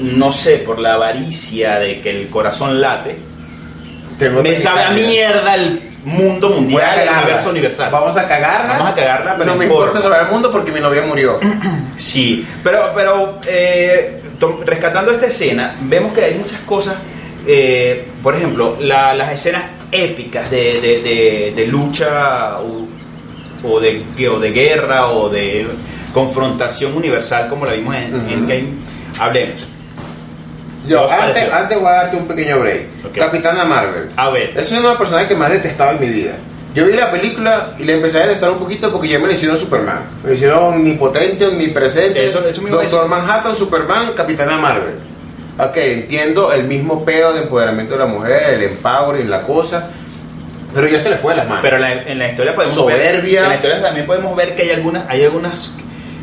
No 0.00 0.32
sé, 0.32 0.58
por 0.58 0.78
la 0.78 0.94
avaricia 0.94 1.78
de 1.78 2.00
que 2.00 2.10
el 2.10 2.28
corazón 2.28 2.80
late. 2.80 3.16
Tengo 4.18 4.42
Me 4.42 4.56
sabe 4.56 4.82
a 4.82 4.90
mierda 4.90 5.54
el 5.54 5.80
mundo 6.04 6.48
mundial, 6.50 6.98
el 7.00 7.08
universo 7.08 7.50
universal. 7.50 7.90
Vamos 7.92 8.16
a 8.16 8.26
cagarla. 8.26 8.72
Vamos 8.74 8.88
a 8.92 8.94
cagarla, 8.94 9.34
pero 9.36 9.52
no 9.52 9.56
me 9.58 9.64
importa 9.66 10.00
salvar 10.00 10.22
el 10.26 10.32
mundo 10.32 10.50
porque 10.50 10.72
mi 10.72 10.80
novia 10.80 11.02
murió. 11.02 11.38
Sí, 11.96 12.46
pero, 12.62 12.92
pero 12.94 13.38
eh, 13.46 14.22
rescatando 14.64 15.10
esta 15.10 15.26
escena, 15.26 15.76
vemos 15.82 16.12
que 16.12 16.24
hay 16.24 16.34
muchas 16.34 16.60
cosas, 16.60 16.94
eh, 17.46 18.06
por 18.22 18.36
ejemplo, 18.36 18.76
la- 18.80 19.14
las 19.14 19.32
escenas 19.32 19.64
épicas 19.90 20.48
de, 20.50 20.80
de- 20.80 21.00
de- 21.02 21.52
de 21.56 21.66
lucha 21.66 22.58
o, 22.60 22.86
o 23.68 23.80
de, 23.80 24.04
o 24.28 24.38
de 24.38 24.50
guerra 24.52 25.08
o 25.08 25.28
de 25.28 25.66
confrontación 26.14 26.96
universal 26.96 27.48
como 27.48 27.66
la 27.66 27.72
vimos 27.72 27.96
en 27.96 28.14
Ujú. 28.14 28.30
Endgame, 28.32 28.68
hablemos. 29.18 29.62
Yo, 30.86 31.06
¿Qué 31.08 31.14
os 31.14 31.20
antes, 31.22 31.52
antes 31.52 31.78
voy 31.78 31.88
a 31.88 31.92
darte 31.92 32.16
un 32.16 32.26
pequeño 32.28 32.60
break. 32.60 33.12
Capitana 33.14 33.64
Marvel. 33.64 34.08
A 34.16 34.30
ver, 34.30 34.50
Ese 34.50 34.60
es 34.60 34.70
uno 34.72 34.82
de 34.82 34.88
los 34.90 34.98
personajes 34.98 35.28
que 35.28 35.34
más 35.36 35.50
detestaba 35.50 35.92
en 35.92 36.00
mi 36.00 36.08
vida. 36.08 36.32
Yo 36.74 36.86
vi 36.86 36.92
la 36.92 37.10
película 37.10 37.70
y 37.78 37.84
le 37.84 37.94
empecé 37.94 38.18
a 38.18 38.26
detestar 38.26 38.50
un 38.50 38.58
poquito 38.58 38.92
porque 38.92 39.08
ya 39.08 39.18
me 39.18 39.26
le 39.26 39.34
hicieron 39.34 39.58
Superman. 39.58 40.00
Me 40.22 40.28
lo 40.28 40.34
hicieron 40.34 40.62
omnipotente, 40.74 41.46
omnipresente. 41.46 42.26
Eso- 42.26 42.38
a 42.38 42.70
Doctor. 42.70 43.08
Manhattan, 43.08 43.56
Superman, 43.56 44.12
Capitana 44.14 44.56
Marvel. 44.58 44.94
ok, 45.58 45.76
entiendo 45.76 46.52
el 46.52 46.64
mismo 46.64 47.04
peo 47.04 47.32
de 47.32 47.42
empoderamiento 47.42 47.94
de 47.94 47.98
la 47.98 48.06
mujer, 48.06 48.50
el 48.54 48.62
empowering, 48.62 49.28
la 49.28 49.42
cosa, 49.42 49.88
pero 50.72 50.86
ya 50.86 51.00
se 51.00 51.10
le 51.10 51.16
fue 51.16 51.32
de 51.32 51.38
las 51.38 51.46
manos. 51.48 51.62
Pero 51.62 51.78
la- 51.78 52.02
en 52.02 52.18
la 52.18 52.28
historia 52.28 52.54
podemos 52.54 52.76
Soberbia. 52.76 53.40
ver. 53.40 53.42
En 53.42 53.48
la 53.48 53.54
historia 53.56 53.82
también 53.82 54.06
podemos 54.06 54.36
ver 54.36 54.54
que 54.54 54.62
hay 54.62 54.70
algunas, 54.70 55.08
hay 55.08 55.24
algunas, 55.24 55.72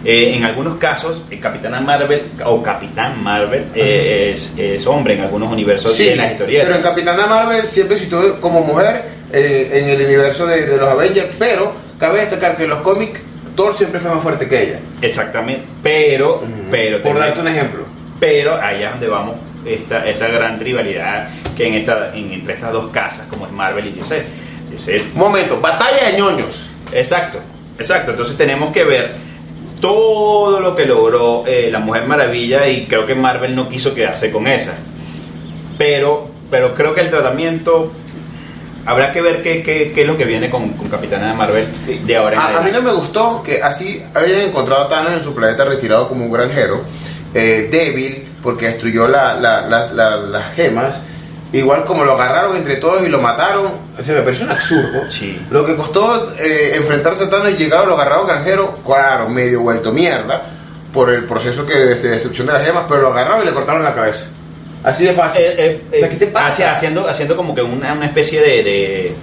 eh, 0.05 0.33
en 0.35 0.43
algunos 0.43 0.75
casos, 0.77 1.21
Capitana 1.41 1.81
Marvel 1.81 2.21
o 2.45 2.61
Capitán 2.61 3.21
Marvel 3.23 3.65
eh, 3.73 4.31
es, 4.35 4.53
es 4.57 4.85
hombre 4.85 5.15
en 5.15 5.21
algunos 5.21 5.51
universos 5.51 5.93
Sí, 5.95 6.05
de 6.05 6.15
las 6.15 6.31
historietas. 6.33 6.65
pero 6.65 6.75
en 6.77 6.81
Capitana 6.83 7.25
Marvel 7.27 7.65
siempre 7.67 7.95
existió 7.95 8.39
como 8.39 8.61
mujer 8.61 9.03
eh, 9.33 9.69
en 9.73 9.89
el 9.89 10.05
universo 10.05 10.45
de, 10.45 10.65
de 10.67 10.77
los 10.77 10.87
Avengers, 10.87 11.29
pero 11.39 11.73
cabe 11.99 12.19
destacar 12.21 12.55
que 12.55 12.63
en 12.63 12.69
los 12.69 12.79
cómics 12.81 13.19
Thor 13.55 13.73
siempre 13.75 13.99
fue 13.99 14.11
más 14.11 14.21
fuerte 14.21 14.47
que 14.47 14.63
ella. 14.63 14.79
Exactamente. 15.01 15.63
Pero, 15.81 16.43
pero 16.69 17.01
Por 17.01 17.17
darte 17.17 17.39
un 17.39 17.47
ejemplo. 17.47 17.83
Pero 18.19 18.55
allá 18.55 18.87
es 18.87 18.91
donde 18.91 19.07
vamos 19.07 19.35
esta, 19.65 20.05
esta 20.07 20.27
gran 20.27 20.59
rivalidad 20.59 21.29
que 21.55 21.67
en 21.67 21.73
esta, 21.75 22.11
en- 22.13 22.31
entre 22.33 22.53
estas 22.55 22.71
dos 22.73 22.91
casas, 22.91 23.25
como 23.29 23.45
es 23.45 23.51
Marvel 23.53 23.87
y 23.87 23.91
DC. 23.93 24.23
DC 24.71 25.03
Un 25.13 25.19
momento, 25.19 25.59
batalla 25.61 26.11
de 26.11 26.17
ñoños. 26.17 26.67
Exacto, 26.91 27.39
exacto. 27.79 28.11
Entonces 28.11 28.35
tenemos 28.37 28.73
que 28.73 28.83
ver 28.83 29.11
todo 29.81 30.59
lo 30.59 30.75
que 30.75 30.85
logró 30.85 31.43
eh, 31.45 31.69
la 31.71 31.79
Mujer 31.79 32.05
Maravilla 32.05 32.67
y 32.67 32.85
creo 32.85 33.05
que 33.05 33.15
Marvel 33.15 33.55
no 33.55 33.67
quiso 33.69 33.93
quedarse 33.93 34.31
con 34.31 34.47
esa. 34.47 34.73
Pero, 35.77 36.29
pero 36.49 36.73
creo 36.73 36.93
que 36.93 37.01
el 37.01 37.09
tratamiento 37.09 37.91
habrá 38.85 39.11
que 39.11 39.21
ver 39.21 39.41
qué, 39.41 39.61
qué- 39.63 39.91
qué 39.93 40.01
es 40.01 40.07
lo 40.07 40.15
que 40.17 40.25
viene 40.25 40.49
con, 40.49 40.69
con 40.69 40.87
Capitana 40.89 41.27
de 41.29 41.33
Marvel 41.33 41.65
de 42.05 42.15
ahora 42.17 42.35
en 42.35 42.41
A, 42.41 42.57
a 42.59 42.61
mí 42.61 42.71
no 42.71 42.81
me 42.81 42.91
gustó 42.93 43.41
que 43.43 43.61
así 43.61 44.01
hayan 44.13 44.41
encontrado 44.41 44.83
a 44.83 44.87
Thanos 44.87 45.13
en 45.13 45.23
su 45.23 45.33
planeta 45.33 45.65
retirado 45.65 46.07
como 46.07 46.23
un 46.25 46.31
granjero, 46.31 46.81
eh, 47.33 47.67
débil, 47.71 48.23
porque 48.41 48.67
destruyó 48.67 49.07
la- 49.07 49.33
la- 49.35 49.67
las- 49.67 49.91
la- 49.91 50.17
las 50.17 50.53
gemas. 50.53 51.01
Igual 51.53 51.85
como 51.85 52.03
lo 52.03 52.13
agarraron 52.13 52.57
entre 52.57 52.75
todos 52.77 53.03
y 53.03 53.07
lo 53.07 53.21
mataron, 53.21 53.71
se 54.03 54.11
me 54.11 54.21
pareció 54.21 54.45
un 54.45 54.51
absurdo. 54.51 55.09
Sí. 55.09 55.39
Lo 55.49 55.65
que 55.65 55.75
costó 55.75 56.33
eh, 56.37 56.73
enfrentarse 56.75 57.25
a 57.25 57.29
Thanos 57.29 57.51
y 57.51 57.55
llegar, 57.55 57.87
lo 57.87 57.93
agarraron 57.93 58.27
granjero, 58.27 58.79
claro, 58.85 59.29
medio 59.29 59.61
vuelto 59.61 59.93
mierda 59.93 60.41
por 60.91 61.11
el 61.11 61.23
proceso 61.25 61.65
que 61.65 61.73
de, 61.73 61.95
de 61.95 62.09
destrucción 62.09 62.47
de 62.47 62.53
las 62.53 62.65
gemas, 62.65 62.85
pero 62.89 63.01
lo 63.01 63.07
agarraron 63.09 63.43
y 63.43 63.45
le 63.45 63.53
cortaron 63.53 63.83
la 63.83 63.93
cabeza. 63.93 64.25
Así 64.83 65.05
de 65.05 65.13
fácil. 65.13 65.41
Eh, 65.41 65.55
eh, 65.57 65.81
o 65.87 65.97
sea, 65.97 66.07
eh, 66.07 66.11
¿qué 66.11 66.17
te 66.17 66.27
pasa? 66.27 66.71
haciendo, 66.71 67.07
haciendo 67.07 67.35
como 67.35 67.55
que 67.55 67.61
una, 67.61 67.93
una 67.93 68.05
especie 68.05 68.39
de, 68.41 68.63
de, 68.63 69.15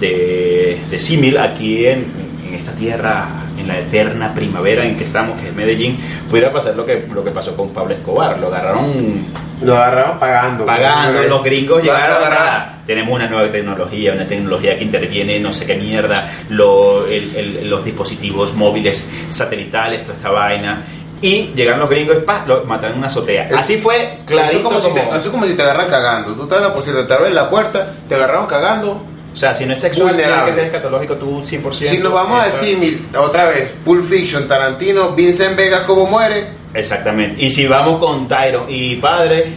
de, 0.00 0.78
de 0.90 0.98
símil 0.98 1.38
aquí 1.38 1.86
en, 1.86 2.06
en 2.46 2.54
esta 2.54 2.72
tierra, 2.72 3.26
en 3.58 3.68
la 3.68 3.78
eterna 3.78 4.32
primavera 4.34 4.84
en 4.84 4.96
que 4.96 5.04
estamos, 5.04 5.40
que 5.40 5.48
es 5.48 5.54
Medellín, 5.54 5.96
pudiera 6.28 6.52
pasar 6.52 6.74
lo 6.76 6.84
que, 6.86 7.06
lo 7.12 7.22
que 7.24 7.30
pasó 7.30 7.54
con 7.56 7.70
Pablo 7.70 7.94
Escobar. 7.94 8.38
Lo 8.38 8.48
agarraron 8.48 9.26
Lo 9.62 9.74
agarraron 9.76 10.18
pagando. 10.18 10.64
pagando, 10.66 11.22
los 11.24 11.42
gringos 11.42 11.82
llegaron 11.82 12.16
a 12.32 12.74
tenemos 12.86 13.14
una 13.14 13.26
nueva 13.28 13.50
tecnología, 13.52 14.12
una 14.14 14.26
tecnología 14.26 14.78
que 14.78 14.84
interviene 14.84 15.38
no 15.40 15.52
sé 15.52 15.66
qué 15.66 15.74
mierda, 15.74 16.22
lo- 16.48 17.06
el- 17.06 17.36
el- 17.36 17.68
los 17.68 17.84
dispositivos 17.84 18.54
móviles 18.54 19.06
satelitales, 19.28 20.02
toda 20.02 20.14
esta 20.14 20.30
vaina. 20.30 20.82
Y 21.20 21.50
llegaron 21.54 21.80
los 21.80 21.90
gringos 21.90 22.16
y 22.16 22.20
pa, 22.20 22.44
lo 22.46 22.64
mataron 22.64 22.92
en 22.92 22.98
una 22.98 23.08
azotea. 23.08 23.48
Así 23.56 23.76
fue, 23.78 23.96
Eso 24.04 24.24
clarito 24.24 24.56
es 24.58 24.62
como, 24.62 24.80
si 24.80 24.88
te, 24.92 25.00
como- 25.00 25.10
eso 25.16 25.24
es 25.26 25.30
como 25.32 25.46
si 25.46 25.54
te 25.54 25.62
agarran 25.62 25.88
cagando. 25.90 26.34
Tú 26.34 26.44
estás 26.44 26.58
en 26.58 26.64
la 26.64 27.06
te 27.08 27.14
abren 27.14 27.34
la 27.34 27.50
puerta, 27.50 27.92
te 28.08 28.14
agarraron 28.14 28.46
cagando. 28.46 29.02
O 29.38 29.40
sea, 29.40 29.54
si 29.54 29.64
no 29.64 29.72
es 29.72 29.78
sexual, 29.80 30.16
tiene 30.16 30.32
que 30.46 30.52
ser 30.52 30.64
escatológico 30.64 31.14
tú 31.14 31.40
100%. 31.40 31.72
Si 31.74 31.98
nos 31.98 32.12
vamos 32.12 32.40
a 32.42 32.46
decir 32.46 33.06
otra 33.16 33.46
vez, 33.46 33.70
Pulp 33.84 34.02
Fiction, 34.02 34.48
Tarantino, 34.48 35.10
Vincent 35.12 35.54
Vegas, 35.54 35.82
¿cómo 35.82 36.06
muere? 36.06 36.48
Exactamente. 36.74 37.40
Y 37.44 37.48
si 37.48 37.64
vamos 37.68 38.00
con 38.00 38.26
Tyron 38.26 38.64
y 38.68 38.96
padre, 38.96 39.52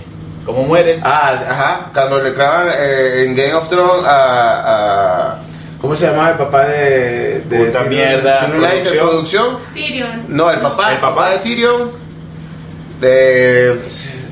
¿cómo 0.45 0.65
muere? 0.65 0.99
Ah, 1.01 1.33
ajá, 1.49 1.89
cuando 1.95 2.21
le 2.21 2.31
clavan 2.31 2.67
eh, 2.77 3.23
en 3.25 3.35
Game 3.35 3.55
of 3.55 3.67
Thrones 3.69 4.05
a, 4.05 5.31
a- 5.31 5.39
¿Cómo 5.81 5.95
se 5.95 6.05
llama 6.05 6.29
el 6.29 6.35
papá 6.35 6.67
de. 6.67 7.39
de 7.49 7.65
Puta 7.65 7.79
Tyrion- 7.83 7.87
mierda, 7.89 8.39
Tyrion 8.45 8.97
producción? 8.99 9.57
Tyrion. 9.73 10.25
No, 10.27 10.51
el 10.51 10.59
papá, 10.59 10.91
El 10.91 10.99
papá. 10.99 11.31
de 11.31 11.37
Tyrion. 11.39 11.89
De. 12.99 13.79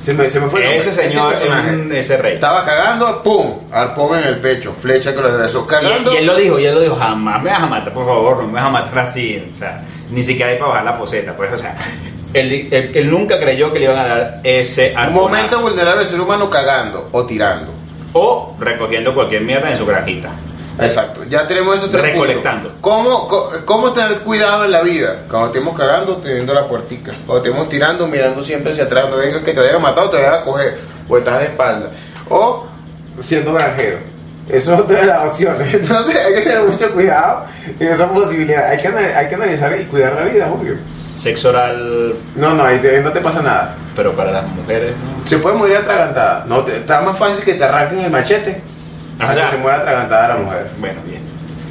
Se 0.10 0.24
me, 0.24 0.30
se 0.30 0.40
me 0.40 0.48
fue 0.50 0.66
el 0.66 0.74
ese 0.78 0.94
señor, 0.94 1.34
un- 1.72 1.92
ese 1.94 2.18
rey. 2.18 2.34
Estaba 2.36 2.66
cagando, 2.66 3.22
¡pum! 3.24 3.60
Arpón 3.72 4.20
en 4.20 4.26
el 4.28 4.38
pecho, 4.38 4.74
flecha 4.74 5.14
que 5.14 5.22
lo 5.22 5.28
atravesó. 5.28 5.66
Y, 5.66 5.70
Cagando. 5.70 6.14
y 6.14 6.18
él 6.18 6.26
lo 6.26 6.36
dijo, 6.36 6.60
y 6.60 6.66
él 6.66 6.76
lo 6.76 6.82
dijo, 6.82 6.96
jamás 6.96 7.42
me 7.44 7.52
vas 7.52 7.64
a 7.64 7.68
matar, 7.68 7.94
por 7.94 8.06
favor, 8.06 8.38
no 8.42 8.48
me 8.48 8.54
vas 8.54 8.66
a 8.66 8.70
matar 8.70 9.00
así. 9.00 9.44
O 9.54 9.58
sea, 9.58 9.84
ni 10.10 10.24
siquiera 10.24 10.52
hay 10.52 10.58
para 10.58 10.70
bajar 10.72 10.86
la 10.86 10.98
poseta, 10.98 11.34
pues, 11.38 11.54
o 11.54 11.58
sea, 11.58 11.76
él, 12.34 12.68
él- 12.72 12.92
él 12.94 13.10
nunca 13.12 13.40
creyó 13.40 13.72
que 13.72 13.80
le 13.80 13.86
iban 13.86 13.98
a 14.00 14.08
dar 14.08 14.40
ese 14.44 14.92
Un 14.94 14.98
arponazo. 14.98 15.22
momento 15.28 15.62
vulnerable 15.62 16.00
del 16.00 16.08
ser 16.08 16.22
humano 16.22 16.50
cagando 16.50 17.10
o 17.12 17.26
tirando. 17.26 17.72
O 18.14 18.56
recogiendo 18.60 19.14
cualquier 19.14 19.42
mierda 19.44 19.70
en 19.72 19.78
su 19.78 19.86
granjita. 19.86 20.30
Exacto, 20.82 21.24
ya 21.30 21.46
tenemos 21.48 21.78
esos 21.78 21.92
tres 21.92 22.04
Recolectando. 22.04 22.70
puntos. 22.70 22.82
¿Cómo, 22.82 23.28
¿Cómo 23.66 23.92
tener 23.94 24.20
cuidado 24.20 24.66
en 24.66 24.72
la 24.72 24.82
vida? 24.82 25.24
Cuando 25.30 25.48
estemos 25.48 25.78
cagando, 25.78 26.18
teniendo 26.18 26.54
la 26.54 26.68
puertica. 26.68 27.12
Cuando 27.26 27.44
estemos 27.46 27.70
tirando, 27.70 28.08
mirando 28.08 28.42
siempre 28.44 28.72
hacia 28.72 28.86
atrás. 28.86 29.06
No 29.10 29.18
venga 29.18 29.42
que 29.44 29.54
te 29.54 29.60
vayan 29.60 29.76
a 29.76 29.80
matar 29.80 30.06
o 30.06 30.10
te 30.10 30.18
vayan 30.18 30.34
a 30.36 30.42
coger. 30.44 30.78
O 31.08 31.18
estás 31.18 31.40
de 31.40 31.46
espalda. 31.46 31.90
O 32.30 32.66
siendo 33.22 33.54
granjero. 33.54 33.98
Eso 34.48 34.74
es 34.74 34.80
otra 34.80 35.00
de 35.02 35.06
las 35.06 35.24
opciones. 35.26 35.74
Entonces 35.74 36.16
hay 36.26 36.34
que 36.36 36.42
tener 36.42 36.64
mucho 36.64 36.92
cuidado 36.92 37.46
en 37.80 37.88
esa 37.88 38.08
posibilidad. 38.10 38.66
Hay 38.70 38.78
que, 38.80 38.88
hay 38.88 39.28
que 39.28 39.36
analizar 39.36 39.80
y 39.80 39.84
cuidar 39.86 40.14
la 40.14 40.24
vida, 40.24 40.48
Julio. 40.48 40.76
Sexo 41.16 41.50
oral, 41.50 42.14
No, 42.36 42.54
no, 42.54 42.64
ahí 42.64 42.78
te- 42.80 43.02
no 43.02 43.12
te 43.12 43.20
pasa 43.20 43.42
nada. 43.42 43.76
pero 43.96 44.14
para 44.14 44.32
las 44.32 44.48
mujeres, 44.48 44.96
¿no? 44.96 45.28
Se 45.28 45.38
puede 45.40 45.58
morir 45.58 45.76
atragantada. 45.76 46.46
No, 46.48 46.64
te- 46.64 46.78
está 46.78 47.02
más 47.02 47.18
fácil 47.18 47.44
que 47.44 47.56
te 47.56 47.64
arranquen 47.66 48.00
el 48.00 48.10
machete. 48.10 48.62
Ah, 49.20 49.34
ya. 49.36 49.50
se 49.52 49.58
muera 49.58 49.80
atragantada 49.80 50.30
la 50.30 50.36
mujer. 50.38 50.68
Bueno, 50.78 51.00
bien, 51.06 51.22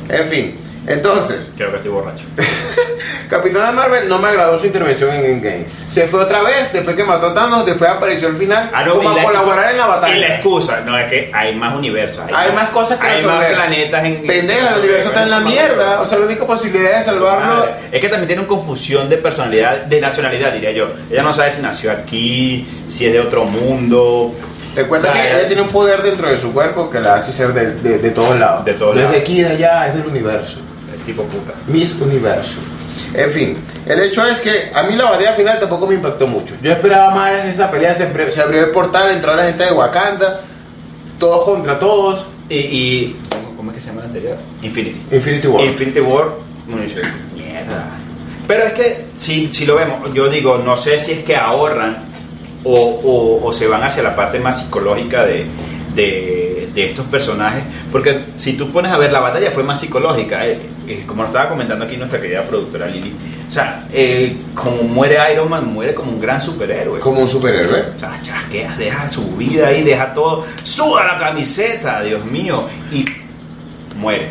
En 0.08 0.26
fin, 0.28 0.58
entonces, 0.86 1.50
creo 1.56 1.70
que 1.70 1.76
estoy 1.76 1.90
borracho. 1.90 2.24
Capitana 3.28 3.72
Marvel 3.72 4.08
no 4.08 4.18
me 4.18 4.28
agradó 4.28 4.58
su 4.58 4.66
intervención 4.66 5.14
en 5.14 5.24
Endgame. 5.26 5.66
Se 5.88 6.06
fue 6.06 6.20
otra 6.20 6.42
vez, 6.42 6.72
después 6.72 6.96
que 6.96 7.04
mató 7.04 7.26
a 7.26 7.34
Thanos, 7.34 7.66
después 7.66 7.90
apareció 7.90 8.28
al 8.28 8.36
final 8.36 8.70
Ah, 8.72 8.82
no, 8.84 8.96
como 8.96 9.10
a 9.10 9.14
la- 9.16 9.22
colaborar 9.22 9.70
en 9.72 9.78
la 9.78 9.86
batalla. 9.86 10.16
Y 10.16 10.20
la 10.20 10.34
excusa, 10.36 10.80
no, 10.80 10.96
es 10.98 11.10
que 11.10 11.30
hay 11.34 11.54
más 11.54 11.74
universos. 11.74 12.24
Hay 12.32 12.52
más 12.52 12.70
cosas 12.70 12.98
que 12.98 13.06
Hay 13.06 13.24
más 13.24 13.44
planetas 13.44 14.04
en. 14.04 14.26
Pendeja, 14.26 14.72
el 14.74 14.78
universo 14.80 15.08
está 15.08 15.22
en 15.24 15.30
la 15.30 15.40
mierda. 15.40 16.00
O 16.00 16.06
sea, 16.06 16.18
la 16.18 16.24
única 16.26 16.46
posibilidad 16.46 16.96
de 16.98 17.04
salvarlo. 17.04 17.54
Madre. 17.54 17.72
Es 17.92 18.00
que 18.00 18.08
también 18.08 18.26
tiene 18.28 18.40
una 18.42 18.48
confusión 18.48 19.08
de 19.10 19.18
personalidad, 19.18 19.82
de 19.82 20.00
nacionalidad, 20.00 20.52
diría 20.52 20.72
yo. 20.72 20.88
Ella 21.10 21.22
no 21.22 21.32
sabe 21.34 21.50
si 21.50 21.60
nació 21.60 21.92
aquí, 21.92 22.66
si 22.88 23.06
es 23.06 23.12
de 23.12 23.20
otro 23.20 23.44
mundo. 23.44 24.34
Recuerda 24.76 25.10
O 25.10 25.12
sea, 25.12 25.22
que 25.22 25.28
ella 25.38 25.46
tiene 25.48 25.62
un 25.62 25.68
poder 25.68 26.02
dentro 26.02 26.28
de 26.28 26.36
su 26.36 26.52
cuerpo 26.52 26.88
que 26.90 27.00
la 27.00 27.14
hace 27.14 27.32
ser 27.32 27.52
de, 27.52 27.74
de- 27.76 27.98
de 27.98 28.10
todos 28.10 28.38
lados. 28.38 28.64
De 28.64 28.74
todos 28.74 28.94
Desde 28.94 29.08
lados. 29.08 29.20
aquí 29.22 29.40
y 29.40 29.42
de 29.42 29.48
allá 29.50 29.88
es 29.88 29.94
del 29.94 30.06
universo. 30.06 30.58
Es 30.96 31.04
tipo 31.06 31.22
puta. 31.24 31.52
Miss 31.66 31.94
Universo. 32.00 32.58
En 33.14 33.30
fin, 33.30 33.58
el 33.86 34.02
hecho 34.02 34.26
es 34.26 34.40
que 34.40 34.70
a 34.74 34.82
mí 34.82 34.94
la 34.96 35.04
batalla 35.10 35.32
final 35.32 35.58
tampoco 35.60 35.86
me 35.86 35.94
impactó 35.94 36.26
mucho. 36.26 36.54
Yo 36.62 36.72
esperaba 36.72 37.14
más 37.14 37.44
esa 37.44 37.70
pelea, 37.70 37.94
se, 37.94 38.06
se 38.32 38.40
abrió 38.40 38.60
el 38.64 38.70
portal, 38.70 39.10
entró 39.12 39.34
la 39.36 39.44
gente 39.44 39.64
de 39.64 39.72
Wakanda, 39.72 40.40
todos 41.18 41.44
contra 41.44 41.78
todos. 41.78 42.26
Y, 42.48 42.54
y 42.56 43.16
¿cómo, 43.56 43.70
es 43.70 43.76
que 43.76 43.80
se 43.82 43.86
llama 43.88 44.00
el 44.02 44.06
anterior? 44.08 44.36
Infinity. 44.62 45.00
Infinity 45.14 45.46
War. 45.46 45.64
Infinity 45.64 46.00
War, 46.00 46.26
mierda. 46.66 47.84
Pero 48.46 48.64
es 48.64 48.72
que, 48.72 49.04
si, 49.16 49.52
si 49.52 49.66
lo 49.66 49.76
vemos, 49.76 50.12
yo 50.14 50.28
digo, 50.28 50.58
no 50.58 50.76
sé 50.76 50.98
si 50.98 51.12
es 51.12 51.18
que 51.24 51.36
ahorran 51.36 52.04
o, 52.74 53.00
o- 53.02 53.46
o 53.46 53.52
se 53.52 53.66
van 53.66 53.82
hacia 53.82 54.02
la 54.02 54.14
parte 54.14 54.38
más 54.38 54.60
psicológica 54.60 55.24
de, 55.24 55.46
de, 55.94 56.68
de 56.74 56.84
estos 56.90 57.06
personajes. 57.06 57.62
Porque 57.90 58.18
si 58.36 58.52
tú 58.54 58.70
pones 58.70 58.92
a 58.92 58.98
ver, 58.98 59.12
la 59.12 59.20
batalla 59.20 59.50
fue 59.50 59.62
más 59.62 59.80
psicológica. 59.80 60.46
eh, 60.46 60.58
eh, 60.86 61.04
como 61.06 61.20
lo 61.22 61.28
estaba 61.28 61.50
comentando 61.50 61.84
aquí 61.84 61.96
nuestra 61.98 62.18
querida 62.20 62.42
productora 62.44 62.86
Lili. 62.86 63.12
O 63.46 63.50
sea, 63.52 63.86
eh, 63.92 64.36
como 64.54 64.82
muere 64.84 65.18
Iron 65.32 65.48
Man, 65.50 65.72
muere 65.72 65.92
como 65.94 66.12
un 66.12 66.20
gran 66.20 66.40
superhéroe. 66.40 66.98
Como 67.00 67.20
un 67.20 67.28
superhéroe. 67.28 67.84
O 67.96 67.98
sea, 67.98 68.18
chasquea, 68.22 68.74
deja 68.76 69.08
su 69.08 69.22
vida 69.36 69.68
ahí, 69.68 69.82
deja 69.82 70.14
todo, 70.14 70.44
suda 70.62 71.04
la 71.06 71.18
camiseta, 71.18 72.00
Dios 72.02 72.24
mío, 72.24 72.66
y 72.92 73.04
muere. 73.98 74.28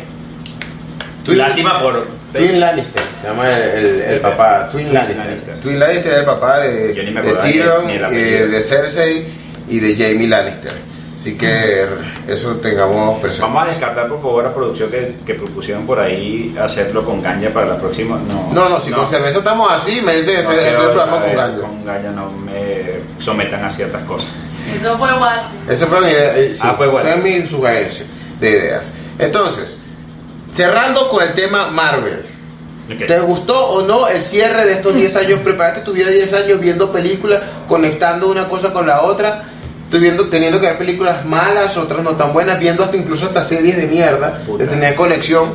Lástima 1.38 1.80
por... 1.80 2.17
Twin 2.32 2.60
Lannister, 2.60 3.02
se 3.20 3.26
llama 3.28 3.50
el, 3.50 3.62
el- 3.86 4.02
el 4.02 4.20
papá, 4.20 4.68
Twin 4.70 4.84
Twin 4.86 4.94
Lannister. 4.94 5.24
Lannister. 5.24 5.54
Twin 5.60 5.78
Lannister 5.80 6.12
es 6.12 6.18
el 6.18 6.24
papá 6.24 6.60
de, 6.60 6.92
de 6.92 7.32
Tyrion, 7.42 7.90
eh, 7.90 8.46
de 8.50 8.62
Cersei 8.62 9.26
y 9.68 9.78
de 9.80 9.96
Jamie 9.96 10.28
Lannister. 10.28 10.72
Así 11.16 11.36
que 11.36 11.84
eso 12.28 12.54
tengamos 12.56 13.18
presente. 13.20 13.42
Vamos 13.46 13.64
a 13.64 13.70
descartar 13.70 14.06
por 14.08 14.22
favor 14.22 14.44
la 14.44 14.54
producción 14.54 14.88
que, 14.88 15.14
que 15.26 15.34
propusieron 15.34 15.84
por 15.84 15.98
ahí 15.98 16.54
hacerlo 16.60 17.04
con 17.04 17.20
Ganja 17.20 17.48
para 17.50 17.66
la 17.66 17.76
próxima. 17.78 18.18
No, 18.28 18.52
No, 18.52 18.68
no, 18.68 18.78
si 18.78 18.92
con 18.92 19.04
cerveza 19.10 19.38
estamos 19.38 19.68
así, 19.72 20.00
me 20.00 20.14
dice 20.16 20.36
que 20.36 20.42
no 20.44 20.52
es 20.52 20.66
el 20.66 20.74
programa 20.76 21.20
con 21.22 21.34
gallo. 21.34 21.62
con 21.62 21.84
Ganja 21.84 22.10
no 22.12 22.30
me 22.30 23.00
sometan 23.24 23.64
a 23.64 23.70
ciertas 23.70 24.02
cosas. 24.04 24.28
Eso 24.80 24.96
fue 24.96 25.12
what? 25.14 25.38
Esa 25.68 25.86
fue 25.86 26.00
mi 26.02 26.10
idea. 26.10 26.36
eh, 26.38 26.54
sí, 26.54 26.60
Ah, 26.62 26.74
fue 26.76 26.86
bueno. 26.86 27.16
mi 27.16 27.44
sugerencia 27.46 28.04
de 28.38 28.50
ideas. 28.50 28.90
Entonces, 29.18 29.76
cerrando 30.54 31.08
con 31.08 31.22
el 31.22 31.34
tema 31.34 31.68
Marvel. 31.68 32.24
Ok. 32.92 33.06
¿Te 33.06 33.20
gustó 33.20 33.68
o 33.68 33.82
no 33.82 34.08
el 34.08 34.22
cierre 34.22 34.64
de 34.64 34.72
estos 34.72 34.94
10 34.94 35.16
años? 35.16 35.40
Preparaste 35.40 35.80
tu 35.80 35.92
vida 35.92 36.08
10 36.10 36.32
años 36.34 36.60
viendo 36.60 36.90
películas, 36.90 37.42
conectando 37.68 38.28
una 38.28 38.48
cosa 38.48 38.72
con 38.72 38.86
la 38.86 39.02
otra. 39.02 39.44
Estoy 39.84 40.00
viendo, 40.00 40.28
teniendo 40.28 40.60
que 40.60 40.66
ver 40.66 40.78
películas 40.78 41.24
malas, 41.24 41.76
otras 41.76 42.02
no 42.02 42.10
tan 42.12 42.32
buenas, 42.32 42.58
viendo 42.58 42.84
hasta 42.84 42.96
incluso 42.96 43.26
hasta 43.26 43.42
series 43.42 43.76
de 43.76 43.86
mierda, 43.86 44.42
Puta. 44.46 44.64
de 44.64 44.70
tener 44.70 44.94
conexión 44.94 45.54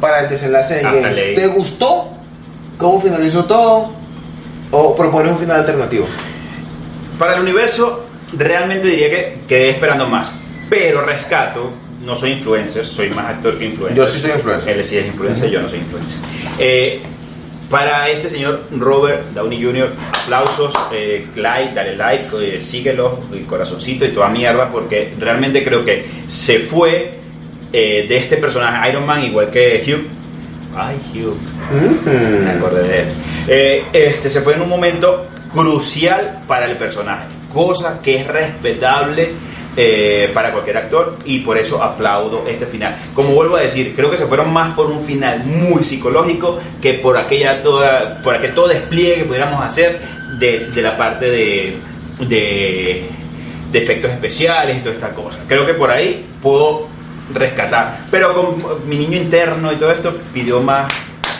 para 0.00 0.20
el 0.20 0.28
desenlace 0.28 0.76
de 0.76 0.82
Games. 0.82 1.34
¿Te 1.34 1.46
gustó 1.48 2.08
cómo 2.78 3.00
finalizó 3.00 3.44
todo? 3.44 3.90
¿O 4.70 4.96
propones 4.96 5.32
un 5.32 5.38
final 5.38 5.60
alternativo? 5.60 6.06
Para 7.18 7.34
el 7.34 7.42
universo, 7.42 8.04
realmente 8.36 8.88
diría 8.88 9.10
que 9.10 9.40
quedé 9.46 9.70
esperando 9.70 10.08
más. 10.08 10.32
Pero 10.70 11.02
rescato, 11.02 11.70
no 12.04 12.16
soy 12.16 12.32
influencer, 12.32 12.84
soy 12.84 13.10
más 13.10 13.26
actor 13.26 13.58
que 13.58 13.66
influencer. 13.66 13.96
Yo 13.96 14.06
sí 14.06 14.18
soy 14.18 14.32
influencer. 14.32 14.76
Él 14.76 14.84
sí 14.84 14.98
es 14.98 15.06
influencer, 15.06 15.50
yo 15.50 15.62
no 15.62 15.68
soy 15.68 15.78
influencer. 15.78 16.18
Eh, 16.58 17.00
para 17.72 18.10
este 18.10 18.28
señor 18.28 18.64
Robert 18.70 19.32
Downey 19.32 19.64
Jr., 19.64 19.88
aplausos, 20.24 20.74
eh, 20.92 21.26
like, 21.36 21.74
dale 21.74 21.96
like, 21.96 22.26
eh, 22.38 22.60
síguelo, 22.60 23.18
y 23.32 23.44
corazoncito 23.44 24.04
y 24.04 24.08
toda 24.08 24.28
mierda, 24.28 24.68
porque 24.68 25.14
realmente 25.18 25.64
creo 25.64 25.82
que 25.82 26.04
se 26.26 26.58
fue 26.58 27.14
eh, 27.72 28.04
de 28.06 28.16
este 28.18 28.36
personaje 28.36 28.90
Iron 28.90 29.06
Man 29.06 29.24
igual 29.24 29.50
que 29.50 29.82
Hugh. 29.86 30.04
Ay, 30.76 30.96
Hugh. 31.14 31.38
Me 32.44 32.50
acordé 32.50 32.82
de 33.48 33.78
él. 33.78 33.84
Este 33.90 34.28
se 34.28 34.42
fue 34.42 34.52
en 34.52 34.60
un 34.60 34.68
momento 34.68 35.28
crucial 35.50 36.42
para 36.46 36.66
el 36.66 36.76
personaje, 36.76 37.24
cosa 37.50 38.00
que 38.02 38.16
es 38.16 38.26
respetable 38.26 39.32
eh, 39.76 40.30
para 40.34 40.52
cualquier 40.52 40.76
actor 40.76 41.16
y 41.24 41.38
por 41.40 41.56
eso 41.56 41.82
aplaudo 41.82 42.44
este 42.46 42.66
final. 42.66 42.96
Como 43.14 43.30
vuelvo 43.30 43.56
a 43.56 43.60
decir, 43.60 43.94
creo 43.96 44.10
que 44.10 44.16
se 44.16 44.26
fueron 44.26 44.52
más 44.52 44.74
por 44.74 44.90
un 44.90 45.02
final 45.02 45.44
muy 45.44 45.82
psicológico 45.82 46.58
que 46.80 46.94
por 46.94 47.16
aquella 47.16 47.62
toda, 47.62 48.20
por 48.22 48.34
aquel 48.34 48.54
todo 48.54 48.68
despliegue 48.68 49.16
que 49.16 49.24
pudiéramos 49.24 49.64
hacer 49.64 49.98
de, 50.38 50.70
la 50.82 50.96
parte 50.96 51.26
de, 51.30 51.76
de, 52.28 53.06
de 53.70 53.78
efectos 53.78 54.10
especiales 54.10 54.76
y 54.76 54.80
toda 54.80 54.94
esta 54.94 55.14
cosa. 55.14 55.40
Creo 55.48 55.64
que 55.64 55.74
por 55.74 55.90
ahí 55.90 56.26
puedo 56.42 56.88
rescatar, 57.32 58.06
pero 58.10 58.34
con 58.34 58.88
mi 58.88 58.96
niño 58.96 59.16
interno 59.16 59.72
y 59.72 59.76
todo 59.76 59.90
esto 59.92 60.14
pidió 60.32 60.60
más 60.60 60.92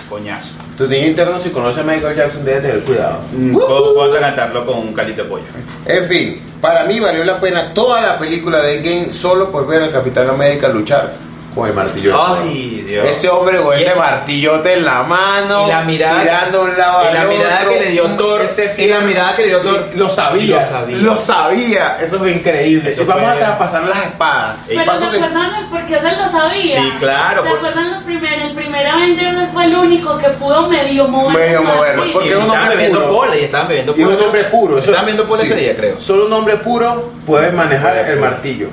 coñazo. 0.09 0.55
Tu 0.77 0.89
niño 0.89 1.09
interno, 1.09 1.39
si 1.39 1.51
conoce 1.51 1.81
a 1.81 1.85
Michael 1.85 2.16
Jackson, 2.16 2.45
debe 2.45 2.61
tener 2.61 2.81
cuidado. 2.81 3.20
Puedo, 3.53 3.95
puedo 3.95 4.20
cantarlo 4.20 4.64
con 4.64 4.79
un 4.79 4.95
caldito 4.95 5.23
de 5.23 5.29
pollo. 5.29 5.45
En 5.87 6.05
fin, 6.07 6.41
para 6.61 6.85
mí 6.85 6.99
valió 6.99 7.25
la 7.25 7.41
pena 7.41 7.75
toda 7.75 8.01
la 8.01 8.18
película 8.18 8.61
de 8.62 8.77
Endgame 8.77 9.12
solo 9.12 9.51
por 9.51 9.66
ver 9.66 9.83
al 9.83 9.93
Capitán 9.93 10.31
América 10.31 10.68
luchar 10.68 11.12
con 11.55 11.69
el 11.69 11.75
martillo. 11.75 12.19
Ay, 12.25 12.83
Dios. 12.87 13.05
Ese 13.07 13.29
hombre 13.29 13.59
con 13.61 13.79
Y- 13.79 13.83
ese 13.83 13.95
martillote 13.95 14.75
en 14.75 14.85
la 14.85 15.03
mano, 15.03 15.67
y 15.67 15.71
la 15.71 15.83
mirada, 15.83 16.23
mirando 16.23 16.61
a 16.61 16.65
un 16.65 16.79
lado 16.79 17.03
y 17.05 17.07
al 17.09 17.15
la 17.15 17.25
mirada 17.25 17.59
otro, 17.61 17.71
que 17.73 17.81
le 17.81 17.91
dio 17.91 18.05
Thor, 18.17 18.41
ese 18.43 18.75
y 18.79 18.87
la 18.87 19.01
mirada 19.01 19.37
que 19.37 19.43
le 19.43 19.49
dio 19.49 19.61
Thor, 19.61 19.91
y 19.95 19.97
lo 19.99 20.09
sabía, 20.11 20.61
lo 20.61 20.67
sabía. 20.67 20.97
lo 20.99 21.17
sabía, 21.17 21.97
eso 22.01 22.19
fue 22.19 22.33
increíble. 22.33 22.93
Eso 22.93 23.03
y 23.03 23.05
vamos 23.05 23.25
fue- 23.25 23.33
a 23.33 23.39
traspasar 23.39 23.83
las 23.85 24.03
espadas. 24.05 24.57
Y 24.69 24.77
Pero 24.77 24.93
¿se 24.95 25.01
de- 25.01 25.07
acuerdan 25.17 25.55
el 25.57 25.67
por 25.67 25.87
qué 25.87 25.95
se 26.01 26.13
lo 26.17 26.31
sabía? 26.31 26.51
Sí, 26.53 26.93
claro, 26.99 27.43
¿Se 27.43 27.49
por- 27.51 27.59
acuerdan 27.59 27.91
los 27.93 28.03
primeros? 28.03 28.49
El 28.49 28.55
primer 28.55 28.87
Avengers 28.87 29.37
él 29.39 29.49
fue 29.53 29.65
el 29.67 29.77
único 29.77 30.19
que 30.19 30.29
pudo 30.31 30.69
medio 30.69 31.07
mover. 31.09 31.37
Medio 31.37 31.63
moverlo, 31.63 32.05
porque 32.13 32.29
y 32.29 32.31
es 32.31 32.37
un 32.37 32.43
estaban 32.43 32.61
hombre 32.63 32.77
bebiendo 32.77 33.01
puro. 33.07 33.17
pola 33.19 33.37
y 33.37 33.45
estaban 33.45 33.69
bebiendo 33.69 33.95
Y 33.97 34.01
es 34.01 34.07
pola. 34.07 34.17
un 34.19 34.25
hombre 34.25 34.45
puro. 34.45 34.79
eso- 34.79 34.85
Estaban 34.91 35.05
bebiendo 35.07 35.29
pola 35.29 35.41
sí. 35.43 35.47
ese 35.47 35.57
día, 35.57 35.77
creo. 35.77 35.99
Solo 35.99 36.27
un 36.27 36.33
hombre 36.33 36.57
puro 36.57 37.13
puede 37.27 37.53
manejar 37.53 37.97
el 38.09 38.19
martillo. 38.19 38.69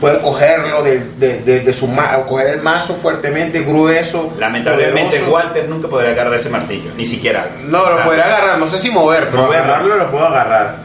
Puede 0.00 0.18
cogerlo 0.22 0.82
de, 0.82 0.98
de, 1.18 1.40
de- 1.42 1.60
de 1.60 1.72
su 1.74 1.86
ma- 1.86 2.16
coger 2.26 2.48
el 2.54 2.62
mazo 2.62 2.94
fuertemente, 2.94 3.60
grueso. 3.62 4.32
Lamentablemente 4.38 5.18
poderoso. 5.18 5.32
Walter 5.32 5.68
nunca 5.68 5.88
podrá 5.88 6.10
agarrar 6.10 6.34
ese 6.34 6.48
martillo, 6.48 6.90
ni 6.96 7.04
siquiera. 7.04 7.48
No, 7.66 7.82
O 7.82 7.90
lo 7.90 8.04
podría 8.04 8.24
agarrar, 8.24 8.58
no 8.58 8.66
sé 8.66 8.78
si 8.78 8.90
mover, 8.90 9.28
pero 9.30 9.42
Moverlo. 9.44 9.64
agarrarlo 9.64 9.96
lo 9.96 10.10
puedo 10.10 10.26
agarrar. 10.26 10.76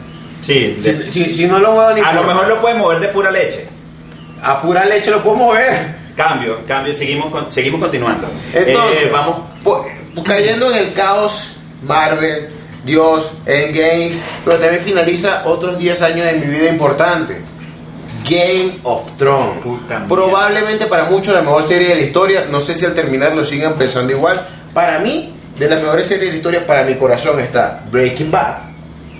Sí, 0.42 0.76
de- 0.78 1.10
Si, 1.10 1.10
si- 1.10 1.32
si 1.32 1.46
no 1.46 1.58
lo 1.58 1.72
muevo 1.72 1.92
ni 1.94 2.00
a 2.02 2.12
lo 2.12 2.24
mejor 2.24 2.46
lo 2.46 2.60
puede 2.60 2.74
mover 2.74 3.00
de 3.00 3.08
pura 3.08 3.30
leche. 3.30 3.66
A 4.42 4.60
pura 4.60 4.84
leche 4.84 5.10
lo 5.10 5.22
puedo 5.22 5.36
mover. 5.36 5.96
Cambio, 6.14 6.58
cambio, 6.68 6.96
seguimos, 6.96 7.30
con- 7.30 7.50
seguimos 7.50 7.80
continuando. 7.80 8.26
Entonces, 8.52 9.02
Eh, 9.04 9.10
vamos. 9.12 9.36
po- 9.64 9.86
cayendo 10.26 10.70
en 10.70 10.76
el 10.76 10.92
caos 10.92 11.56
Marvel, 11.82 12.48
Dios, 12.84 13.32
Endgames, 13.46 14.22
pero 14.44 14.58
también 14.58 14.82
finaliza 14.82 15.42
otros 15.46 15.78
10 15.78 16.00
años 16.02 16.26
de 16.26 16.32
mi 16.34 16.46
vida 16.54 16.68
importante. 16.70 17.40
Game 18.28 18.80
of 18.82 19.16
Thrones. 19.16 19.62
Puta. 19.62 20.04
Probablemente 20.08 20.86
para 20.86 21.04
muchos 21.04 21.34
la 21.34 21.42
mejor 21.42 21.62
serie 21.62 21.88
de 21.88 21.94
la 21.94 22.00
historia. 22.02 22.46
No 22.50 22.60
sé 22.60 22.74
si 22.74 22.84
al 22.84 22.94
terminar 22.94 23.34
lo 23.34 23.44
sigan 23.44 23.74
pensando 23.74 24.12
igual. 24.12 24.40
Para 24.74 24.98
mí, 24.98 25.32
de 25.58 25.68
las 25.68 25.80
mejores 25.80 26.06
series 26.06 26.26
de 26.26 26.30
la 26.32 26.36
historia, 26.36 26.66
para 26.66 26.84
mi 26.84 26.94
corazón 26.94 27.40
está 27.40 27.82
Breaking 27.90 28.30
Bad. 28.30 28.75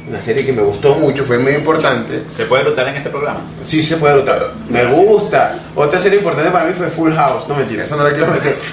Una 0.09 0.21
serie 0.21 0.47
que 0.47 0.53
me 0.53 0.63
gustó 0.63 0.95
mucho, 0.95 1.25
fue 1.25 1.37
muy 1.37 1.53
importante. 1.53 2.23
¿Se 2.37 2.45
puede 2.45 2.63
lutar 2.63 2.87
en 2.87 2.97
este 2.97 3.11
programa? 3.11 3.41
Sí 3.65 3.83
se 3.83 3.97
puede 3.97 4.15
notar. 4.15 4.53
Me 4.69 4.83
Gracias. 4.83 5.05
gusta. 5.05 5.55
Otra 5.75 5.99
serie 5.99 6.19
importante 6.19 6.51
para 6.53 6.65
mí 6.65 6.75
fue 6.75 6.87
Full 6.87 7.13
House. 7.13 7.49
No 7.49 7.57
mentira, 7.57 7.83
eso 7.83 7.97
no 7.97 8.05
la 8.05 8.11
quiero 8.11 8.29
meter. 8.29 8.57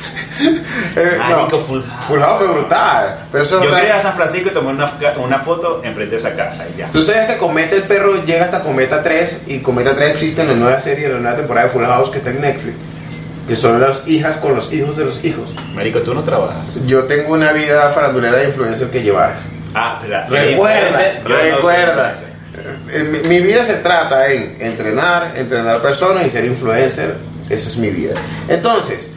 Eh, 0.95 1.15
Marico, 1.17 1.57
no. 1.57 1.63
Full 1.63 1.81
House. 1.81 2.05
Full 2.07 2.19
House 2.19 2.37
fue 2.39 2.47
brutal. 2.47 3.19
Pero 3.31 3.43
eso 3.43 3.59
no 3.59 3.65
Yo 3.65 3.75
quería 3.75 3.97
a 3.97 3.99
San 3.99 4.15
Francisco 4.15 4.49
y 4.49 4.51
tomé 4.51 4.69
una, 4.69 4.91
una 5.23 5.39
foto 5.39 5.81
enfrente 5.83 6.15
de 6.15 6.17
esa 6.17 6.35
casa 6.35 6.65
y 6.73 6.79
ya. 6.79 6.87
Tú 6.87 7.01
sabes 7.03 7.27
que 7.27 7.37
Cometa 7.37 7.75
el 7.75 7.83
perro 7.83 8.25
llega 8.25 8.45
hasta 8.45 8.61
Cometa 8.61 9.03
3 9.03 9.43
y 9.47 9.59
Cometa 9.59 9.95
3 9.95 10.11
existe 10.11 10.41
en 10.41 10.47
la 10.47 10.53
nueva 10.55 10.79
serie, 10.79 11.05
en 11.05 11.13
la 11.13 11.19
nueva 11.19 11.37
temporada 11.37 11.67
de 11.67 11.73
Full 11.73 11.85
House 11.85 12.09
que 12.09 12.17
está 12.17 12.31
en 12.31 12.41
Netflix. 12.41 12.75
Que 13.47 13.55
son 13.55 13.79
las 13.79 14.07
hijas 14.07 14.37
con 14.37 14.55
los 14.55 14.73
hijos 14.73 14.97
de 14.97 15.05
los 15.05 15.23
hijos. 15.23 15.53
Marico, 15.75 15.99
tú 15.99 16.13
no 16.15 16.23
trabajas. 16.23 16.57
Yo 16.87 17.03
tengo 17.03 17.33
una 17.33 17.51
vida 17.51 17.89
farandulera 17.89 18.37
de 18.39 18.45
influencer 18.45 18.89
que 18.89 19.03
llevar. 19.03 19.35
Ah. 19.75 19.99
Recuerda, 20.29 21.21
recuerda. 21.25 22.13
Eh, 22.91 23.03
Mi, 23.03 23.27
mi 23.29 23.39
vida 23.41 23.65
se 23.65 23.73
trata 23.75 24.31
en 24.31 24.57
entrenar, 24.59 25.33
entrenar 25.35 25.79
personas 25.79 26.25
y 26.27 26.29
ser 26.29 26.45
influencer. 26.45 27.15
Eso 27.49 27.69
es 27.69 27.77
mi 27.77 27.89
vida. 27.89 28.13
Entonces, 28.47 29.07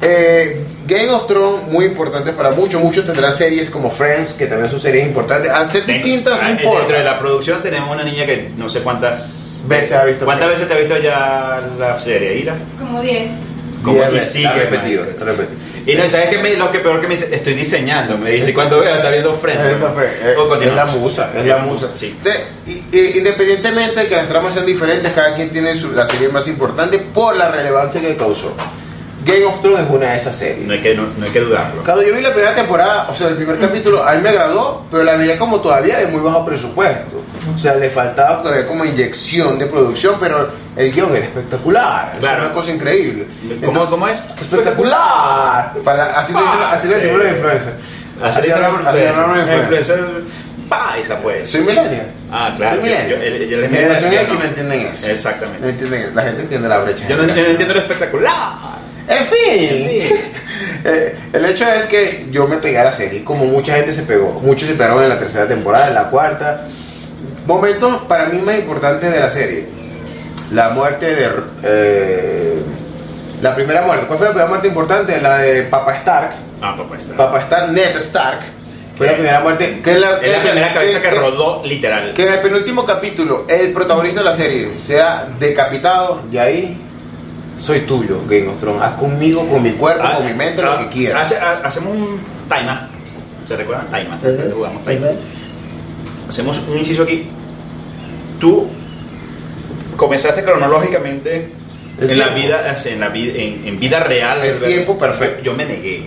eh, 0.00 0.64
Game 0.86 1.10
of 1.10 1.26
Thrones, 1.26 1.68
muy 1.68 1.84
importante 1.84 2.32
para 2.32 2.50
muchos. 2.50 2.82
Muchos 2.82 3.04
tendrán 3.04 3.32
series 3.32 3.68
como 3.68 3.90
Friends, 3.90 4.32
que 4.32 4.46
también 4.46 4.70
son 4.70 4.80
series 4.80 5.06
importantes. 5.06 5.50
Al 5.50 5.68
ser 5.70 5.84
distintas, 5.84 6.40
no 6.40 6.46
Ah, 6.46 6.50
importa. 6.50 6.78
Dentro 6.80 6.98
de 6.98 7.04
la 7.04 7.18
producción 7.18 7.62
tenemos 7.62 7.90
una 7.90 8.04
niña 8.04 8.24
que 8.24 8.50
no 8.56 8.68
sé 8.68 8.80
cuántas 8.80 9.44
Veces 9.66 9.92
ha 9.92 10.04
visto 10.04 10.24
¿Cuántas 10.24 10.48
veces 10.48 10.68
te 10.68 10.74
ha 10.74 10.78
visto 10.78 10.96
ya 10.98 11.60
la 11.78 11.98
serie, 11.98 12.38
Ira? 12.38 12.54
Como 12.78 13.02
10. 13.02 13.30
Como 13.82 13.96
Diez 13.96 14.08
y 14.08 14.14
veces, 14.14 14.32
sigue, 14.32 14.48
repetido, 14.54 15.04
repetido. 15.04 15.67
Y 15.92 15.94
no, 15.96 16.08
¿sabes 16.08 16.28
qué 16.28 16.38
me, 16.38 16.54
lo 16.56 16.70
que 16.70 16.80
peor 16.80 17.00
que 17.00 17.06
me 17.08 17.14
dice? 17.16 17.34
Estoy 17.34 17.54
diseñando, 17.54 18.18
me 18.18 18.30
dice 18.30 18.52
cuando 18.54 18.80
vea, 18.80 18.96
está 18.96 19.10
viendo 19.10 19.32
Friends. 19.34 19.64
Es 19.64 19.80
la, 19.80 19.90
fe- 19.90 20.04
eh, 20.22 20.34
es 20.68 20.74
la 20.74 20.84
musa, 20.86 21.30
es 21.34 21.46
la 21.46 21.58
musa. 21.58 21.88
Sí. 21.96 22.14
Y- 22.66 22.96
y- 22.98 23.18
independientemente 23.18 24.00
de 24.00 24.06
que 24.08 24.16
las 24.16 24.28
tramas 24.28 24.52
sean 24.54 24.66
diferentes, 24.66 25.10
cada 25.12 25.34
quien 25.34 25.50
tiene 25.50 25.74
su- 25.74 25.92
la 25.92 26.06
serie 26.06 26.28
más 26.28 26.46
importante 26.46 26.98
por 26.98 27.36
la 27.36 27.50
relevancia 27.50 28.00
que 28.00 28.14
causó. 28.16 28.54
Game 29.24 29.44
of 29.44 29.60
Thrones 29.60 29.84
es 29.86 29.90
una 29.90 30.10
de 30.10 30.16
esas 30.16 30.36
series. 30.36 30.66
No 30.66 30.72
hay 30.74 30.80
que, 30.80 30.94
no, 30.94 31.02
no 31.18 31.24
hay 31.24 31.30
que 31.30 31.40
dudarlo. 31.40 31.82
Cuando 31.84 32.02
yo 32.02 32.14
vi 32.14 32.20
la 32.20 32.32
primera 32.32 32.54
temporada, 32.54 33.08
o 33.10 33.14
sea, 33.14 33.28
el 33.28 33.34
primer 33.36 33.58
capítulo, 33.58 34.02
a 34.06 34.14
mí 34.14 34.22
me 34.22 34.28
agradó, 34.28 34.84
pero 34.90 35.04
la 35.04 35.16
veía 35.16 35.36
como 35.38 35.60
todavía 35.60 35.98
de 35.98 36.06
muy 36.06 36.20
bajo 36.20 36.44
presupuesto. 36.46 37.17
O 37.54 37.58
sea, 37.58 37.74
le 37.74 37.90
faltaba 37.90 38.42
todavía 38.42 38.66
como 38.66 38.84
inyección 38.84 39.58
de 39.58 39.66
producción, 39.66 40.16
pero 40.20 40.48
el 40.76 40.92
guion 40.92 41.14
era 41.16 41.26
espectacular. 41.26 42.10
Es 42.12 42.18
Claro. 42.18 42.44
una 42.46 42.54
cosa 42.54 42.70
increíble. 42.72 43.26
¿Cómo, 43.42 43.54
Entonces, 43.54 43.90
¿Cómo 43.90 44.08
es? 44.08 44.18
Espectacular. 44.40 45.72
Para, 45.84 46.18
así 46.18 46.32
lo 46.32 46.40
dicen, 46.40 46.58
así 46.70 46.88
sí. 46.88 46.94
los 46.94 47.32
influencers. 47.32 47.74
Así 48.22 48.48
la 48.48 48.54
así 48.88 49.00
hablan 49.06 49.46
los 49.46 49.58
influencers. 49.60 50.00
Pa, 50.68 50.96
esa 50.98 51.18
pues. 51.20 51.48
Soy 51.50 51.62
millennial. 51.62 52.06
Ah, 52.30 52.52
claro. 52.56 52.76
Soy 52.76 52.84
millennial. 52.84 53.22
Es 53.22 53.70
Generación 53.70 54.12
X 54.12 54.28
no 54.28 54.34
no. 54.34 54.44
entienden 54.44 54.80
eso. 54.82 55.06
No 55.06 55.12
Exactamente. 55.14 55.68
entienden, 55.68 56.14
la 56.14 56.22
gente 56.22 56.42
entiende 56.42 56.68
la 56.68 56.78
brecha. 56.80 57.08
Yo 57.08 57.16
no, 57.16 57.26
yo 57.26 57.42
no 57.42 57.48
entiendo 57.48 57.74
lo 57.74 57.80
espectacular. 57.80 58.52
En 59.08 59.24
fin. 59.24 59.38
En 59.48 59.88
fin. 60.08 60.16
Eh, 60.84 61.12
el 61.32 61.44
hecho 61.44 61.66
es 61.72 61.86
que 61.86 62.26
yo 62.30 62.46
me 62.46 62.56
pegué 62.58 62.78
a 62.78 62.84
la 62.84 62.92
serie, 62.92 63.24
como 63.24 63.44
mucha 63.46 63.74
gente 63.74 63.92
se 63.92 64.02
pegó. 64.02 64.40
Muchos 64.44 64.68
se 64.68 64.74
pegaron 64.74 65.02
en 65.02 65.08
la 65.08 65.18
tercera 65.18 65.46
temporada, 65.46 65.88
en 65.88 65.94
la 65.94 66.04
cuarta. 66.04 66.66
Momentos 67.48 68.02
para 68.06 68.26
mí 68.26 68.40
más 68.42 68.56
importantes 68.58 69.10
de 69.10 69.18
la 69.20 69.30
serie. 69.30 69.66
La 70.52 70.68
muerte 70.68 71.14
de... 71.14 71.28
eh, 71.62 72.62
la 73.42 73.54
primera 73.54 73.82
muerte. 73.82 74.06
¿Cuál 74.06 74.18
fue 74.18 74.26
la 74.26 74.32
primera 74.32 74.48
muerte 74.48 74.68
importante? 74.68 75.18
La 75.20 75.38
de 75.38 75.62
Papa 75.62 75.94
Stark. 75.96 76.30
Ah, 76.60 76.74
papá 76.76 76.96
está. 76.98 77.16
Papa 77.16 77.40
Stark, 77.40 77.72
Ned 77.72 77.96
Stark. 77.96 78.40
Fue 78.96 79.06
la 79.06 79.14
primera 79.14 79.40
muerte. 79.40 79.80
Que 79.82 79.92
es 79.92 79.98
la, 80.00 80.18
Es 80.18 80.30
la 80.30 80.42
primera 80.42 80.72
cabeza 80.74 81.00
que 81.00 81.08
que- 81.08 81.14
rodó 81.14 81.62
literal. 81.64 82.12
Que 82.12 82.26
en 82.26 82.34
el 82.34 82.40
penúltimo 82.40 82.84
capítulo 82.84 83.46
el 83.48 83.72
protagonista 83.72 84.20
de 84.20 84.26
la 84.26 84.32
serie 84.34 84.78
sea 84.78 85.26
decapitado 85.40 86.20
y 86.30 86.36
ahí 86.36 86.76
soy 87.58 87.80
tuyo, 87.80 88.20
Game 88.28 88.48
of 88.48 88.58
Thrones. 88.58 88.82
Haz 88.82 88.92
conmigo, 88.94 89.48
con 89.48 89.62
mi 89.62 89.70
cuerpo, 89.72 90.02
Ah, 90.06 90.16
con 90.16 90.26
mi 90.26 90.34
mente, 90.34 90.60
ah, 90.62 90.72
lo 90.74 90.78
que 90.80 90.88
quieras. 90.88 91.22
hace- 91.22 91.38
ha- 91.42 91.60
hacemos 91.64 91.94
un 91.96 92.20
timer. 92.48 92.76
¿Se 93.46 93.56
recuerdan? 93.56 93.86
Timer. 93.86 94.52
Jugamos 94.52 94.84
timer. 94.84 95.14
Hacemos 96.28 96.58
un 96.68 96.76
inciso 96.76 97.04
aquí. 97.04 97.26
Tú 98.38 98.68
comenzaste 99.96 100.42
cronológicamente 100.42 101.48
en 102.00 102.18
la 102.18 102.28
vida, 102.28 102.76
en 102.84 103.00
la 103.00 103.08
vida, 103.08 103.32
en, 103.36 103.62
en 103.66 103.80
vida 103.80 104.00
real. 104.00 104.44
El 104.44 104.60
tiempo 104.60 104.98
perfecto. 104.98 105.42
Yo 105.42 105.54
me 105.54 105.64
negué. 105.64 106.04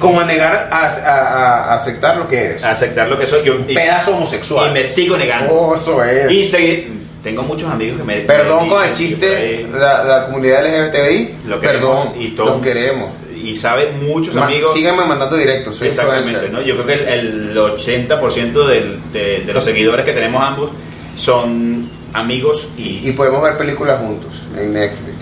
Como 0.00 0.20
a 0.20 0.24
negar 0.24 0.68
a, 0.72 0.86
a- 0.86 1.64
a 1.70 1.74
aceptar 1.74 2.16
lo 2.16 2.26
que 2.26 2.44
eres. 2.46 2.64
a 2.64 2.70
aceptar 2.72 3.08
lo 3.08 3.18
que 3.18 3.26
soy. 3.26 3.44
Yo, 3.44 3.54
y, 3.68 3.74
Pedazo 3.74 4.16
homosexual. 4.16 4.70
y 4.70 4.72
me 4.72 4.84
sigo 4.84 5.16
negando. 5.16 5.52
Oh, 5.54 5.74
eso 5.74 6.02
es. 6.02 6.30
Y 6.30 6.42
seguí. 6.44 6.88
tengo 7.22 7.42
muchos 7.42 7.70
amigos 7.70 7.98
que 7.98 8.04
me. 8.04 8.16
Perdón 8.20 8.64
me 8.64 8.68
con 8.70 8.82
el 8.84 8.90
dicen 8.90 9.08
chiste, 9.08 9.66
la, 9.72 10.02
la 10.02 10.24
comunidad 10.26 10.64
LGBTI. 10.64 11.34
Lo 11.46 11.60
queremos 11.60 12.06
Perdón, 12.06 12.20
y 12.20 12.28
los 12.30 12.60
queremos. 12.60 13.10
Y 13.42 13.56
saben 13.56 14.06
muchos 14.06 14.34
Ma- 14.34 14.46
amigos. 14.46 14.72
Síganme 14.74 15.04
mandando 15.04 15.36
directos, 15.36 15.76
soy 15.76 15.88
Exactamente. 15.88 16.48
¿no? 16.50 16.62
Yo 16.62 16.74
creo 16.82 16.86
que 16.86 16.92
el, 17.14 17.50
el 17.50 17.56
80% 17.56 18.66
del- 18.66 18.98
de, 19.12 19.40
de 19.44 19.52
los 19.52 19.64
seguidores 19.64 20.04
que 20.04 20.12
tenemos 20.12 20.42
ambos 20.42 20.70
son 21.16 21.88
amigos 22.12 22.68
y, 22.76 23.08
Y 23.08 23.12
podemos 23.12 23.42
ver 23.42 23.56
películas 23.58 23.98
juntos 24.00 24.30
en 24.58 24.72
Netflix. 24.72 25.16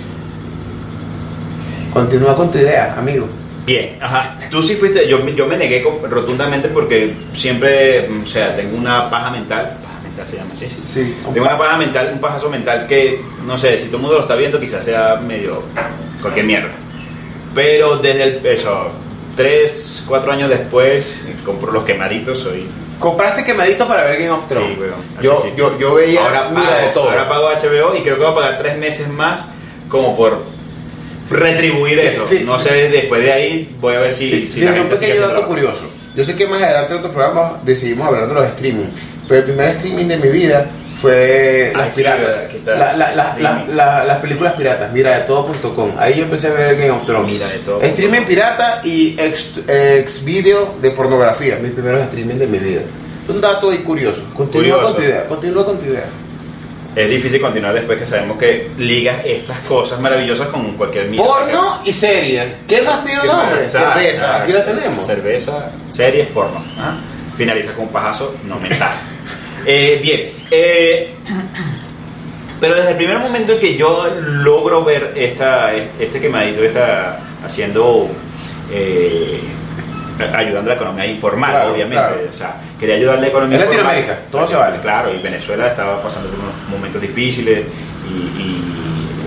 Continúa 1.93 2.35
con 2.37 2.51
tu 2.51 2.59
idea, 2.59 2.95
amigo. 2.99 3.27
Bien, 3.67 3.97
ajá. 4.01 4.37
Tú 4.51 4.63
sí 4.63 4.75
fuiste, 4.77 5.07
yo, 5.09 5.25
yo 5.29 5.47
me 5.47 5.57
negué 5.57 5.83
con- 5.83 6.09
rotundamente 6.11 6.69
porque 6.69 7.13
siempre, 7.35 8.09
o 8.09 8.27
sea, 8.27 8.55
tengo 8.57 8.77
una 8.77 9.09
paja 9.11 9.31
mental, 9.31 9.77
paja 9.83 10.01
mental 10.03 10.27
se 10.27 10.37
llama 10.37 10.51
así, 10.55 10.69
sí. 10.69 10.77
Sí, 10.83 11.15
un 11.27 11.35
Tengo 11.35 11.47
una 11.47 11.59
paja 11.59 11.77
mental, 11.77 12.11
un 12.15 12.21
pajazo 12.21 12.49
mental 12.49 12.87
que, 12.87 13.21
no 13.47 13.59
sé, 13.59 13.77
si 13.77 13.87
todo 13.87 13.97
el 13.97 14.03
mundo 14.03 14.17
lo 14.17 14.23
está 14.23 14.35
viendo 14.37 14.59
quizás 14.59 14.85
sea 14.85 15.17
medio 15.17 15.63
cualquier 16.21 16.47
mierda. 16.47 16.71
Pero 17.55 17.97
desde 17.97 18.23
el, 18.23 18.47
eso, 18.47 18.91
tres, 19.37 20.05
cuatro 20.07 20.33
años 20.33 20.49
después, 20.49 21.25
compro 21.45 21.73
los 21.73 21.85
quemaditos, 21.85 22.39
soy... 22.39 22.67
Compraste 22.99 23.45
quemadito 23.45 23.89
para 23.89 24.05
ver 24.05 24.19
Game 24.19 24.31
of 24.31 24.47
Thrones. 24.47 24.77
Sí, 24.77 24.85
al 25.17 25.25
yo, 25.25 25.57
yo, 25.57 25.79
yo 25.79 25.95
veía, 25.95 26.23
ahora 26.23 26.51
mira 26.51 26.69
pago, 26.69 26.81
de 26.81 26.89
todo. 26.89 27.11
Ahora 27.11 27.29
pago 27.29 27.49
HBO 27.49 27.97
y 27.97 28.03
creo 28.03 28.17
que 28.17 28.23
voy 28.23 28.33
a 28.33 28.35
pagar 28.35 28.59
tres 28.59 28.77
meses 28.77 29.09
más 29.09 29.43
como 29.89 30.15
por 30.15 30.39
retribuir 31.31 31.99
eso. 31.99 32.27
Sí. 32.29 32.43
No 32.45 32.59
sé, 32.59 32.91
después 32.91 33.23
de 33.23 33.33
ahí 33.33 33.77
voy 33.81 33.95
a 33.95 34.01
ver 34.01 34.13
si, 34.13 34.31
Sí, 34.31 34.49
si 34.49 34.61
la 34.61 34.73
un 34.73 34.77
gente 34.77 34.97
sigue 34.99 35.13
pequeño 35.13 35.29
dato 35.29 35.47
curioso. 35.47 35.83
Yo 36.15 36.25
sé 36.25 36.37
que 36.37 36.47
más 36.47 36.61
adelante 36.61 36.93
en 36.93 36.99
otros 36.99 37.15
programas 37.15 37.65
decidimos 37.65 38.07
hablar 38.07 38.29
de 38.29 38.35
los 38.35 38.45
streaming, 38.47 38.87
pero 39.27 39.41
el 39.41 39.47
primer 39.47 39.69
streaming 39.69 40.07
de 40.07 40.17
mi 40.19 40.29
vida 40.29 40.69
fue 41.01 41.73
Ay, 41.75 41.77
las 41.87 41.95
piratas. 41.95 42.37
la- 43.69 44.05
las 44.05 44.19
películas 44.19 44.55
piratas, 44.55 44.93
mira 44.93 45.19
de 45.19 45.25
todo.com. 45.25 45.93
Ahí 45.99 46.15
yo 46.17 46.25
empecé 46.25 46.49
a 46.49 46.53
ver 46.53 46.77
Game 46.77 46.91
of 46.91 47.05
Thrones. 47.07 47.31
Mira 47.33 47.49
de 47.49 47.59
todo. 47.59 47.81
Streaming 47.83 48.23
pirata 48.23 48.81
y 48.85 49.17
ex, 49.19 49.61
ex 49.67 50.25
video 50.25 50.75
de 50.81 50.91
pornografía, 50.91 51.57
mis 51.57 51.73
primeros 51.73 52.03
streaming 52.03 52.37
de 52.37 52.47
mi 52.47 52.59
vida. 52.59 52.83
Un 53.29 53.41
dato 53.41 53.71
ahí 53.71 53.79
curioso. 53.79 54.23
Continúa 54.37 54.79
Curioso. 54.79 54.85
con 54.87 54.95
tu 54.97 55.03
idea, 55.03 55.25
continúa 55.27 55.65
con 55.67 55.79
tu 55.79 55.87
idea. 55.87 56.05
Es 56.97 57.09
difícil 57.09 57.41
continuar 57.41 57.73
después 57.73 57.99
que 58.01 58.05
sabemos 58.07 58.37
que 58.37 58.69
ligas 58.77 59.19
estas 59.25 59.59
cosas 59.61 60.01
maravillosas 60.01 60.49
con 60.49 60.73
cualquier 60.73 61.07
mierda. 61.07 61.25
Porno 61.25 61.79
y 61.85 61.93
series. 61.93 62.49
¿Qué 62.67 62.83
más 62.83 62.97
pido. 63.07 63.23
Está, 63.61 63.95
Cerveza, 63.95 64.43
aquí 64.43 64.53
la 64.53 64.65
tenemos. 64.65 65.07
Cerveza, 65.07 65.71
series, 65.91 66.27
porno. 66.29 66.63
Ajá. 66.77 66.95
Finaliza 67.37 67.73
con 67.75 67.85
un 67.85 67.91
pajazo 67.93 68.35
no 68.45 68.59
mental. 68.59 68.91
Eh, 69.67 69.99
bien. 70.03 70.31
eh, 70.51 71.09
pero 72.61 72.75
desde 72.77 72.91
el 72.91 72.97
primer 72.97 73.19
momento 73.19 73.53
en 73.55 73.59
que 73.59 73.77
yo 73.77 74.07
logro 74.21 74.85
ver 74.85 75.13
esta, 75.17 75.73
este 75.75 76.21
quemadito, 76.21 76.63
está 76.63 77.19
haciendo. 77.45 78.09
eh, 78.71 79.41
ayudando 80.35 80.71
a 80.71 80.75
la 80.75 80.81
economía 80.81 81.07
informal, 81.07 81.51
Claro, 81.51 81.73
obviamente. 81.73 81.97
claro. 82.05 82.21
O 82.29 82.33
sea, 82.35 82.57
quería 82.79 82.97
ayudar 82.97 83.17
a 83.17 83.21
la 83.23 83.29
economía 83.29 83.57
En 83.57 83.65
informal. 83.65 83.87
Latinoamérica, 83.87 84.31
todo 84.31 84.47
se 84.47 84.55
vale. 84.55 84.79
Claro, 84.81 85.15
y 85.15 85.23
Venezuela 85.23 85.69
estaba 85.69 86.03
pasando 86.03 86.29
por 86.29 86.39
unos 86.41 86.53
momentos 86.69 87.01
difíciles 87.01 87.65
y, 88.07 88.43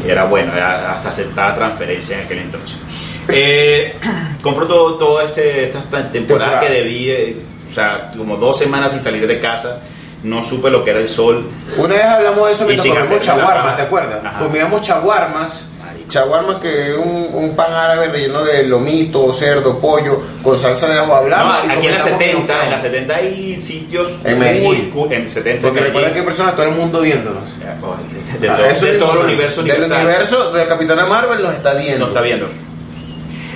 y 0.05 0.07
era 0.07 0.25
bueno, 0.25 0.53
era 0.53 0.91
hasta 0.93 1.09
aceptada 1.09 1.55
transferencia 1.55 2.19
en 2.19 2.25
aquel 2.25 2.37
entonces. 2.39 2.77
Eh, 3.29 3.95
compro 4.43 4.67
todo, 4.67 4.93
todo 4.95 5.21
este, 5.21 5.67
temporadas 5.67 6.11
Temporada. 6.11 6.59
que 6.59 6.69
debí, 6.69 7.09
eh, 7.09 7.37
o 7.71 7.73
sea, 7.73 8.11
como 8.15 8.37
dos 8.37 8.59
semanas 8.59 8.91
sin 8.91 9.01
salir 9.01 9.25
de 9.25 9.39
casa, 9.39 9.79
no 10.23 10.43
supe 10.43 10.69
lo 10.69 10.83
que 10.83 10.91
era 10.91 10.99
el 10.99 11.07
sol. 11.07 11.45
Una 11.77 11.95
vez 11.95 12.05
hablamos 12.05 12.47
de 12.47 12.53
eso 12.53 12.65
mientras 12.65 12.87
comíamos 13.07 13.25
chaguarmas. 13.25 13.75
¿te 13.77 13.81
acuerdas? 13.83 14.25
Ajá. 14.25 14.39
Comíamos 14.39 14.81
chaguarmas. 14.81 15.69
Chaguarmas 16.09 16.57
que 16.57 16.91
es 16.91 16.97
un, 16.97 17.29
un 17.33 17.55
pan 17.55 17.71
árabe 17.73 18.07
relleno 18.09 18.43
de 18.43 18.65
lomito, 18.67 19.31
cerdo, 19.33 19.79
pollo, 19.79 20.21
con 20.43 20.59
salsa 20.59 20.87
de 20.87 20.99
ajo 20.99 21.15
hablado. 21.15 21.45
No, 21.65 21.73
aquí 21.73 21.87
en 21.87 21.93
la 21.93 21.99
70, 21.99 22.65
en 22.65 22.71
la 22.71 22.79
70 22.79 23.15
hay 23.15 23.59
sitios 23.59 24.11
En 24.23 24.37
Medellín. 24.37 24.93
en 25.09 25.29
70 25.29 25.61
Porque 25.61 25.79
en 25.79 25.85
recuerda 25.85 26.09
Medellín. 26.09 26.13
que 26.13 26.19
hay 26.19 26.25
personas 26.25 26.51
de 26.51 26.57
todo 26.57 26.67
el 26.71 26.75
mundo 26.77 26.99
viéndonos. 27.01 27.43
Pues, 27.79 28.41
de, 28.41 28.49
Ah, 28.49 28.57
todo, 28.57 28.65
eso 28.65 28.85
de 28.85 28.91
es 28.91 28.99
todo 28.99 29.13
el 29.13 29.17
universo 29.19 29.61
Del 29.63 29.71
universal. 29.71 30.05
universo 30.05 30.51
del 30.51 30.67
Capitana 30.67 31.05
Marvel 31.05 31.41
nos 31.41 31.53
está 31.53 31.73
viendo. 31.73 31.99
No 31.99 32.07
está 32.07 32.21
viendo. 32.21 32.47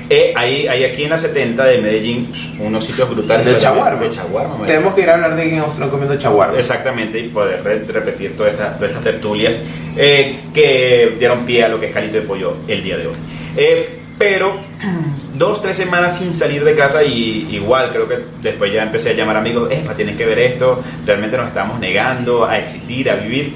Eh, 0.09 0.33
hay, 0.35 0.67
hay 0.67 0.83
aquí 0.85 1.03
en 1.03 1.09
la 1.09 1.17
70 1.17 1.65
de 1.65 1.77
Medellín 1.79 2.31
unos 2.59 2.85
sitios 2.85 3.09
brutales 3.09 3.45
De 3.45 3.57
chaguarma. 3.57 4.01
De 4.01 4.09
chaguarma. 4.09 4.65
Tenemos 4.65 4.93
que 4.93 5.01
ir 5.01 5.09
a 5.09 5.15
hablar 5.15 5.35
de 5.35 5.49
Game 5.49 5.61
of 5.61 5.75
Thrones 5.75 5.91
comiendo 5.91 6.17
chaguarmas. 6.17 6.59
Exactamente, 6.59 7.19
y 7.19 7.27
poder 7.27 7.61
re- 7.63 7.83
repetir 7.87 8.35
todas 8.37 8.53
estas, 8.53 8.75
todas 8.77 8.89
estas 8.91 9.03
tertulias 9.03 9.57
eh, 9.97 10.35
que 10.53 11.15
dieron 11.19 11.45
pie 11.45 11.63
a 11.65 11.67
lo 11.69 11.79
que 11.79 11.87
es 11.87 11.91
Calito 11.93 12.15
de 12.15 12.21
Pollo 12.21 12.55
el 12.67 12.81
día 12.83 12.97
de 12.97 13.07
hoy. 13.07 13.15
Eh, 13.57 13.99
pero 14.17 14.55
dos, 15.35 15.61
tres 15.61 15.77
semanas 15.77 16.17
sin 16.17 16.33
salir 16.33 16.63
de 16.63 16.73
casa 16.75 17.03
y 17.03 17.49
igual 17.51 17.91
creo 17.91 18.07
que 18.07 18.17
después 18.41 18.71
ya 18.73 18.83
empecé 18.83 19.09
a 19.11 19.13
llamar 19.13 19.37
amigos, 19.37 19.69
Epa, 19.71 19.93
tienen 19.93 20.15
que 20.17 20.25
ver 20.25 20.39
esto, 20.39 20.81
realmente 21.05 21.37
nos 21.37 21.47
estamos 21.49 21.79
negando 21.79 22.45
a 22.45 22.57
existir, 22.57 23.09
a 23.09 23.15
vivir. 23.15 23.53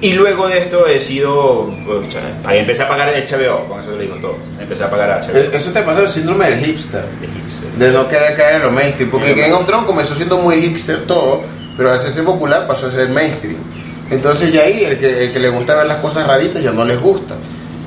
Y 0.00 0.12
luego 0.12 0.46
de 0.46 0.58
esto 0.58 0.86
he 0.86 1.00
sido, 1.00 1.70
pucha, 1.86 2.20
ahí 2.44 2.58
empecé 2.58 2.82
a 2.82 2.88
pagar 2.88 3.08
el 3.08 3.24
HBO, 3.24 3.64
con 3.66 3.80
eso 3.80 3.92
le 3.92 4.02
digo 4.02 4.16
todo, 4.16 4.36
empecé 4.60 4.84
a 4.84 4.90
pagar 4.90 5.22
HBO. 5.22 5.36
Eh, 5.38 5.50
Eso 5.54 5.70
te 5.72 5.82
pasa 5.82 6.02
el 6.02 6.08
síndrome 6.10 6.50
del 6.50 6.64
hipster. 6.64 7.02
de 7.18 7.26
hipster. 7.26 7.70
De 7.78 7.90
no 7.92 8.06
querer 8.06 8.36
caer 8.36 8.56
en 8.56 8.62
lo 8.62 8.70
mainstream. 8.70 9.10
Porque 9.10 9.30
lo 9.30 9.36
Game 9.36 9.52
of 9.54 9.64
Thrones 9.64 9.86
comenzó 9.86 10.14
siendo 10.14 10.36
muy 10.36 10.60
hipster 10.60 11.06
todo, 11.06 11.42
pero 11.78 11.90
al 11.90 11.96
hacerse 11.96 12.22
popular 12.22 12.66
pasó 12.66 12.88
a 12.88 12.90
ser 12.92 13.08
mainstream. 13.08 13.56
Entonces 14.10 14.52
ya 14.52 14.62
ahí 14.62 14.84
el 14.84 14.98
que, 14.98 15.24
el 15.24 15.32
que 15.32 15.38
le 15.38 15.48
gusta 15.48 15.74
ver 15.74 15.86
las 15.86 15.98
cosas 15.98 16.26
raritas 16.26 16.62
ya 16.62 16.72
no 16.72 16.84
les 16.84 17.00
gusta. 17.00 17.34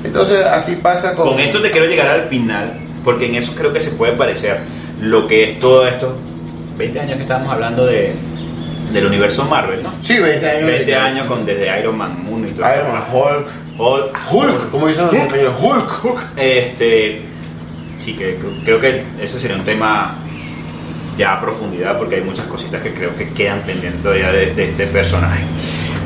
Entonces 0.02 0.44
así 0.44 0.76
pasa 0.76 1.14
con... 1.14 1.28
Con 1.28 1.40
esto 1.40 1.62
te 1.62 1.70
quiero 1.70 1.86
llegar 1.86 2.08
al 2.08 2.26
final, 2.26 2.72
porque 3.04 3.26
en 3.26 3.36
eso 3.36 3.52
creo 3.54 3.72
que 3.72 3.80
se 3.80 3.90
puede 3.92 4.14
parecer 4.14 4.58
lo 5.00 5.28
que 5.28 5.44
es 5.44 5.58
todo 5.60 5.86
esto. 5.86 6.14
20 6.76 6.98
años 7.00 7.16
que 7.16 7.22
estábamos 7.22 7.52
hablando 7.52 7.86
de, 7.86 8.14
del 8.92 9.06
universo 9.06 9.44
Marvel, 9.44 9.82
¿no? 9.82 9.92
Sí, 10.00 10.18
20 10.18 10.48
años. 10.50 10.66
20 10.66 10.94
años 10.96 11.26
con 11.26 11.44
desde 11.46 11.78
Iron 11.80 11.96
Man 11.98 12.26
1 12.28 12.48
y 12.48 12.50
todo. 12.52 12.66
Iron 12.74 12.92
Man, 12.92 13.02
Hulk. 13.12 13.46
Hulk. 13.78 14.18
Hulk, 14.32 14.70
como 14.70 14.86
dicen 14.88 15.06
los 15.06 15.14
españoles, 15.14 15.52
Hulk. 15.60 16.04
Hulk. 16.04 16.26
Este, 16.36 17.20
sí, 18.04 18.14
que 18.14 18.36
creo, 18.64 18.80
que 18.80 19.02
ese 19.20 19.38
sería 19.40 19.56
un 19.56 19.64
tema 19.64 20.16
ya 21.16 21.34
a 21.34 21.40
profundidad, 21.40 21.98
porque 21.98 22.16
hay 22.16 22.22
muchas 22.22 22.46
cositas 22.46 22.82
que 22.82 22.92
creo 22.94 23.14
que 23.16 23.28
quedan 23.30 23.60
pendientes 23.62 24.02
todavía 24.02 24.30
de, 24.32 24.54
de 24.54 24.64
este 24.64 24.86
personaje. 24.86 25.42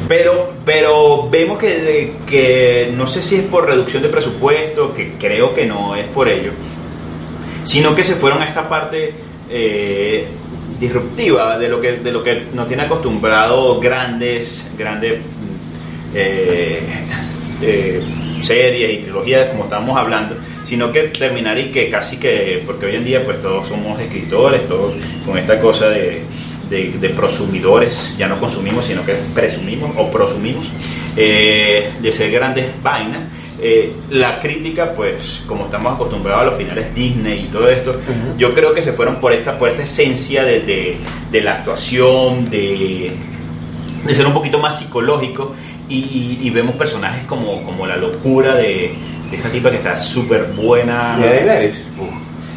Pero, 0.09 0.53
pero 0.67 1.29
vemos 1.31 1.57
que, 1.59 1.79
de- 1.81 2.13
que 2.29 2.93
no 2.95 3.07
sé 3.07 3.23
si 3.23 3.37
es 3.37 3.43
por 3.43 3.67
reducción 3.67 4.03
de 4.03 4.09
presupuesto, 4.11 4.93
que 4.93 5.15
creo 5.19 5.55
que 5.55 5.65
no 5.67 5.97
es 5.97 6.05
por 6.07 6.29
ello, 6.29 6.51
sino 7.65 7.95
que 7.95 8.05
se 8.05 8.15
fueron 8.17 8.43
a 8.43 8.47
esta 8.47 8.69
parte 8.69 9.15
eh, 9.51 10.27
disruptiva 10.85 11.59
de 11.59 11.69
lo 11.69 11.81
que 11.81 11.93
de 11.99 12.13
lo 12.13 12.23
que 12.23 12.47
nos 12.53 12.67
tiene 12.69 12.85
acostumbrado 12.85 13.81
grandes 13.81 14.71
grandes 14.77 15.19
mm, 15.19 16.15
eh, 16.15 16.83
eh, 17.63 18.03
series 18.41 18.93
y 18.93 19.03
trilogías 19.03 19.51
como 19.51 19.65
estábamos 19.65 19.97
hablando 19.97 20.37
sino 20.67 20.91
que 20.93 21.05
terminar 21.05 21.59
y 21.59 21.71
que 21.71 21.89
casi 21.89 22.17
que 22.17 22.63
porque 22.67 22.87
hoy 22.87 22.97
en 22.97 23.05
día 23.05 23.25
pues 23.25 23.41
todos 23.41 23.69
somos 23.69 24.01
escritores 24.01 24.67
todos 24.69 24.95
con 25.27 25.39
esta 25.39 25.61
cosa 25.61 25.89
de 25.89 26.23
de, 26.69 27.09
prosumidores, 27.11 28.15
ya 28.17 28.29
no 28.29 28.39
consumimos, 28.39 28.87
sino 28.87 29.05
que 29.05 29.15
presumimos 29.35 29.91
o 29.97 30.11
prosumimos, 30.11 30.67
eh, 31.17 31.91
de 32.01 32.13
ser 32.13 32.31
grandes 32.31 32.67
vainas. 32.83 33.23
Eh, 33.61 33.93
la 34.11 34.41
crítica, 34.41 34.93
pues, 34.95 35.43
como 35.47 35.67
estamos 35.67 35.95
acostumbrados 35.95 36.43
a 36.43 36.47
los 36.47 36.57
finales 36.57 36.93
Disney 36.95 37.45
y 37.45 37.53
todo 37.53 37.69
esto, 37.69 37.93
yo 38.37 38.53
creo 38.53 38.75
que 38.75 38.83
se 38.83 38.93
fueron 38.93 39.17
por 39.17 39.33
esta, 39.33 39.57
por 39.59 39.69
esta 39.69 39.83
esencia 39.85 40.45
de, 40.45 40.61
de- 40.61 40.97
de 41.31 41.41
la 41.41 41.55
actuación, 41.55 42.51
de, 42.51 43.13
de 44.07 44.15
ser 44.15 44.27
un 44.27 44.33
poquito 44.35 44.59
más 44.59 44.79
psicológico 44.81 45.55
y, 45.89 45.99
y- 45.99 46.39
y 46.43 46.51
vemos 46.51 46.75
personajes 46.75 47.25
como, 47.27 47.63
como 47.63 47.87
la 47.87 47.97
locura 47.97 48.55
de, 48.57 48.93
de 49.31 49.37
esta 49.37 49.49
tipa 49.51 49.71
que 49.71 49.77
está 49.77 49.97
súper 49.97 50.45
buena. 50.57 51.17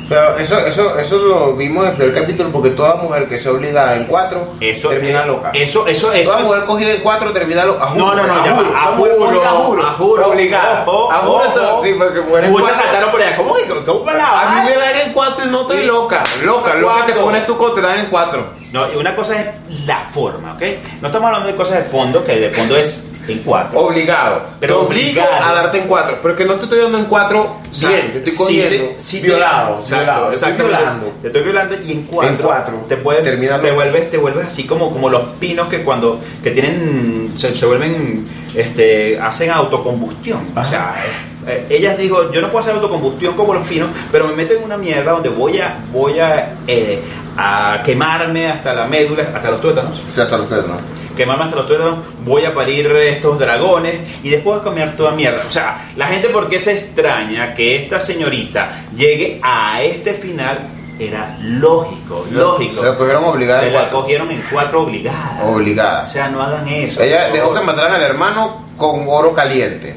Pero 0.10 0.38
eso, 0.38 0.58
eso, 0.60 0.98
eso 0.98 1.18
lo 1.18 1.56
vimos 1.56 1.84
en 1.84 1.92
el 1.92 1.98
primer 1.98 2.16
capítulo 2.16 2.50
porque 2.52 2.70
toda 2.72 2.96
mujer 2.96 3.28
que 3.28 3.38
sea 3.38 3.52
obligada 3.52 3.96
en 3.98 4.06
cuatro 4.06 4.54
Eso, 4.60 4.90
termina 4.90 5.26
loca. 5.26 5.52
Eso, 5.54 5.86
eso, 5.88 6.12
eso. 6.14 6.32
toda 6.32 6.44
mujer 6.44 6.66
cogida 6.66 6.94
en 6.94 7.02
cuatro 7.02 7.34
termina 7.34 7.66
loca. 7.66 7.90
No, 7.96 8.16
no, 8.16 8.26
no, 8.26 8.46
ya 8.46 8.54
va, 8.54 8.62
a 8.62 8.96
juro, 8.96 9.86
a 9.86 9.92
juro. 9.94 10.30
Obligada. 10.30 10.84
Ojo, 10.88 11.12
a 11.12 11.18
juro, 11.18 11.84
sí, 11.84 11.94
porque 11.98 12.22
mujeres 12.22 12.52
Muchas 12.52 12.78
saltaron 12.78 13.12
por 13.12 13.22
allá. 13.22 13.36
¿Cómo 13.36 13.54
que 13.56 13.68
cómo 13.68 14.12
la 14.12 14.42
A 14.42 14.64
mí 14.64 14.70
me 14.70 14.78
dan 14.78 15.08
en 15.08 15.14
cuatro 15.14 15.46
y 15.46 15.50
no 15.50 15.62
estoy 15.62 15.86
loca. 15.86 16.24
Loca, 16.44 16.76
loca 16.76 17.06
te 17.06 17.14
pones 17.14 17.44
con 17.44 17.76
te 17.76 17.82
dan 17.82 18.00
en 18.00 18.06
cuatro. 18.08 18.46
No, 18.72 18.92
y 18.92 18.96
una 18.96 19.16
cosa 19.16 19.40
es 19.40 19.86
la 19.86 20.00
forma, 20.00 20.54
¿ok? 20.54 20.62
No 21.02 21.08
estamos 21.08 21.28
hablando 21.28 21.48
de 21.48 21.56
cosas 21.56 21.78
de 21.78 21.84
fondo, 21.86 22.24
que 22.24 22.36
de 22.36 22.50
fondo 22.50 22.76
es 22.76 23.12
en 23.34 23.40
cuatro. 23.40 23.80
Obligado. 23.80 24.42
Pero 24.60 24.80
te 24.80 24.86
obligo 24.88 25.22
obligado. 25.22 25.44
a 25.46 25.54
darte 25.54 25.78
en 25.80 25.88
cuatro. 25.88 26.18
Pero 26.22 26.36
que 26.36 26.46
no 26.46 26.56
te 26.56 26.64
estoy 26.64 26.80
dando 26.80 26.98
en 26.98 27.06
cuatro 27.06 27.56
sea, 27.72 27.90
bien, 27.90 28.12
te 28.14 28.18
estoy 28.20 28.34
si 28.34 28.38
cogiendo, 28.38 28.70
te- 28.96 29.00
si 29.02 29.20
te- 29.22 29.28
violado, 29.28 29.76
exacto, 29.76 29.96
violado, 29.98 30.28
te 30.30 30.34
estoy 30.36 30.50
exacto, 30.52 30.68
violando. 30.70 31.14
Te 31.22 31.28
estoy 31.28 31.44
violando 31.44 31.76
y 31.86 31.92
en 31.92 32.02
cuatro, 32.04 32.32
En 32.32 32.38
cuatro, 32.38 32.86
te, 32.88 32.98
puedes- 32.98 33.24
te 33.24 33.72
vuelves, 33.72 34.10
te 34.10 34.18
vuelves 34.18 34.48
así 34.48 34.64
como, 34.66 34.92
como 34.92 35.10
los 35.10 35.22
pinos 35.40 35.68
que 35.68 35.84
cuando 35.84 36.20
que 36.44 36.52
tienen 36.52 37.34
se, 37.38 37.56
se 37.56 37.66
vuelven 37.66 38.28
este 38.56 39.20
hacen 39.20 39.52
autocombustión. 39.52 40.40
O 40.56 40.60
Ajá. 40.60 40.70
sea, 40.70 40.96
eh, 41.06 41.66
eh, 41.70 41.76
ellas 41.78 41.98
dijo, 41.98 42.32
yo 42.32 42.42
no 42.42 42.48
puedo 42.50 42.60
hacer 42.64 42.74
autocombustión 42.76 43.34
como 43.36 43.54
los 43.54 43.68
pinos, 43.68 43.90
pero 44.12 44.28
me 44.28 44.34
meto 44.34 44.54
en 44.54 44.64
una 44.64 44.78
mierda 44.78 45.12
donde 45.12 45.30
voy 45.30 45.60
a 45.60 45.76
voy 45.94 46.20
a, 46.20 46.56
eh, 46.68 47.02
a 47.38 47.82
quemarme 47.84 48.48
hasta 48.48 48.74
la 48.74 48.86
médula, 48.86 49.30
hasta 49.34 49.52
los 49.52 49.62
tuétanos 49.62 50.04
O 50.06 50.10
sea, 50.14 50.24
hasta 50.26 50.38
los 50.38 50.50
¿no? 50.50 50.78
Quemarme 51.18 51.46
hasta 51.46 51.58
los 51.58 51.68
tuétanos, 51.68 51.98
voy 52.24 52.46
a 52.46 52.54
parir 52.54 52.88
estos 52.88 53.40
dragones 53.40 54.00
y 54.24 54.30
después 54.30 54.62
a 54.62 54.64
comer 54.64 54.96
toda 54.96 55.12
mierda. 55.12 55.44
O 55.48 55.52
sea, 55.52 55.90
la 55.98 56.08
gente 56.08 56.30
por 56.30 56.48
qué 56.48 56.60
se 56.60 56.74
extraña 56.74 57.54
que 57.54 57.76
esta 57.76 58.00
señorita 58.00 58.72
llegue 58.96 59.40
a 59.44 59.82
este 59.82 60.14
final 60.14 60.60
era 61.00 61.38
lógico, 61.42 62.26
lógico. 62.32 62.82
se 62.82 62.88
la 62.88 62.96
cogieron 62.96 63.24
obligada 63.26 63.62
Se 63.62 63.72
la 63.72 63.90
cogieron 63.90 64.32
en 64.32 64.44
cuatro 64.52 64.84
obligadas. 64.84 65.44
Obligada. 65.44 66.06
O 66.06 66.08
sea, 66.08 66.30
no 66.30 66.42
hagan 66.42 66.68
eso. 66.68 67.02
Ella 67.02 67.30
dejó 67.30 67.54
que 67.54 67.62
mataran 67.62 67.94
al 67.94 68.02
hermano 68.02 68.66
con 68.78 69.06
oro 69.08 69.34
caliente. 69.34 69.96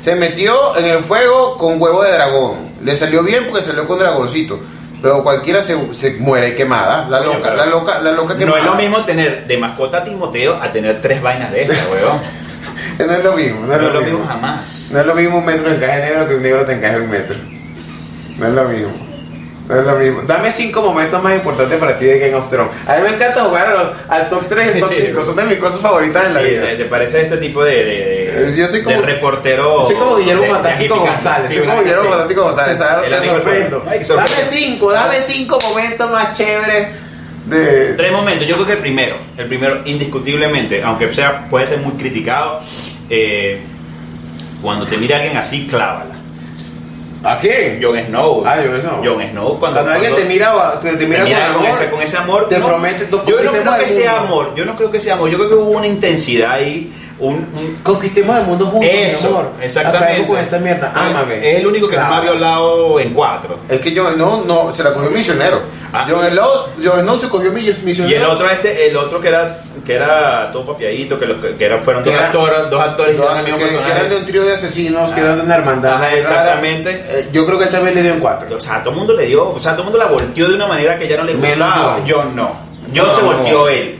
Se 0.00 0.14
metió 0.14 0.76
en 0.76 0.84
el 0.84 1.02
fuego 1.02 1.56
con 1.56 1.80
huevo 1.80 2.02
de 2.02 2.12
dragón. 2.12 2.74
Le 2.82 2.94
salió 2.94 3.22
bien 3.22 3.46
porque 3.46 3.62
salió 3.62 3.86
con 3.86 3.98
dragoncito. 3.98 4.60
Pero 5.04 5.22
cualquiera 5.22 5.62
se, 5.62 5.76
se 5.94 6.12
muere 6.14 6.54
quemada. 6.56 7.06
La 7.08 7.20
loca, 7.20 7.54
la 7.54 7.66
loca, 7.66 8.00
la 8.00 8.10
loca 8.12 8.32
No 8.34 8.38
quemada. 8.40 8.58
es 8.58 8.64
lo 8.64 8.74
mismo 8.74 9.04
tener 9.04 9.46
de 9.46 9.56
mascota 9.58 9.98
a 9.98 10.04
Timoteo 10.04 10.58
a 10.60 10.72
tener 10.72 11.00
tres 11.00 11.20
vainas 11.22 11.52
de 11.52 11.62
estas, 11.62 11.78
weón. 11.92 12.18
No 13.06 13.12
es 13.12 13.22
lo 13.24 13.32
mismo. 13.36 13.66
No 13.66 13.74
es 13.74 13.80
No 13.80 13.82
lo, 13.82 13.88
es 13.88 13.94
lo 13.94 14.00
mismo. 14.00 14.18
mismo 14.20 14.32
jamás. 14.32 14.86
No 14.90 15.00
es 15.00 15.06
lo 15.06 15.14
mismo 15.14 15.38
un 15.38 15.44
metro 15.44 15.68
de 15.70 15.76
encaje 15.76 16.00
negro 16.00 16.26
que 16.28 16.34
un 16.36 16.42
negro 16.42 16.64
te 16.64 16.72
encaje 16.72 16.96
un 17.00 17.10
metro. 17.10 17.36
No 18.38 18.46
es 18.48 18.52
lo 18.54 18.64
mismo. 18.64 18.92
No 19.68 19.80
es 19.80 19.86
lo 19.86 19.94
mismo. 19.96 20.22
Dame 20.26 20.50
cinco 20.52 20.82
momentos 20.82 21.22
más 21.22 21.34
importantes 21.34 21.78
para 21.78 21.98
ti 21.98 22.04
de 22.04 22.18
Game 22.18 22.34
of 22.34 22.48
Thrones. 22.50 22.70
A 22.86 22.96
mí 22.96 23.02
me 23.02 23.08
encanta 23.14 23.40
jugar 23.44 23.66
a 23.68 23.72
los- 23.74 23.90
al 24.08 24.28
top 24.28 24.44
3 24.48 24.76
y 24.76 24.80
top 24.80 24.88
Sí. 24.92 25.02
5. 25.06 25.22
Son 25.22 25.36
de 25.36 25.42
mis 25.44 25.58
cosas 25.58 25.80
favoritas 25.80 26.26
en 26.26 26.34
la 26.34 26.40
vida. 26.40 26.62
¿te, 26.62 26.76
te 26.76 26.84
parece 26.84 27.22
este 27.22 27.36
tipo 27.38 27.64
de, 27.64 27.72
de, 27.84 28.04
de- 28.40 28.56
yo 28.56 28.66
soy 28.66 28.82
como- 28.82 28.96
de 29.00 29.02
reportero? 29.02 29.86
Soy 29.86 29.96
como 29.96 30.16
Guillermo 30.16 30.54
Agipicán? 30.54 30.98
González. 30.98 31.48
Sí, 31.48 31.54
soy 31.54 31.62
como 31.66 31.76
¿verdad 31.76 31.82
que 31.82 31.84
Guillermo 31.84 32.02
sí? 32.04 32.08
Fantástico 32.10 32.42
González. 32.42 32.78
Te 32.78 33.10
del 33.10 33.24
sorprendo. 33.28 33.84
Dame 34.16 34.30
cinco, 34.50 34.92
dame 34.92 35.16
cinco 35.22 35.58
momentos 35.68 36.10
más 36.10 36.36
chéveres 36.36 36.88
de. 37.46 37.94
Tres 37.94 38.12
momentos, 38.12 38.46
yo 38.46 38.54
creo 38.54 38.66
que 38.66 38.72
el 38.74 38.78
primero, 38.78 39.16
el 39.36 39.46
primero 39.46 39.80
indiscutiblemente, 39.84 40.82
aunque 40.82 41.12
sea 41.12 41.46
puede 41.50 41.66
ser 41.66 41.78
muy 41.78 41.92
criticado, 41.94 42.60
eh, 43.10 43.60
cuando 44.62 44.86
te 44.86 44.96
mira 44.96 45.16
alguien 45.16 45.36
así, 45.36 45.66
clávala. 45.66 46.14
¿A 47.22 47.38
quién? 47.38 47.82
Jon 47.82 47.98
Snow. 48.06 48.44
Ah, 48.46 48.56
Jon 48.56 48.80
Snow. 48.80 49.02
Jon 49.02 49.22
Snow 49.30 49.58
cuando, 49.58 49.80
Cuando 49.80 49.92
alguien 49.92 50.14
te 50.14 50.24
mira, 50.26 50.78
te, 50.82 50.94
te 50.94 51.06
mira, 51.06 51.24
te 51.24 51.30
mira 51.30 51.46
con, 51.46 51.54
con, 51.54 51.66
amor, 51.66 51.80
ese, 51.80 51.90
con 51.90 52.02
ese 52.02 52.16
amor, 52.18 52.48
te 52.48 52.58
no, 52.58 52.66
promete 52.68 53.06
dos 53.06 53.24
Yo 53.24 53.42
no 53.42 53.50
creo 53.50 53.78
que 53.78 53.86
sea 53.86 54.20
amor, 54.20 54.54
yo 54.54 54.64
no 54.66 54.76
creo 54.76 54.90
que 54.90 55.00
sea 55.00 55.14
amor, 55.14 55.30
yo 55.30 55.38
creo 55.38 55.48
que 55.48 55.54
hubo 55.54 55.70
una 55.70 55.86
intensidad 55.86 56.52
ahí, 56.52 56.92
un, 57.18 57.34
un- 57.34 57.78
Conquistemos 57.82 58.36
el 58.38 58.44
mundo 58.44 58.66
juntos, 58.66 58.90
mi 58.92 58.98
eso, 58.98 59.28
amor. 59.28 59.50
exactamente. 59.60 60.26
Con 60.26 60.38
esta 60.38 60.58
mierda. 60.58 60.92
Ámame. 60.94 61.36
Es 61.48 61.60
el 61.60 61.66
único 61.66 61.86
que 61.88 61.94
Claro. 61.94 62.14
ha 62.14 62.20
violado 62.20 63.00
en 63.00 63.14
cuatro. 63.14 63.58
Es 63.68 63.80
que 63.80 63.96
Jon 63.96 64.12
Snow 64.12 64.44
no, 64.44 64.72
se 64.72 64.82
la 64.82 64.92
cogió 64.92 65.10
misionero. 65.10 65.60
Ah. 65.92 66.04
Jon, 66.08 66.24
Snow, 66.28 66.48
Jon 66.84 67.00
Snow 67.00 67.18
se 67.18 67.28
cogió 67.28 67.52
mi- 67.52 67.72
misionero. 67.84 68.08
Y 68.08 68.14
el 68.14 68.24
otro 68.24 68.50
este, 68.50 68.88
el 68.88 68.96
otro 68.96 69.20
que 69.20 69.28
era 69.28 69.56
que 69.84 69.94
era 69.96 70.50
todo 70.50 70.64
papiadito, 70.64 71.18
que, 71.18 71.26
lo- 71.26 71.40
que 71.40 71.62
era, 71.64 71.78
fueron 71.78 72.02
Que 72.02 72.08
dos 72.10 72.18
era- 72.18 72.26
actores, 72.28 72.70
dos 72.70 72.80
actores 72.80 73.16
Dos- 73.18 73.26
que, 73.44 73.90
eran 73.90 74.08
de 74.08 74.16
un 74.16 74.24
trío 74.26 74.42
de 74.42 74.54
asesinos, 74.54 75.10
que 75.12 75.20
Ah. 75.20 75.24
eran 75.24 75.36
de 75.36 75.42
una 75.44 75.54
hermandad. 75.56 75.94
Ajá, 75.94 76.14
exactamente. 76.14 76.90
Eh, 77.06 77.28
yo 77.32 77.44
creo 77.46 77.58
que 77.58 77.64
él 77.66 77.70
también 77.70 77.94
le 77.94 78.02
dio 78.02 78.12
en 78.14 78.20
cuatro. 78.20 78.56
O 78.56 78.60
sea, 78.60 78.80
todo 78.80 78.90
el 78.90 78.96
mundo 78.96 79.12
le 79.14 79.26
dio, 79.26 79.50
o 79.50 79.60
sea, 79.60 79.72
todo 79.72 79.82
el 79.82 79.90
mundo 79.90 79.98
la 79.98 80.06
volteó 80.06 80.48
de 80.48 80.54
una 80.54 80.66
manera 80.66 80.98
que 80.98 81.06
ya 81.06 81.16
no 81.18 81.24
le 81.24 81.34
Menos 81.34 81.68
gustaba. 81.68 81.96
John. 81.98 82.04
John 82.08 82.36
no. 82.36 82.50
John 82.94 83.06
No, 83.08 83.14
se 83.16 83.22
no. 83.22 83.26
volteó 83.28 83.68
él. 83.68 83.98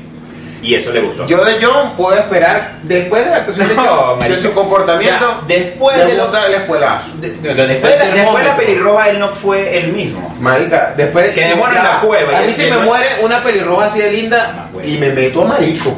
Y 0.64 0.74
eso 0.74 0.90
le 0.92 1.00
gustó. 1.02 1.26
Yo 1.26 1.44
de 1.44 1.56
John 1.62 1.92
puedo 1.96 2.16
esperar, 2.18 2.76
después 2.82 3.24
de 3.24 3.30
la 3.30 3.36
actuación 3.38 3.68
de 3.68 3.74
John, 3.76 4.18
de 4.18 4.36
su 4.40 4.52
comportamiento, 4.52 5.24
O 5.26 5.28
sea, 5.28 5.38
después 5.46 5.96
le 5.98 6.06
de 6.06 6.14
lo- 6.16 6.22
gusta 6.24 6.46
el 6.46 6.54
espuelazo. 6.54 7.10
De- 7.20 7.30
de- 7.32 7.54
de- 7.54 7.66
después, 7.66 7.98
de 7.98 8.12
después 8.12 8.44
de 8.44 8.50
la 8.50 8.56
pelirroja 8.56 9.08
él 9.10 9.18
no 9.18 9.28
fue 9.28 9.78
el 9.78 9.92
mismo. 9.92 10.34
Marica, 10.40 10.94
después 10.96 11.34
Quedémonos 11.34 11.76
en 11.76 11.82
ya, 11.82 11.82
la 11.94 12.00
cueva, 12.00 12.38
A 12.38 12.42
mí 12.42 12.52
se 12.52 12.64
el 12.64 12.70
me 12.70 12.76
no- 12.78 12.82
muere 12.86 13.06
una 13.22 13.42
pelirroja 13.42 13.84
así 13.86 13.98
de 14.00 14.10
linda 14.10 14.68
y 14.82 14.96
me 14.96 15.10
meto 15.10 15.42
a 15.42 15.44
marico. 15.44 15.94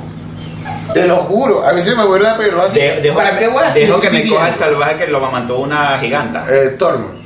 Te 0.93 1.07
lo 1.07 1.17
juro, 1.19 1.67
a 1.67 1.73
mí 1.73 1.81
se 1.83 1.95
me 1.95 2.05
muere 2.05 2.25
una 2.25 2.37
pelirroja 2.37 2.67
así. 2.67 2.79
De- 2.81 3.01
dejo 3.01 3.17
¿Para 3.17 3.33
que, 3.33 3.39
qué 3.45 3.49
voy 3.49 3.63
a 3.65 3.71
dejo 3.73 4.01
que 4.01 4.11
me 4.11 4.29
coja 4.29 4.49
el 4.49 4.55
salvaje 4.55 4.97
que 4.97 5.07
lo 5.07 5.19
amamantó 5.19 5.59
una 5.59 5.99
giganta. 5.99 6.45
Eh, 6.49 6.75
Tormund. 6.79 7.26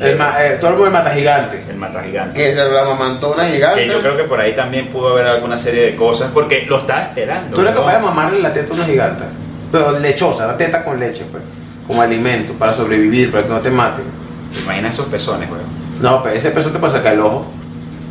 El, 0.00 0.16
ma, 0.16 0.42
eh, 0.42 0.58
el 0.58 0.90
mata 0.90 1.10
gigante. 1.10 1.62
el 1.68 1.76
mata 1.76 2.02
gigante. 2.02 2.34
Que 2.34 2.54
se 2.54 2.64
la 2.64 2.82
amamantó 2.82 3.32
una 3.32 3.44
gigante. 3.44 3.82
Que 3.82 3.92
yo 3.92 4.00
creo 4.00 4.16
que 4.16 4.24
por 4.24 4.40
ahí 4.40 4.54
también 4.54 4.86
pudo 4.86 5.10
haber 5.10 5.26
alguna 5.26 5.58
serie 5.58 5.86
de 5.86 5.96
cosas 5.96 6.30
porque 6.32 6.62
lo 6.62 6.78
estaba 6.78 7.02
esperando. 7.02 7.54
Tú 7.54 7.60
eres 7.60 7.74
¿no? 7.74 7.80
capaz 7.80 7.98
de 7.98 8.02
mamarle 8.02 8.40
la 8.40 8.52
teta 8.52 8.72
a 8.72 8.76
una 8.76 8.86
giganta. 8.86 9.26
Pero 9.70 9.98
lechosa, 9.98 10.46
la 10.46 10.56
teta 10.56 10.82
con 10.82 10.98
leche, 10.98 11.24
pues. 11.30 11.42
Como 11.86 12.00
alimento, 12.00 12.54
para 12.54 12.72
sobrevivir, 12.72 13.30
para 13.30 13.42
que 13.42 13.50
no 13.50 13.60
te 13.60 13.70
maten. 13.70 14.04
¿Te 14.54 14.60
imaginas 14.62 14.94
esos 14.94 15.06
pezones, 15.06 15.50
weón? 15.50 15.64
No, 16.00 16.22
pero 16.22 16.34
ese 16.34 16.50
peso 16.50 16.70
te 16.70 16.78
puede 16.78 16.94
sacar 16.94 17.12
el 17.12 17.20
ojo. 17.20 17.46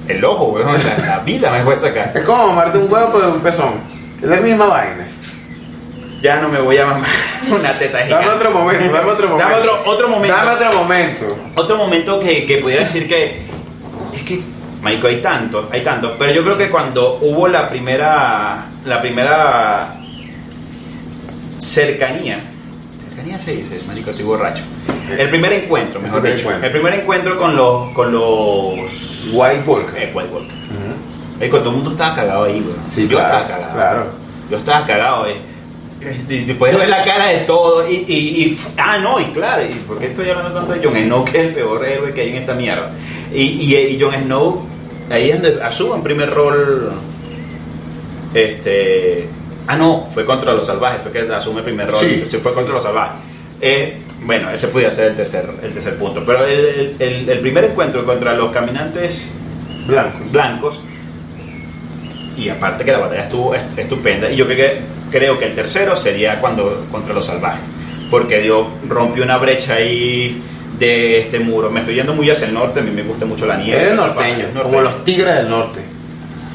El 0.07 0.23
ojo, 0.23 0.45
weón. 0.49 0.77
La, 0.99 1.05
la 1.07 1.19
vida 1.19 1.51
me 1.51 1.61
puede 1.63 1.79
sacar. 1.79 2.11
Es 2.13 2.23
como 2.23 2.47
mamarte 2.47 2.77
un 2.77 2.91
huevo 2.91 3.09
pero 3.11 3.25
de 3.25 3.31
un 3.31 3.41
pezón. 3.41 3.73
Es 4.21 4.29
la 4.29 4.37
misma 4.37 4.67
vaina. 4.67 5.07
Ya 6.21 6.37
no 6.41 6.49
me 6.49 6.59
voy 6.59 6.77
a 6.77 6.85
mamar 6.85 7.09
una 7.49 7.77
teta 7.79 7.99
gigante. 8.03 8.25
Dame 8.25 8.37
otro 8.37 8.51
momento, 8.51 8.93
dame 8.93 9.11
otro 9.11 9.27
momento. 9.29 9.49
Dame 9.49 9.61
otro, 9.61 9.81
otro 9.91 10.09
momento. 10.09 10.35
Dame 10.37 10.51
otro 10.51 10.73
momento. 10.73 11.27
Otro 11.55 11.77
momento 11.77 12.19
que, 12.19 12.45
que 12.45 12.57
pudiera 12.57 12.83
decir 12.83 13.07
que 13.07 13.41
es 14.13 14.23
que 14.23 14.41
Marico, 14.81 15.07
hay 15.07 15.21
tantos, 15.21 15.65
hay 15.71 15.81
tantos, 15.81 16.13
pero 16.17 16.31
yo 16.31 16.43
creo 16.43 16.57
que 16.57 16.69
cuando 16.69 17.17
hubo 17.21 17.47
la 17.47 17.67
primera 17.69 18.65
la 18.85 19.01
primera 19.01 19.93
cercanía, 21.57 22.39
cercanía 23.09 23.37
se 23.39 23.51
dice, 23.53 23.81
Marico, 23.87 24.11
estoy 24.11 24.25
borracho. 24.25 24.63
El 25.17 25.29
primer 25.29 25.53
encuentro, 25.53 25.99
mejor 25.99 26.21
dicho. 26.21 26.39
encuentro. 26.39 26.65
El 26.67 26.71
primer 26.71 26.93
encuentro 26.93 27.37
con 27.37 27.55
los 27.55 27.89
con 27.93 28.11
los 28.11 29.29
White 29.33 29.63
Volk. 29.65 29.93
eh, 29.95 30.11
White 30.13 30.29
Walker. 30.33 30.55
Marico, 31.39 31.59
todo 31.59 31.69
el 31.69 31.75
mundo 31.77 31.91
estaba 31.91 32.15
cagado 32.15 32.43
ahí, 32.43 32.59
güey. 32.61 32.75
Sí, 32.87 33.07
yo 33.07 33.17
claro, 33.17 33.37
estaba 33.39 33.47
cagado. 33.47 33.73
claro. 33.73 34.05
Yo 34.49 34.57
estaba 34.57 34.85
cagado, 34.85 35.27
eh. 35.27 35.37
Y 36.29 36.41
te 36.43 36.55
puedes 36.55 36.77
ver 36.77 36.87
la 36.87 37.03
cara 37.03 37.27
de 37.27 37.39
todo 37.39 37.87
y, 37.89 38.05
y, 38.07 38.43
y- 38.45 38.57
ah 38.77 38.97
no 38.99 39.19
y 39.19 39.25
claro 39.25 39.63
y 39.65 39.73
por 39.85 39.99
qué 39.99 40.05
estoy 40.07 40.29
hablando 40.29 40.53
tanto 40.57 40.73
de 40.73 40.85
Jon 40.85 40.95
Snow 40.97 41.25
que 41.25 41.37
es 41.39 41.47
el 41.47 41.53
peor 41.53 41.85
héroe 41.85 42.13
que 42.13 42.21
hay 42.21 42.29
en 42.29 42.35
esta 42.37 42.53
mierda 42.53 42.89
y, 43.33 43.41
y, 43.41 43.75
y 43.75 43.99
Jon 43.99 44.15
Snow 44.15 44.65
ahí 45.09 45.29
es 45.31 45.41
donde 45.41 45.61
asume 45.61 45.95
en 45.95 46.03
primer 46.03 46.29
rol 46.29 46.93
este 48.33 49.27
ah 49.67 49.75
no 49.75 50.07
fue 50.13 50.25
contra 50.25 50.53
los 50.53 50.65
salvajes 50.65 51.01
fue 51.01 51.11
que 51.11 51.19
asume 51.33 51.59
el 51.59 51.65
primer 51.65 51.89
rol 51.91 51.99
Sí. 51.99 52.23
se 52.25 52.39
fue 52.39 52.53
contra 52.53 52.73
los 52.73 52.83
salvajes 52.83 53.17
Eh, 53.61 53.97
bueno 54.23 54.49
ese 54.51 54.67
podría 54.69 54.91
ser 54.91 55.07
el 55.09 55.15
tercer 55.17 55.49
el 55.61 55.73
tercer 55.73 55.97
punto 55.97 56.23
pero 56.25 56.45
el, 56.45 56.95
el- 56.99 57.29
el 57.29 57.39
primer 57.39 57.65
encuentro 57.65 58.05
contra 58.05 58.33
los 58.33 58.51
caminantes 58.53 59.31
Blanco. 59.85 60.17
blancos 60.31 60.79
y 62.37 62.47
aparte 62.47 62.85
que 62.85 62.91
la 62.91 62.99
batalla 62.99 63.23
estuvo 63.23 63.53
est- 63.53 63.77
estupenda 63.77 64.31
y 64.31 64.37
yo 64.37 64.45
creo 64.45 64.57
que 64.57 64.98
creo 65.11 65.37
que 65.37 65.45
el 65.45 65.55
tercero 65.55 65.95
sería 65.95 66.39
cuando 66.39 66.85
contra 66.91 67.13
los 67.13 67.25
salvajes 67.25 67.61
porque 68.11 68.39
Dios 68.41 68.65
rompió 68.87 69.23
una 69.23 69.37
brecha 69.37 69.75
ahí 69.75 70.41
de 70.77 71.19
este 71.19 71.39
muro 71.39 71.69
me 71.69 71.81
estoy 71.81 71.95
yendo 71.95 72.13
muy 72.13 72.29
hacia 72.29 72.47
el 72.47 72.53
norte 72.53 72.79
a 72.79 72.83
mí 72.83 72.91
me 72.91 73.03
gusta 73.03 73.25
mucho 73.25 73.45
la 73.45 73.55
nieve 73.57 73.81
Eres 73.81 73.95
norteño, 73.95 74.45
parte 74.47 74.61
como 74.63 74.81
los 74.81 75.03
tigres 75.03 75.35
del 75.35 75.49
norte. 75.49 75.79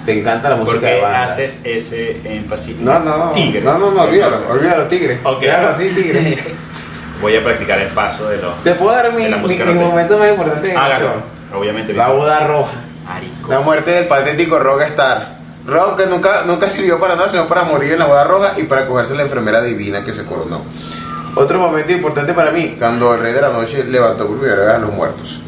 Te 0.06 0.20
encanta 0.20 0.50
la 0.50 0.56
música 0.56 0.80
de 0.86 0.92
porque 0.96 1.02
banda. 1.02 1.24
haces 1.24 1.60
ese 1.64 2.20
énfasis 2.24 2.76
No, 2.78 2.98
no, 3.00 3.16
no. 3.16 3.30
tigre 3.32 3.62
No, 3.62 3.78
no, 3.78 3.90
no, 3.90 4.02
olvídalo, 4.02 4.38
olvídalo, 4.50 4.84
tigre. 4.84 5.18
Ok. 5.24 5.40
Déjalo 5.40 5.68
así, 5.68 5.88
tigre. 5.90 6.38
voy 7.22 7.36
a 7.36 7.42
practicar 7.42 7.78
el 7.78 7.88
paso 7.88 8.28
de 8.28 8.36
los 8.36 8.62
Te 8.62 8.72
puedo 8.72 8.92
dar 8.92 9.12
mi, 9.14 9.24
de 9.24 9.30
mi, 9.36 9.56
mi 9.56 9.74
momento 9.74 10.18
más 10.18 10.28
importante. 10.28 10.74
hágalo 10.76 11.10
obviamente 11.56 11.92
La 11.94 12.08
boda 12.10 12.46
roja. 12.46 12.72
Marico. 13.06 13.50
La 13.50 13.60
muerte 13.60 13.92
del 13.92 14.06
patético 14.06 14.58
Rockstar. 14.58 15.33
Rock 15.66 16.02
que 16.02 16.06
nunca, 16.06 16.42
nunca 16.44 16.68
sirvió 16.68 16.98
para 16.98 17.16
nada, 17.16 17.28
sino 17.28 17.46
para 17.46 17.64
morir 17.64 17.92
en 17.92 17.98
la 17.98 18.06
boda 18.06 18.24
roja 18.24 18.54
y 18.56 18.64
para 18.64 18.86
cogerse 18.86 19.14
la 19.14 19.22
enfermera 19.22 19.62
divina 19.62 20.04
que 20.04 20.12
se 20.12 20.24
coronó. 20.24 20.62
Otro 21.36 21.58
momento 21.58 21.92
importante 21.92 22.32
para 22.32 22.50
mí, 22.50 22.76
cuando 22.78 23.14
el 23.14 23.20
rey 23.20 23.32
de 23.32 23.40
la 23.40 23.50
noche 23.50 23.82
levantó 23.84 24.26
por 24.26 24.38
primera 24.38 24.60
vez 24.60 24.74
a 24.74 24.78
los 24.78 24.92
muertos. 24.92 25.40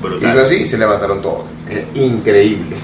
Brutal. 0.00 0.30
Hizo 0.30 0.42
así 0.42 0.54
y 0.56 0.66
se 0.66 0.78
levantaron 0.78 1.20
todos. 1.20 1.44
Es 1.68 1.84
increíble. 1.94 2.76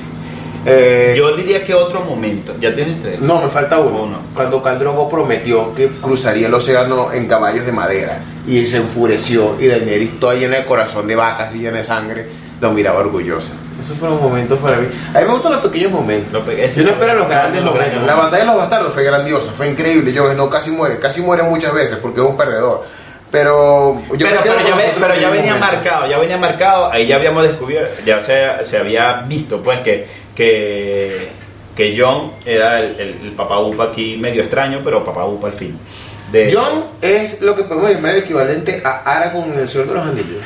Eh, 0.65 1.15
yo 1.17 1.37
diría 1.37 1.65
que 1.65 1.75
otro 1.75 2.03
momento 2.03 2.55
ya 2.61 2.73
tienes 2.73 3.03
tres 3.03 3.21
no, 3.21 3.43
me 3.43 3.49
falta 3.49 3.81
uno. 3.81 4.05
Uno. 4.05 4.19
Cuando 4.33 4.63
Caldrogo 4.63 5.09
prometió 5.09 5.75
que 5.75 5.89
cruzaría 5.89 6.47
el 6.47 6.55
océano 6.55 7.13
en 7.13 7.27
caballos 7.27 7.67
de 7.67 7.73
madera 7.73 8.21
y 8.47 8.65
se 8.67 8.77
enfureció 8.77 9.57
y 9.61 9.67
Daenerys 9.67 10.21
toda 10.21 10.35
llena 10.35 10.59
de 10.59 10.65
corazón 10.65 11.09
de 11.09 11.17
vacas 11.17 11.53
y 11.55 11.59
llena 11.59 11.79
de 11.79 11.85
sangre 11.85 12.27
lo 12.61 12.71
miraba 12.71 13.01
orgullosa. 13.01 13.51
Esos 13.81 13.97
fueron 13.99 14.21
momentos 14.23 14.59
para 14.59 14.77
mí. 14.79 14.87
A 15.15 15.19
mí 15.21 15.25
me 15.27 15.33
gustan 15.33 15.53
los 15.53 15.63
pequeños 15.63 15.93
momentos. 15.93 16.33
Lo 16.33 16.45
pe- 16.45 16.65
ese 16.65 16.81
Yo 16.83 16.91
no 16.91 16.97
fue- 16.97 17.01
espero 17.07 17.19
los 17.19 17.29
grandes 17.29 17.63
los 17.63 17.73
momentos. 17.73 17.93
grandes 17.95 18.15
La 18.17 18.23
batalla 18.23 18.39
de 18.43 18.47
los 18.47 18.57
bastardos 18.57 18.93
fue 18.95 19.05
grandiosa, 19.05 19.51
fue 19.53 19.69
increíble. 19.69 20.13
Jon 20.17 20.31
Snow 20.33 20.49
casi 20.51 20.71
muere, 20.71 20.99
casi 20.99 21.21
muere 21.21 21.43
muchas 21.43 21.73
veces 21.73 21.99
porque 22.01 22.21
es 22.21 22.27
un 22.27 22.37
perdedor. 22.37 22.85
Pero 23.31 23.95
yo 24.15 24.27
pero, 24.29 24.45
ya, 24.45 24.77
ve- 24.77 24.93
pero 25.01 25.31
venía 25.31 25.55
marcado, 25.55 26.07
ya 26.07 26.19
venía 26.19 26.37
marcado, 26.37 26.93
ahí 26.93 27.07
ya 27.07 27.17
habíamos 27.17 27.43
descubierto, 27.45 28.03
ya 28.05 28.21
se, 28.21 28.63
se 28.65 28.77
había 28.77 29.23
visto 29.27 29.63
pues 29.63 29.81
que, 29.81 30.07
que, 30.35 31.29
que 31.75 31.95
John 31.99 32.33
era 32.45 32.79
el, 32.81 33.01
el, 33.01 33.19
el 33.25 33.33
papá 33.33 33.59
Upa 33.59 33.85
aquí 33.85 34.19
medio 34.19 34.43
extraño, 34.43 34.81
pero 34.85 35.03
papá 35.03 35.25
Upa 35.25 35.47
al 35.47 35.55
fin. 35.55 35.79
De, 36.31 36.53
John 36.55 36.85
es 37.01 37.41
lo 37.41 37.57
que 37.57 37.63
podemos 37.63 37.91
llamar 37.91 38.13
el 38.13 38.19
equivalente 38.19 38.83
a 38.85 38.99
Aragorn 39.03 39.53
en 39.55 39.61
el 39.61 39.69
Señor 39.69 39.87
de 39.89 39.95
los 39.95 40.07
Anillos. 40.07 40.43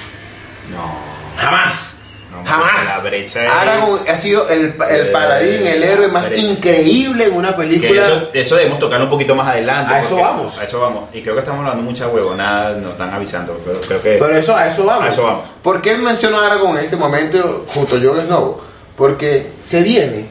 No, 0.70 1.40
Jamás. 1.40 1.95
No, 2.42 2.50
Jamás. 2.50 2.84
la 2.98 3.08
brecha 3.08 3.44
es- 3.44 3.50
Aragorn 3.50 4.00
ha 4.08 4.16
sido 4.16 4.48
el, 4.48 4.74
el 4.90 5.06
Eh, 5.06 5.10
paladín, 5.12 5.66
el 5.66 5.82
héroe 5.82 6.08
más 6.08 6.28
brecha. 6.28 6.42
increíble 6.42 7.24
en 7.26 7.34
una 7.34 7.50
que 7.50 7.62
película. 7.62 8.06
eso, 8.06 8.28
eso 8.32 8.56
debemos 8.56 8.78
tocar 8.78 9.00
un 9.02 9.08
poquito 9.08 9.34
más 9.34 9.48
adelante. 9.48 9.92
A 9.94 10.00
eso 10.00 10.16
vamos. 10.16 10.58
A 10.58 10.64
eso 10.64 10.80
vamos. 10.80 11.04
Y 11.14 11.22
creo 11.22 11.34
que 11.34 11.40
estamos 11.40 11.60
hablando 11.60 11.82
mucha 11.82 12.08
huevonada, 12.08 12.72
nos 12.76 12.92
están 12.92 13.12
avisando, 13.12 13.58
pero 13.64 13.80
creo 13.80 14.02
que... 14.02 14.10
Pero 14.20 14.36
eso, 14.36 14.54
a 14.56 14.66
eso 14.68 14.84
vamos. 14.84 15.06
A 15.06 15.08
eso 15.12 15.22
vamos. 15.22 15.48
¿Por 15.62 15.80
qué 15.82 15.96
menciono 15.96 16.40
a 16.40 16.46
Aragorn 16.46 16.78
en 16.78 16.84
este 16.84 16.96
momento 16.96 17.66
junto 17.74 17.96
a 17.96 18.00
Jon 18.00 18.22
Snow? 18.24 18.60
Porque 18.96 19.52
se 19.60 19.82
viene 19.82 20.26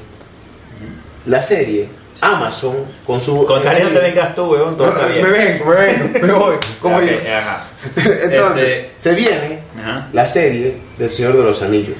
la 1.25 1.41
serie 1.41 1.89
Amazon 2.21 2.77
con 3.05 3.21
su... 3.21 3.45
Con 3.45 3.61
tal 3.61 3.81
no 3.83 3.89
te 3.89 3.99
vengas 3.99 4.33
tú, 4.33 4.45
huevón, 4.51 4.77
todo 4.77 4.89
está 4.89 5.05
bien. 5.07 5.23
Me 5.23 5.29
vengo, 5.37 5.65
me 5.65 5.75
vengo, 5.75 6.19
me 6.27 6.33
voy. 6.33 6.55
Como 6.81 6.97
Ok, 6.97 7.03
yo. 7.03 7.35
ajá. 7.37 7.63
Entonces, 8.23 8.63
Este- 8.63 8.91
se 8.97 9.11
viene 9.13 9.59
Ajá. 9.79 10.07
la 10.13 10.27
serie 10.27 10.77
del 10.97 11.09
Señor 11.09 11.35
de 11.37 11.43
los 11.43 11.61
Anillos. 11.61 11.97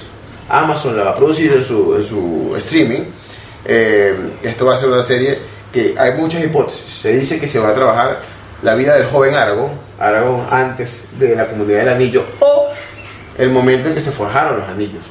Amazon 0.50 0.96
la 0.96 1.04
va 1.04 1.10
a 1.12 1.16
producir 1.16 1.52
en 1.54 1.64
su, 1.64 1.96
en 1.96 2.04
su 2.04 2.54
streaming. 2.58 3.02
Eh, 3.66 4.16
esto 4.44 4.66
va 4.66 4.76
a 4.76 4.78
ser 4.78 4.90
una 4.90 5.04
serie 5.04 5.40
que 5.74 5.96
hay 5.98 6.14
muchas 6.14 6.44
hipótesis. 6.44 6.86
Se 7.02 7.12
dice 7.14 7.40
que 7.40 7.48
se 7.48 7.60
va 7.60 7.70
a 7.70 7.74
trabajar 7.74 8.20
la 8.62 8.76
vida 8.76 8.96
del 8.96 9.08
joven 9.08 9.36
Aragorn, 9.36 9.72
Aragorn 10.00 10.48
antes 10.52 11.06
de 11.20 11.36
la 11.36 11.48
comunidad 11.48 11.80
del 11.80 11.90
anillo 11.90 12.24
o 12.40 12.70
el 13.38 13.50
momento 13.50 13.90
en 13.90 13.96
que 13.96 14.02
se 14.02 14.12
forjaron 14.12 14.58
los 14.60 14.70
anillos. 14.70 15.04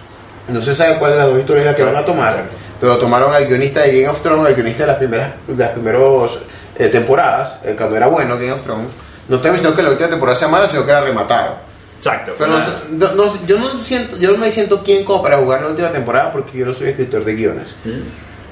No 0.48 0.60
se 0.62 0.74
sabe 0.74 0.98
cuál 0.98 1.12
de 1.12 1.18
las 1.18 1.26
dos 1.28 1.38
historias 1.38 1.66
la 1.66 1.74
que 1.74 1.82
van 1.84 1.96
a 1.96 2.04
tomar, 2.04 2.30
Exacto. 2.30 2.56
pero 2.80 2.96
tomaron 2.98 3.34
al 3.34 3.46
guionista 3.46 3.80
de 3.80 3.92
Game 4.00 4.08
of 4.08 4.20
Thrones, 4.22 4.46
al 4.46 4.54
guionista 4.54 4.84
de 4.84 4.86
las 4.88 4.96
primeras, 4.96 5.30
de 5.46 5.56
las 5.56 5.70
primeros 5.70 6.40
eh, 6.78 6.88
temporadas, 6.88 7.58
eh, 7.64 7.74
cuando 7.76 7.96
era 7.96 8.06
bueno 8.06 8.34
Game 8.36 8.52
of 8.52 8.62
Thrones. 8.62 8.88
No 9.28 9.36
estamos 9.36 9.56
diciendo 9.58 9.74
que 9.76 9.82
la 9.82 9.90
última 9.90 10.08
temporada 10.10 10.38
sea 10.38 10.48
mala, 10.48 10.68
sino 10.68 10.84
que 10.84 10.92
la 10.92 11.00
remataron. 11.00 11.54
Exacto. 12.04 12.34
Pero 12.38 12.50
no- 12.52 12.58
no- 12.90 13.14
no- 13.14 13.46
yo 13.46 13.58
no 13.58 13.82
siento, 13.82 14.16
yo 14.18 14.32
no 14.32 14.38
me 14.38 14.50
siento 14.52 14.82
quién 14.82 15.04
como 15.04 15.22
para 15.22 15.38
jugar 15.38 15.62
la 15.62 15.68
última 15.68 15.90
temporada 15.92 16.30
porque 16.32 16.58
yo 16.58 16.66
no 16.66 16.72
soy 16.74 16.88
escritor 16.88 17.24
de 17.24 17.34
guiones. 17.34 17.68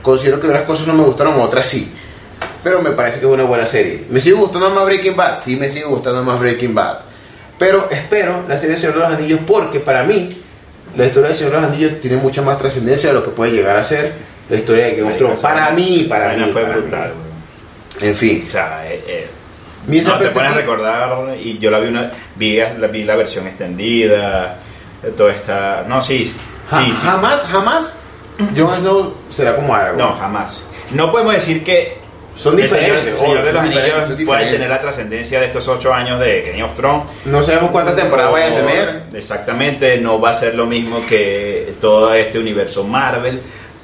Considero 0.02 0.40
que 0.40 0.46
unas 0.48 0.62
cosas 0.62 0.86
no 0.86 0.94
me 0.94 1.04
gustaron, 1.04 1.38
otras 1.40 1.66
sí. 1.66 1.92
Pero 2.64 2.80
me 2.80 2.90
parece 2.92 3.20
que 3.20 3.26
es 3.26 3.32
una 3.32 3.44
buena 3.44 3.66
serie. 3.66 4.04
¿Me 4.08 4.20
sigue 4.20 4.34
gustando 4.34 4.70
más 4.70 4.84
Breaking 4.84 5.16
Bad? 5.16 5.38
Sí, 5.38 5.56
me 5.56 5.68
sigue 5.68 5.84
gustando 5.84 6.22
más 6.24 6.40
Breaking 6.40 6.74
Bad. 6.74 7.00
Pero 7.58 7.88
espero 7.90 8.42
la 8.48 8.56
serie 8.56 8.70
del 8.70 8.78
Señor 8.80 8.94
de 8.94 9.00
los 9.00 9.12
Anillos 9.18 9.40
porque 9.46 9.78
para 9.80 10.02
mí 10.02 10.38
la 10.96 11.06
historia 11.06 11.28
del 11.28 11.38
Señor 11.38 11.52
de 11.54 11.60
los 11.60 11.70
Anillos 11.70 12.00
tiene 12.00 12.16
mucha 12.16 12.42
más 12.42 12.58
trascendencia 12.58 13.10
de 13.10 13.14
lo 13.14 13.22
que 13.24 13.30
puede 13.30 13.52
llegar 13.52 13.76
a 13.76 13.84
ser 13.84 14.12
la 14.48 14.56
historia 14.56 14.86
de 14.86 14.96
Game 14.96 15.08
of 15.10 15.16
Thrones. 15.16 15.38
Para 15.40 15.70
mí, 15.70 16.06
para 16.08 16.32
mí. 16.34 16.50
fue 16.52 16.62
para 16.64 16.78
mí. 16.78 17.12
En 18.00 18.16
fin. 18.16 18.44
O 18.46 18.50
sea, 18.50 18.84
eh, 18.88 19.04
eh, 19.06 19.26
no, 19.86 20.18
te 20.18 20.30
pones 20.30 20.52
a 20.52 20.54
recordar 20.54 21.36
y 21.42 21.58
yo 21.58 21.70
la 21.70 21.78
vi 21.80 21.88
una 21.88 22.10
vi 22.36 22.58
la, 22.58 22.86
vi 22.86 23.04
la 23.04 23.16
versión 23.16 23.46
extendida 23.46 24.56
eh, 25.02 25.08
toda 25.16 25.32
esta 25.32 25.84
no 25.88 26.02
sí 26.02 26.26
sí, 26.26 26.34
Ja- 26.70 26.84
sí, 26.84 26.92
sí. 26.94 27.00
jamás, 27.06 27.40
jamás 27.50 27.94
Jon 28.56 28.78
Snow 28.80 29.14
será 29.30 29.54
como 29.54 29.74
Aragorn. 29.74 29.98
no 29.98 30.14
jamás 30.14 30.64
no 30.92 31.10
podemos 31.10 31.34
decir 31.34 31.62
que 31.64 31.98
Son 32.36 32.58
el 32.58 32.66
señor, 32.68 32.82
diferentes. 33.02 33.14
el 33.14 33.18
Señor 33.20 33.36
obvio, 33.38 33.44
de 33.46 33.52
los 33.52 33.62
Anillos 33.62 34.26
puede 34.26 34.50
tener 34.52 34.68
la 34.70 34.80
trascendencia 34.80 35.38
de 35.40 35.46
estos 35.46 35.68
ocho 35.68 35.92
años 35.92 36.18
de 36.18 36.42
Game 36.42 36.62
of 36.62 36.74
Thrones 36.76 37.02
No 37.26 37.42
sabemos 37.42 37.70
cuántas 37.70 37.94
temporadas 37.96 38.32
vaya 38.32 38.46
a 38.46 38.54
tener. 38.54 39.02
exactamente 39.14 39.98
no 39.98 40.18
va 40.20 40.30
a 40.30 40.34
ser 40.34 40.54
lo 40.54 40.64
mismo 40.66 41.00
que 41.08 41.74
todo 41.80 42.14
este 42.14 42.38
universo 42.38 42.84
Marvel 42.84 43.40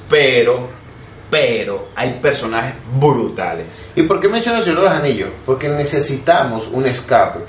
pero 0.09 0.69
pero 1.31 1.89
hay 1.95 2.19
personajes 2.23 2.75
brutales 2.99 3.67
¿Y 3.95 4.03
por 4.03 4.21
qué 4.21 4.29
menciono 4.29 4.59
el 4.59 4.65
Señor 4.65 4.81
de 4.81 4.85
los 4.85 4.95
Anillos? 4.95 5.29
Porque 5.45 5.69
necesitamos 5.69 6.69
un 6.69 6.87
escape. 6.87 7.41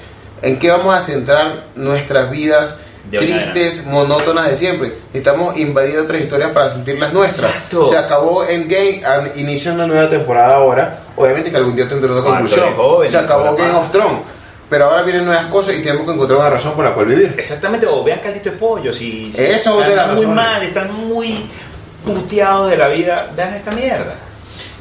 ¿En 0.41 0.57
qué 0.57 0.69
vamos 0.69 0.95
a 0.95 1.01
centrar 1.01 1.65
nuestras 1.75 2.31
vidas 2.31 2.77
De 3.09 3.19
tristes, 3.19 3.85
monótonas 3.85 4.49
de 4.49 4.57
siempre? 4.57 4.93
Necesitamos 5.07 5.57
invadir 5.57 5.99
otras 5.99 6.21
historias 6.21 6.51
para 6.51 6.69
sentir 6.69 6.99
las 6.99 7.13
nuestras. 7.13 7.51
Exacto. 7.51 7.85
Se 7.85 7.97
acabó 7.97 8.43
Endgame, 8.45 9.01
inicia 9.35 9.73
una 9.73 9.87
nueva 9.87 10.09
temporada 10.09 10.55
ahora. 10.55 11.01
Obviamente 11.15 11.51
que 11.51 11.57
algún 11.57 11.75
día 11.75 11.87
tendrá 11.87 12.11
una 12.11 12.21
conclusión. 12.21 12.65
Se 13.07 13.17
acabó 13.17 13.55
Game 13.55 13.75
of 13.75 13.91
Thrones. 13.91 14.21
Pero 14.69 14.85
ahora 14.85 15.01
vienen 15.01 15.25
nuevas 15.25 15.47
cosas 15.47 15.75
y 15.75 15.81
tenemos 15.81 16.05
que 16.05 16.13
encontrar 16.13 16.39
una 16.39 16.49
razón 16.51 16.73
por 16.73 16.85
la 16.85 16.93
cual 16.93 17.07
vivir. 17.07 17.33
Exactamente, 17.35 17.87
o 17.87 18.03
vean 18.03 18.19
Caldito 18.19 18.51
de 18.51 18.57
Pollo, 18.57 18.93
si, 18.93 19.31
si 19.33 19.41
Eso 19.41 19.83
están 19.83 20.15
muy 20.15 20.27
mal, 20.27 20.61
están 20.61 20.93
muy 21.07 21.49
puteados 22.05 22.69
de 22.69 22.77
la 22.77 22.87
vida, 22.89 23.31
vean 23.35 23.53
esta 23.53 23.71
mierda. 23.71 24.15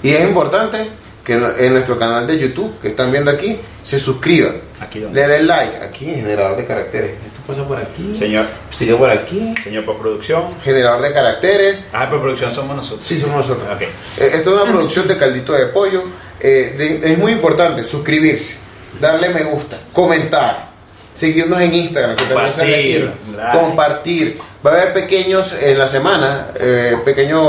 Y 0.03 0.11
es 0.11 0.23
importante 0.23 0.89
que 1.25 1.35
en 1.35 1.73
nuestro 1.73 1.99
canal 1.99 2.27
de 2.27 2.39
YouTube, 2.39 2.79
que 2.81 2.89
están 2.89 3.11
viendo 3.13 3.31
aquí, 3.31 3.59
se 3.83 3.99
suscriban. 3.99 4.57
Aquí 4.81 5.01
donde. 5.01 5.21
Le 5.21 5.29
den 5.29 5.47
like. 5.47 5.77
Aquí, 5.79 6.07
generador 6.07 6.57
de 6.57 6.65
caracteres. 6.65 7.11
Esto 7.11 7.41
pasa 7.47 7.67
por 7.69 7.77
aquí. 7.79 8.15
Señor, 8.15 8.47
Sigue 8.71 8.95
por 8.95 9.11
aquí. 9.11 9.55
señor 9.63 9.85
postproducción. 9.85 10.45
Generador 10.65 11.03
de 11.03 11.13
caracteres. 11.13 11.81
Ah, 11.93 12.09
postproducción 12.09 12.55
somos 12.55 12.77
nosotros. 12.77 13.07
Sí, 13.07 13.19
somos 13.21 13.37
nosotros. 13.37 13.69
Eh, 13.81 13.91
Esto 14.19 14.55
es 14.57 14.63
una 14.63 14.73
producción 14.73 15.07
de 15.09 15.17
caldito 15.19 15.53
de 15.53 15.67
pollo. 15.67 16.05
Eh, 16.41 16.75
de- 17.03 17.13
es 17.13 17.19
muy 17.19 17.33
importante 17.33 17.85
suscribirse, 17.85 18.57
darle 19.01 19.29
me 19.31 19.43
gusta, 19.43 19.77
comentar, 19.93 20.69
seguirnos 21.13 21.61
en 21.61 21.75
Instagram, 21.75 22.15
que 22.17 22.25
Compartir, 22.25 23.11
like. 23.37 23.59
compartir. 23.59 24.39
Va 24.67 24.71
a 24.71 24.75
haber 24.75 24.93
pequeños 24.93 25.55
en 25.61 25.79
la 25.79 25.87
semana, 25.87 26.49
eh, 26.59 26.97
pequeños 27.05 27.41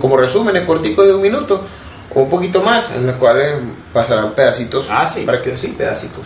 como 0.00 0.16
resúmenes 0.16 0.62
corticos 0.64 1.06
de 1.06 1.14
un 1.14 1.22
minuto 1.22 1.62
o 2.14 2.20
un 2.20 2.28
poquito 2.30 2.60
más, 2.62 2.90
en 2.94 3.06
los 3.06 3.16
cuales 3.16 3.54
pasarán 3.92 4.32
pedacitos. 4.32 4.88
Ah, 4.90 5.06
sí. 5.06 5.20
Para 5.22 5.40
que 5.42 5.56
sí, 5.56 5.68
pedacitos. 5.68 6.24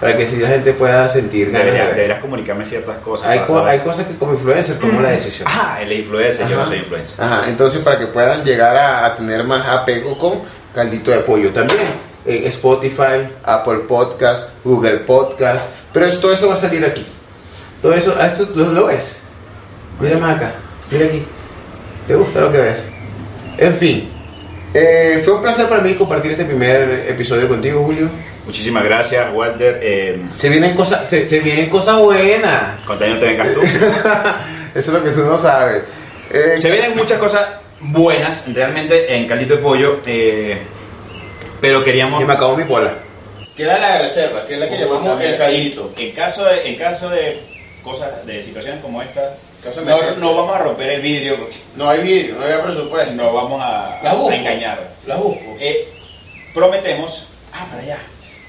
Para 0.00 0.16
que 0.16 0.26
si 0.26 0.36
la 0.36 0.48
gente 0.48 0.72
pueda 0.72 1.08
sentir 1.08 1.50
ganas 1.52 1.66
de 1.74 1.80
Deberías, 1.80 2.18
comunicarme 2.20 2.66
ciertas 2.66 2.96
cosas. 2.98 3.28
Hay, 3.28 3.38
co- 3.40 3.64
hay 3.64 3.78
cosas 3.80 4.06
que 4.06 4.16
como 4.16 4.32
influencer 4.32 4.78
tomo 4.78 5.00
la 5.00 5.10
decisión. 5.10 5.46
Ah, 5.50 5.78
el 5.80 5.92
influencer, 5.92 6.48
yo 6.48 6.56
Ajá. 6.56 6.64
no 6.64 6.68
soy 6.70 6.78
influencer. 6.78 7.20
Ajá, 7.24 7.44
entonces 7.48 7.80
para 7.82 7.98
que 7.98 8.06
puedan 8.08 8.44
llegar 8.44 8.76
a, 8.76 9.06
a 9.06 9.14
tener 9.16 9.44
más 9.44 9.64
apego 9.68 10.18
con 10.18 10.40
caldito 10.74 11.10
de 11.12 11.18
pollo 11.18 11.50
también. 11.50 11.80
En 12.24 12.44
Spotify, 12.46 13.28
Apple 13.44 13.80
Podcast, 13.88 14.48
Google 14.64 14.98
Podcast. 14.98 15.64
Pero 15.92 16.08
todo 16.18 16.32
eso 16.32 16.48
va 16.48 16.54
a 16.54 16.56
salir 16.58 16.84
aquí. 16.84 17.04
Todo 17.80 17.94
eso, 17.94 18.14
esto 18.20 18.46
lo 18.54 18.86
ves. 18.86 19.16
Mira 20.02 20.18
más 20.18 20.36
acá, 20.36 20.52
mira 20.90 21.06
aquí. 21.06 21.22
¿Te 22.06 22.14
gusta 22.14 22.40
lo 22.40 22.52
que 22.52 22.58
ves? 22.58 22.84
En 23.58 23.74
fin. 23.74 24.08
eh, 24.74 25.22
fue 25.24 25.34
un 25.34 25.42
placer 25.42 25.68
para 25.68 25.80
mí 25.82 25.94
compartir 25.94 26.32
este 26.32 26.44
primer 26.44 27.06
episodio 27.08 27.48
contigo, 27.48 27.82
Julio. 27.84 28.08
Muchísimas 28.44 28.82
gracias, 28.84 29.28
Walter. 29.32 29.78
Eh, 29.82 30.20
Se 30.36 30.48
vienen 30.48 30.74
cosas, 30.74 31.08
se, 31.08 31.28
se 31.28 31.38
vienen 31.40 31.70
cosas 31.70 31.98
buenas. 31.98 32.80
y 32.84 32.88
no 32.88 32.96
te 32.98 33.26
vengas 33.26 33.52
tú. 33.54 33.60
Eso 34.74 34.74
es 34.74 34.88
lo 34.88 35.04
que 35.04 35.10
tú 35.10 35.24
no 35.24 35.36
sabes. 35.36 35.82
Eh, 36.30 36.54
Se 36.58 36.70
vienen 36.70 36.96
muchas 36.96 37.18
cosas 37.18 37.46
buenas, 37.80 38.44
realmente, 38.52 39.14
en 39.14 39.26
Caldito 39.28 39.54
de 39.56 39.62
Pollo. 39.62 40.00
eh, 40.06 40.58
pero 41.60 41.84
queríamos. 41.84 42.18
que 42.18 42.26
me 42.26 42.32
acabó 42.32 42.56
mi 42.56 42.64
bola. 42.64 42.94
Queda 43.56 43.78
la 43.78 43.98
de 43.98 44.02
reserva, 44.04 44.44
que 44.46 44.54
es 44.54 44.58
la 44.60 44.68
que 44.68 44.78
llamamos 44.78 45.22
el 45.22 45.36
caldito. 45.36 45.92
En 45.98 46.10
caso 46.12 46.44
de, 46.46 46.68
en 46.68 46.76
caso 46.76 47.08
de 47.10 47.38
cosas, 47.84 48.26
de 48.26 48.42
situaciones 48.42 48.80
como 48.80 49.00
esta, 49.02 49.20
No, 49.84 50.10
no 50.16 50.34
vamos 50.34 50.56
a 50.56 50.58
romper 50.58 50.90
el 50.90 51.00
vidrio 51.02 51.36
porque 51.38 51.56
No 51.76 51.88
hay 51.88 52.00
vídeo, 52.02 52.34
no 52.36 52.44
hay 52.44 52.60
presupuesto. 52.62 53.12
no 53.14 53.32
vamos 53.32 53.60
a, 53.62 54.00
La 54.02 54.14
busco. 54.14 54.30
a 54.30 54.36
engañar. 54.36 54.80
La 55.06 55.16
busco. 55.16 55.56
Eh, 55.60 55.88
prometemos. 56.52 57.26
Ah, 57.52 57.66
para 57.70 57.82
allá. 57.82 57.98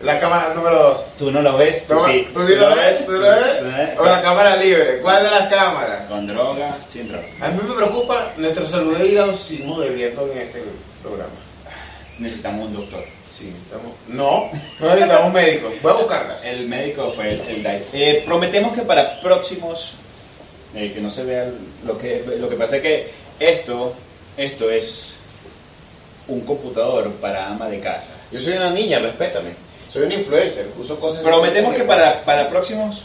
La 0.02 0.20
cámara 0.20 0.54
número 0.56 0.76
2. 0.90 1.06
Tú 1.18 1.32
no 1.32 1.42
lo 1.42 1.56
ves, 1.58 1.86
tú 1.88 1.94
Toma, 1.94 2.08
sí. 2.10 2.28
¿Tú 2.34 2.46
sí 2.48 2.56
lo 2.56 2.76
ves? 2.76 3.06
¿Tú 3.06 3.12
lo 3.14 3.20
ves? 3.22 3.64
ves? 3.64 4.00
O 4.00 4.06
la 4.06 4.22
cámara 4.22 4.56
libre. 4.58 5.00
¿Cuál 5.02 5.24
de 5.24 5.32
las 5.32 5.48
cámaras? 5.50 6.08
Con 6.10 6.28
droga, 6.28 6.78
sin 6.90 7.08
droga. 7.08 7.24
A 7.42 7.48
mí 7.50 7.60
me 7.68 7.74
preocupa 7.76 8.32
nuestra 8.38 8.66
salud 8.66 8.98
de 8.98 9.08
hígado 9.08 9.34
si 9.34 9.58
seguimos 9.58 9.80
bebiendo 9.80 10.30
en 10.32 10.38
este 10.40 10.62
programa. 11.02 11.32
Necesitamos 12.20 12.68
un 12.68 12.76
doctor. 12.76 13.04
Sí, 13.30 13.56
estamos. 13.64 13.92
No, 14.08 14.50
no 14.80 14.94
necesitamos 14.94 15.34
médicos. 15.34 15.74
Voy 15.82 15.92
a 15.92 15.96
buscarlas. 15.96 16.44
El 16.46 16.68
médico 16.68 17.12
fue 17.16 17.30
el, 17.34 17.66
el. 17.66 17.84
Eh, 17.94 18.24
prometemos 18.26 18.74
que 18.74 18.82
para 18.82 19.20
próximos, 19.22 19.94
eh, 20.76 20.92
que 20.94 21.02
no 21.02 21.12
se 21.12 21.24
vea 21.24 21.48
lo 21.86 21.98
que 21.98 22.24
lo 22.40 22.50
que 22.50 22.56
pasa 22.56 22.78
es 22.78 22.82
que 22.82 23.12
esto 23.40 23.94
esto 24.38 24.70
es 24.72 25.14
un 26.28 26.42
computador 26.42 27.12
para 27.22 27.48
ama 27.50 27.68
de 27.70 27.80
casa. 27.80 28.08
Yo 28.32 28.40
soy 28.40 28.54
una 28.54 28.70
niña, 28.72 29.00
respétame. 29.00 29.50
Soy 29.92 30.04
un 30.04 30.12
influencer, 30.14 30.68
uso 30.80 31.00
cosas. 31.00 31.22
Prometemos 31.22 31.76
que 31.76 31.84
para 31.84 32.22
para 32.24 32.50
próximos 32.50 33.02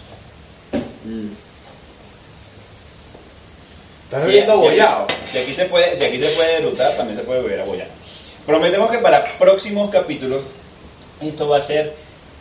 Estás 4.05 4.23
si- 4.23 4.29
bebiendo 4.29 4.53
si- 4.61 4.67
abollado. 4.67 5.07
Si 5.33 5.39
aquí 5.39 5.53
se 5.55 5.65
puede 5.67 5.97
si 5.97 6.05
aquí 6.05 6.19
se 6.19 6.29
puede 6.29 6.57
erutar, 6.57 6.97
también 6.97 7.19
se 7.19 7.25
puede 7.25 7.43
beber 7.43 7.61
abollado. 7.61 7.91
Prometemos 8.47 8.91
que 8.91 8.99
para 8.99 9.23
próximos 9.39 9.91
capítulos 9.91 10.43
esto 11.21 11.49
va 11.49 11.59
a 11.59 11.63
ser 11.63 11.93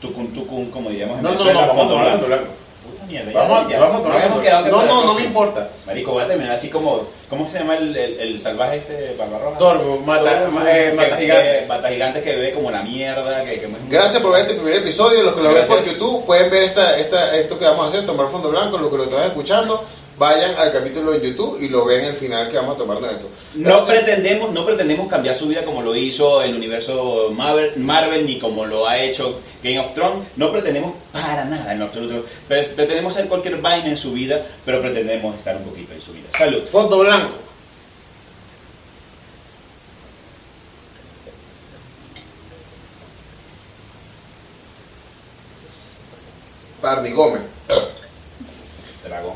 tucun 0.02 0.28
tucun, 0.34 0.72
como 0.72 0.90
diríamos 0.90 1.18
en 1.18 1.24
No, 1.24 1.30
no, 1.32 1.36
no, 1.40 1.44
Venezuela, 1.44 1.68
vamos 1.74 1.98
a 2.02 2.12
fondo 2.12 2.28
blanco. 2.28 2.46
Puta 2.92 3.06
mierda, 3.06 3.32
ya- 3.32 3.40
Vamos, 3.40 3.72
ya- 3.72 3.80
vamos 3.80 4.02
no 4.04 4.42
que. 4.42 4.50
No, 4.50 4.86
no, 5.06 5.14
me 5.14 5.24
importa. 5.24 5.70
Marico, 5.86 6.12
voy 6.12 6.24
a 6.24 6.28
terminar 6.28 6.54
así 6.54 6.70
como, 6.70 7.02
¿cómo 7.30 7.50
se 7.50 7.60
llama 7.60 7.78
el, 7.78 7.96
el, 7.96 8.20
el 8.20 8.42
salvaje 8.42 8.78
este 8.78 9.16
Barbarroja? 9.18 9.58
Torbo, 9.58 10.00
mata- 10.00 10.40
Torbo, 10.40 10.52
ma- 10.52 10.72
eh, 10.72 10.90
que- 10.90 10.96
mata 10.96 11.16
que- 11.16 11.22
gigante. 11.24 11.66
Mata 11.68 11.90
gigante 11.90 12.22
que 12.24 12.36
ve 12.36 12.52
como 12.54 12.72
la 12.72 12.82
mierda, 12.82 13.44
que, 13.44 13.60
que 13.60 13.68
Gracias 13.90 14.22
por 14.22 14.32
ver 14.32 14.42
este 14.42 14.54
primer 14.56 14.76
episodio. 14.78 15.24
Los 15.24 15.36
que 15.36 15.42
lo 15.44 15.54
ven 15.54 15.66
por. 15.68 15.84
YouTube 15.86 16.26
pueden 16.26 16.50
ver 16.50 16.64
esta, 16.64 16.98
esta, 16.98 17.36
esto 17.38 17.58
que 17.60 17.66
vamos 17.66 17.86
a 17.86 17.90
hacer, 17.90 18.06
tomar 18.06 18.28
fondo 18.30 18.50
blanco. 18.50 18.78
Los 18.78 18.90
que 18.92 18.98
lo 18.98 19.04
están 19.04 19.24
escuchando, 19.26 19.84
vayan 20.18 20.56
al 20.58 20.72
capítulo 20.72 21.12
de 21.12 21.30
YouTube 21.30 21.60
y 21.62 21.70
lo 21.70 21.86
ven 21.86 22.06
el 22.06 22.14
final 22.16 22.50
que 22.50 22.58
vamos 22.58 22.76
a 22.76 22.78
tomar 22.80 23.00
de 23.00 23.08
esto. 23.12 23.30
No 23.56 23.86
pretendemos, 23.86 24.52
no 24.52 24.66
pretendemos 24.66 25.08
cambiar 25.08 25.36
su 25.36 25.48
vida 25.48 25.64
como 25.64 25.82
lo 25.82 25.96
hizo 25.96 26.42
el 26.42 26.56
universo 26.56 27.32
Marvel, 27.36 27.78
Marvel, 27.78 28.26
ni 28.26 28.40
como 28.40 28.66
lo 28.66 28.88
ha 28.88 29.00
hecho 29.00 29.40
Game 29.64 29.80
of 29.80 29.94
Thrones. 29.94 30.28
No 30.36 30.52
pretendemos 30.52 30.94
para 31.12 31.46
nada 31.46 31.74
en 31.74 31.82
absoluto. 31.82 32.26
Pre- 32.48 32.64
Pretendemos 32.64 33.16
hacer 33.16 33.28
cualquier 33.28 33.58
vaina 33.62 33.88
en 33.90 33.98
su 33.98 34.12
vida, 34.14 34.42
pero 34.66 34.82
pretendemos 34.82 35.36
estar 35.36 35.56
un 35.58 35.64
poquito 35.64 35.94
en 35.94 36.02
su 36.02 36.12
vida. 36.14 36.28
Salud. 36.38 36.64
Fondo 36.72 37.00
blanco. 37.00 37.34
Barney 46.82 47.12
Gómez. 47.14 47.42
Dragón. 49.04 49.36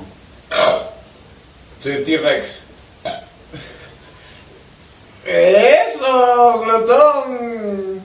Soy 1.82 2.04
T-Rex. 2.06 2.60
¡Eso, 5.26 6.62
glotón! 6.64 8.04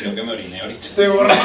Creo 0.00 0.14
que 0.14 0.22
me 0.22 0.32
oriné 0.32 0.60
ahorita. 0.62 0.86
Estoy 0.86 1.08
borracho. 1.08 1.44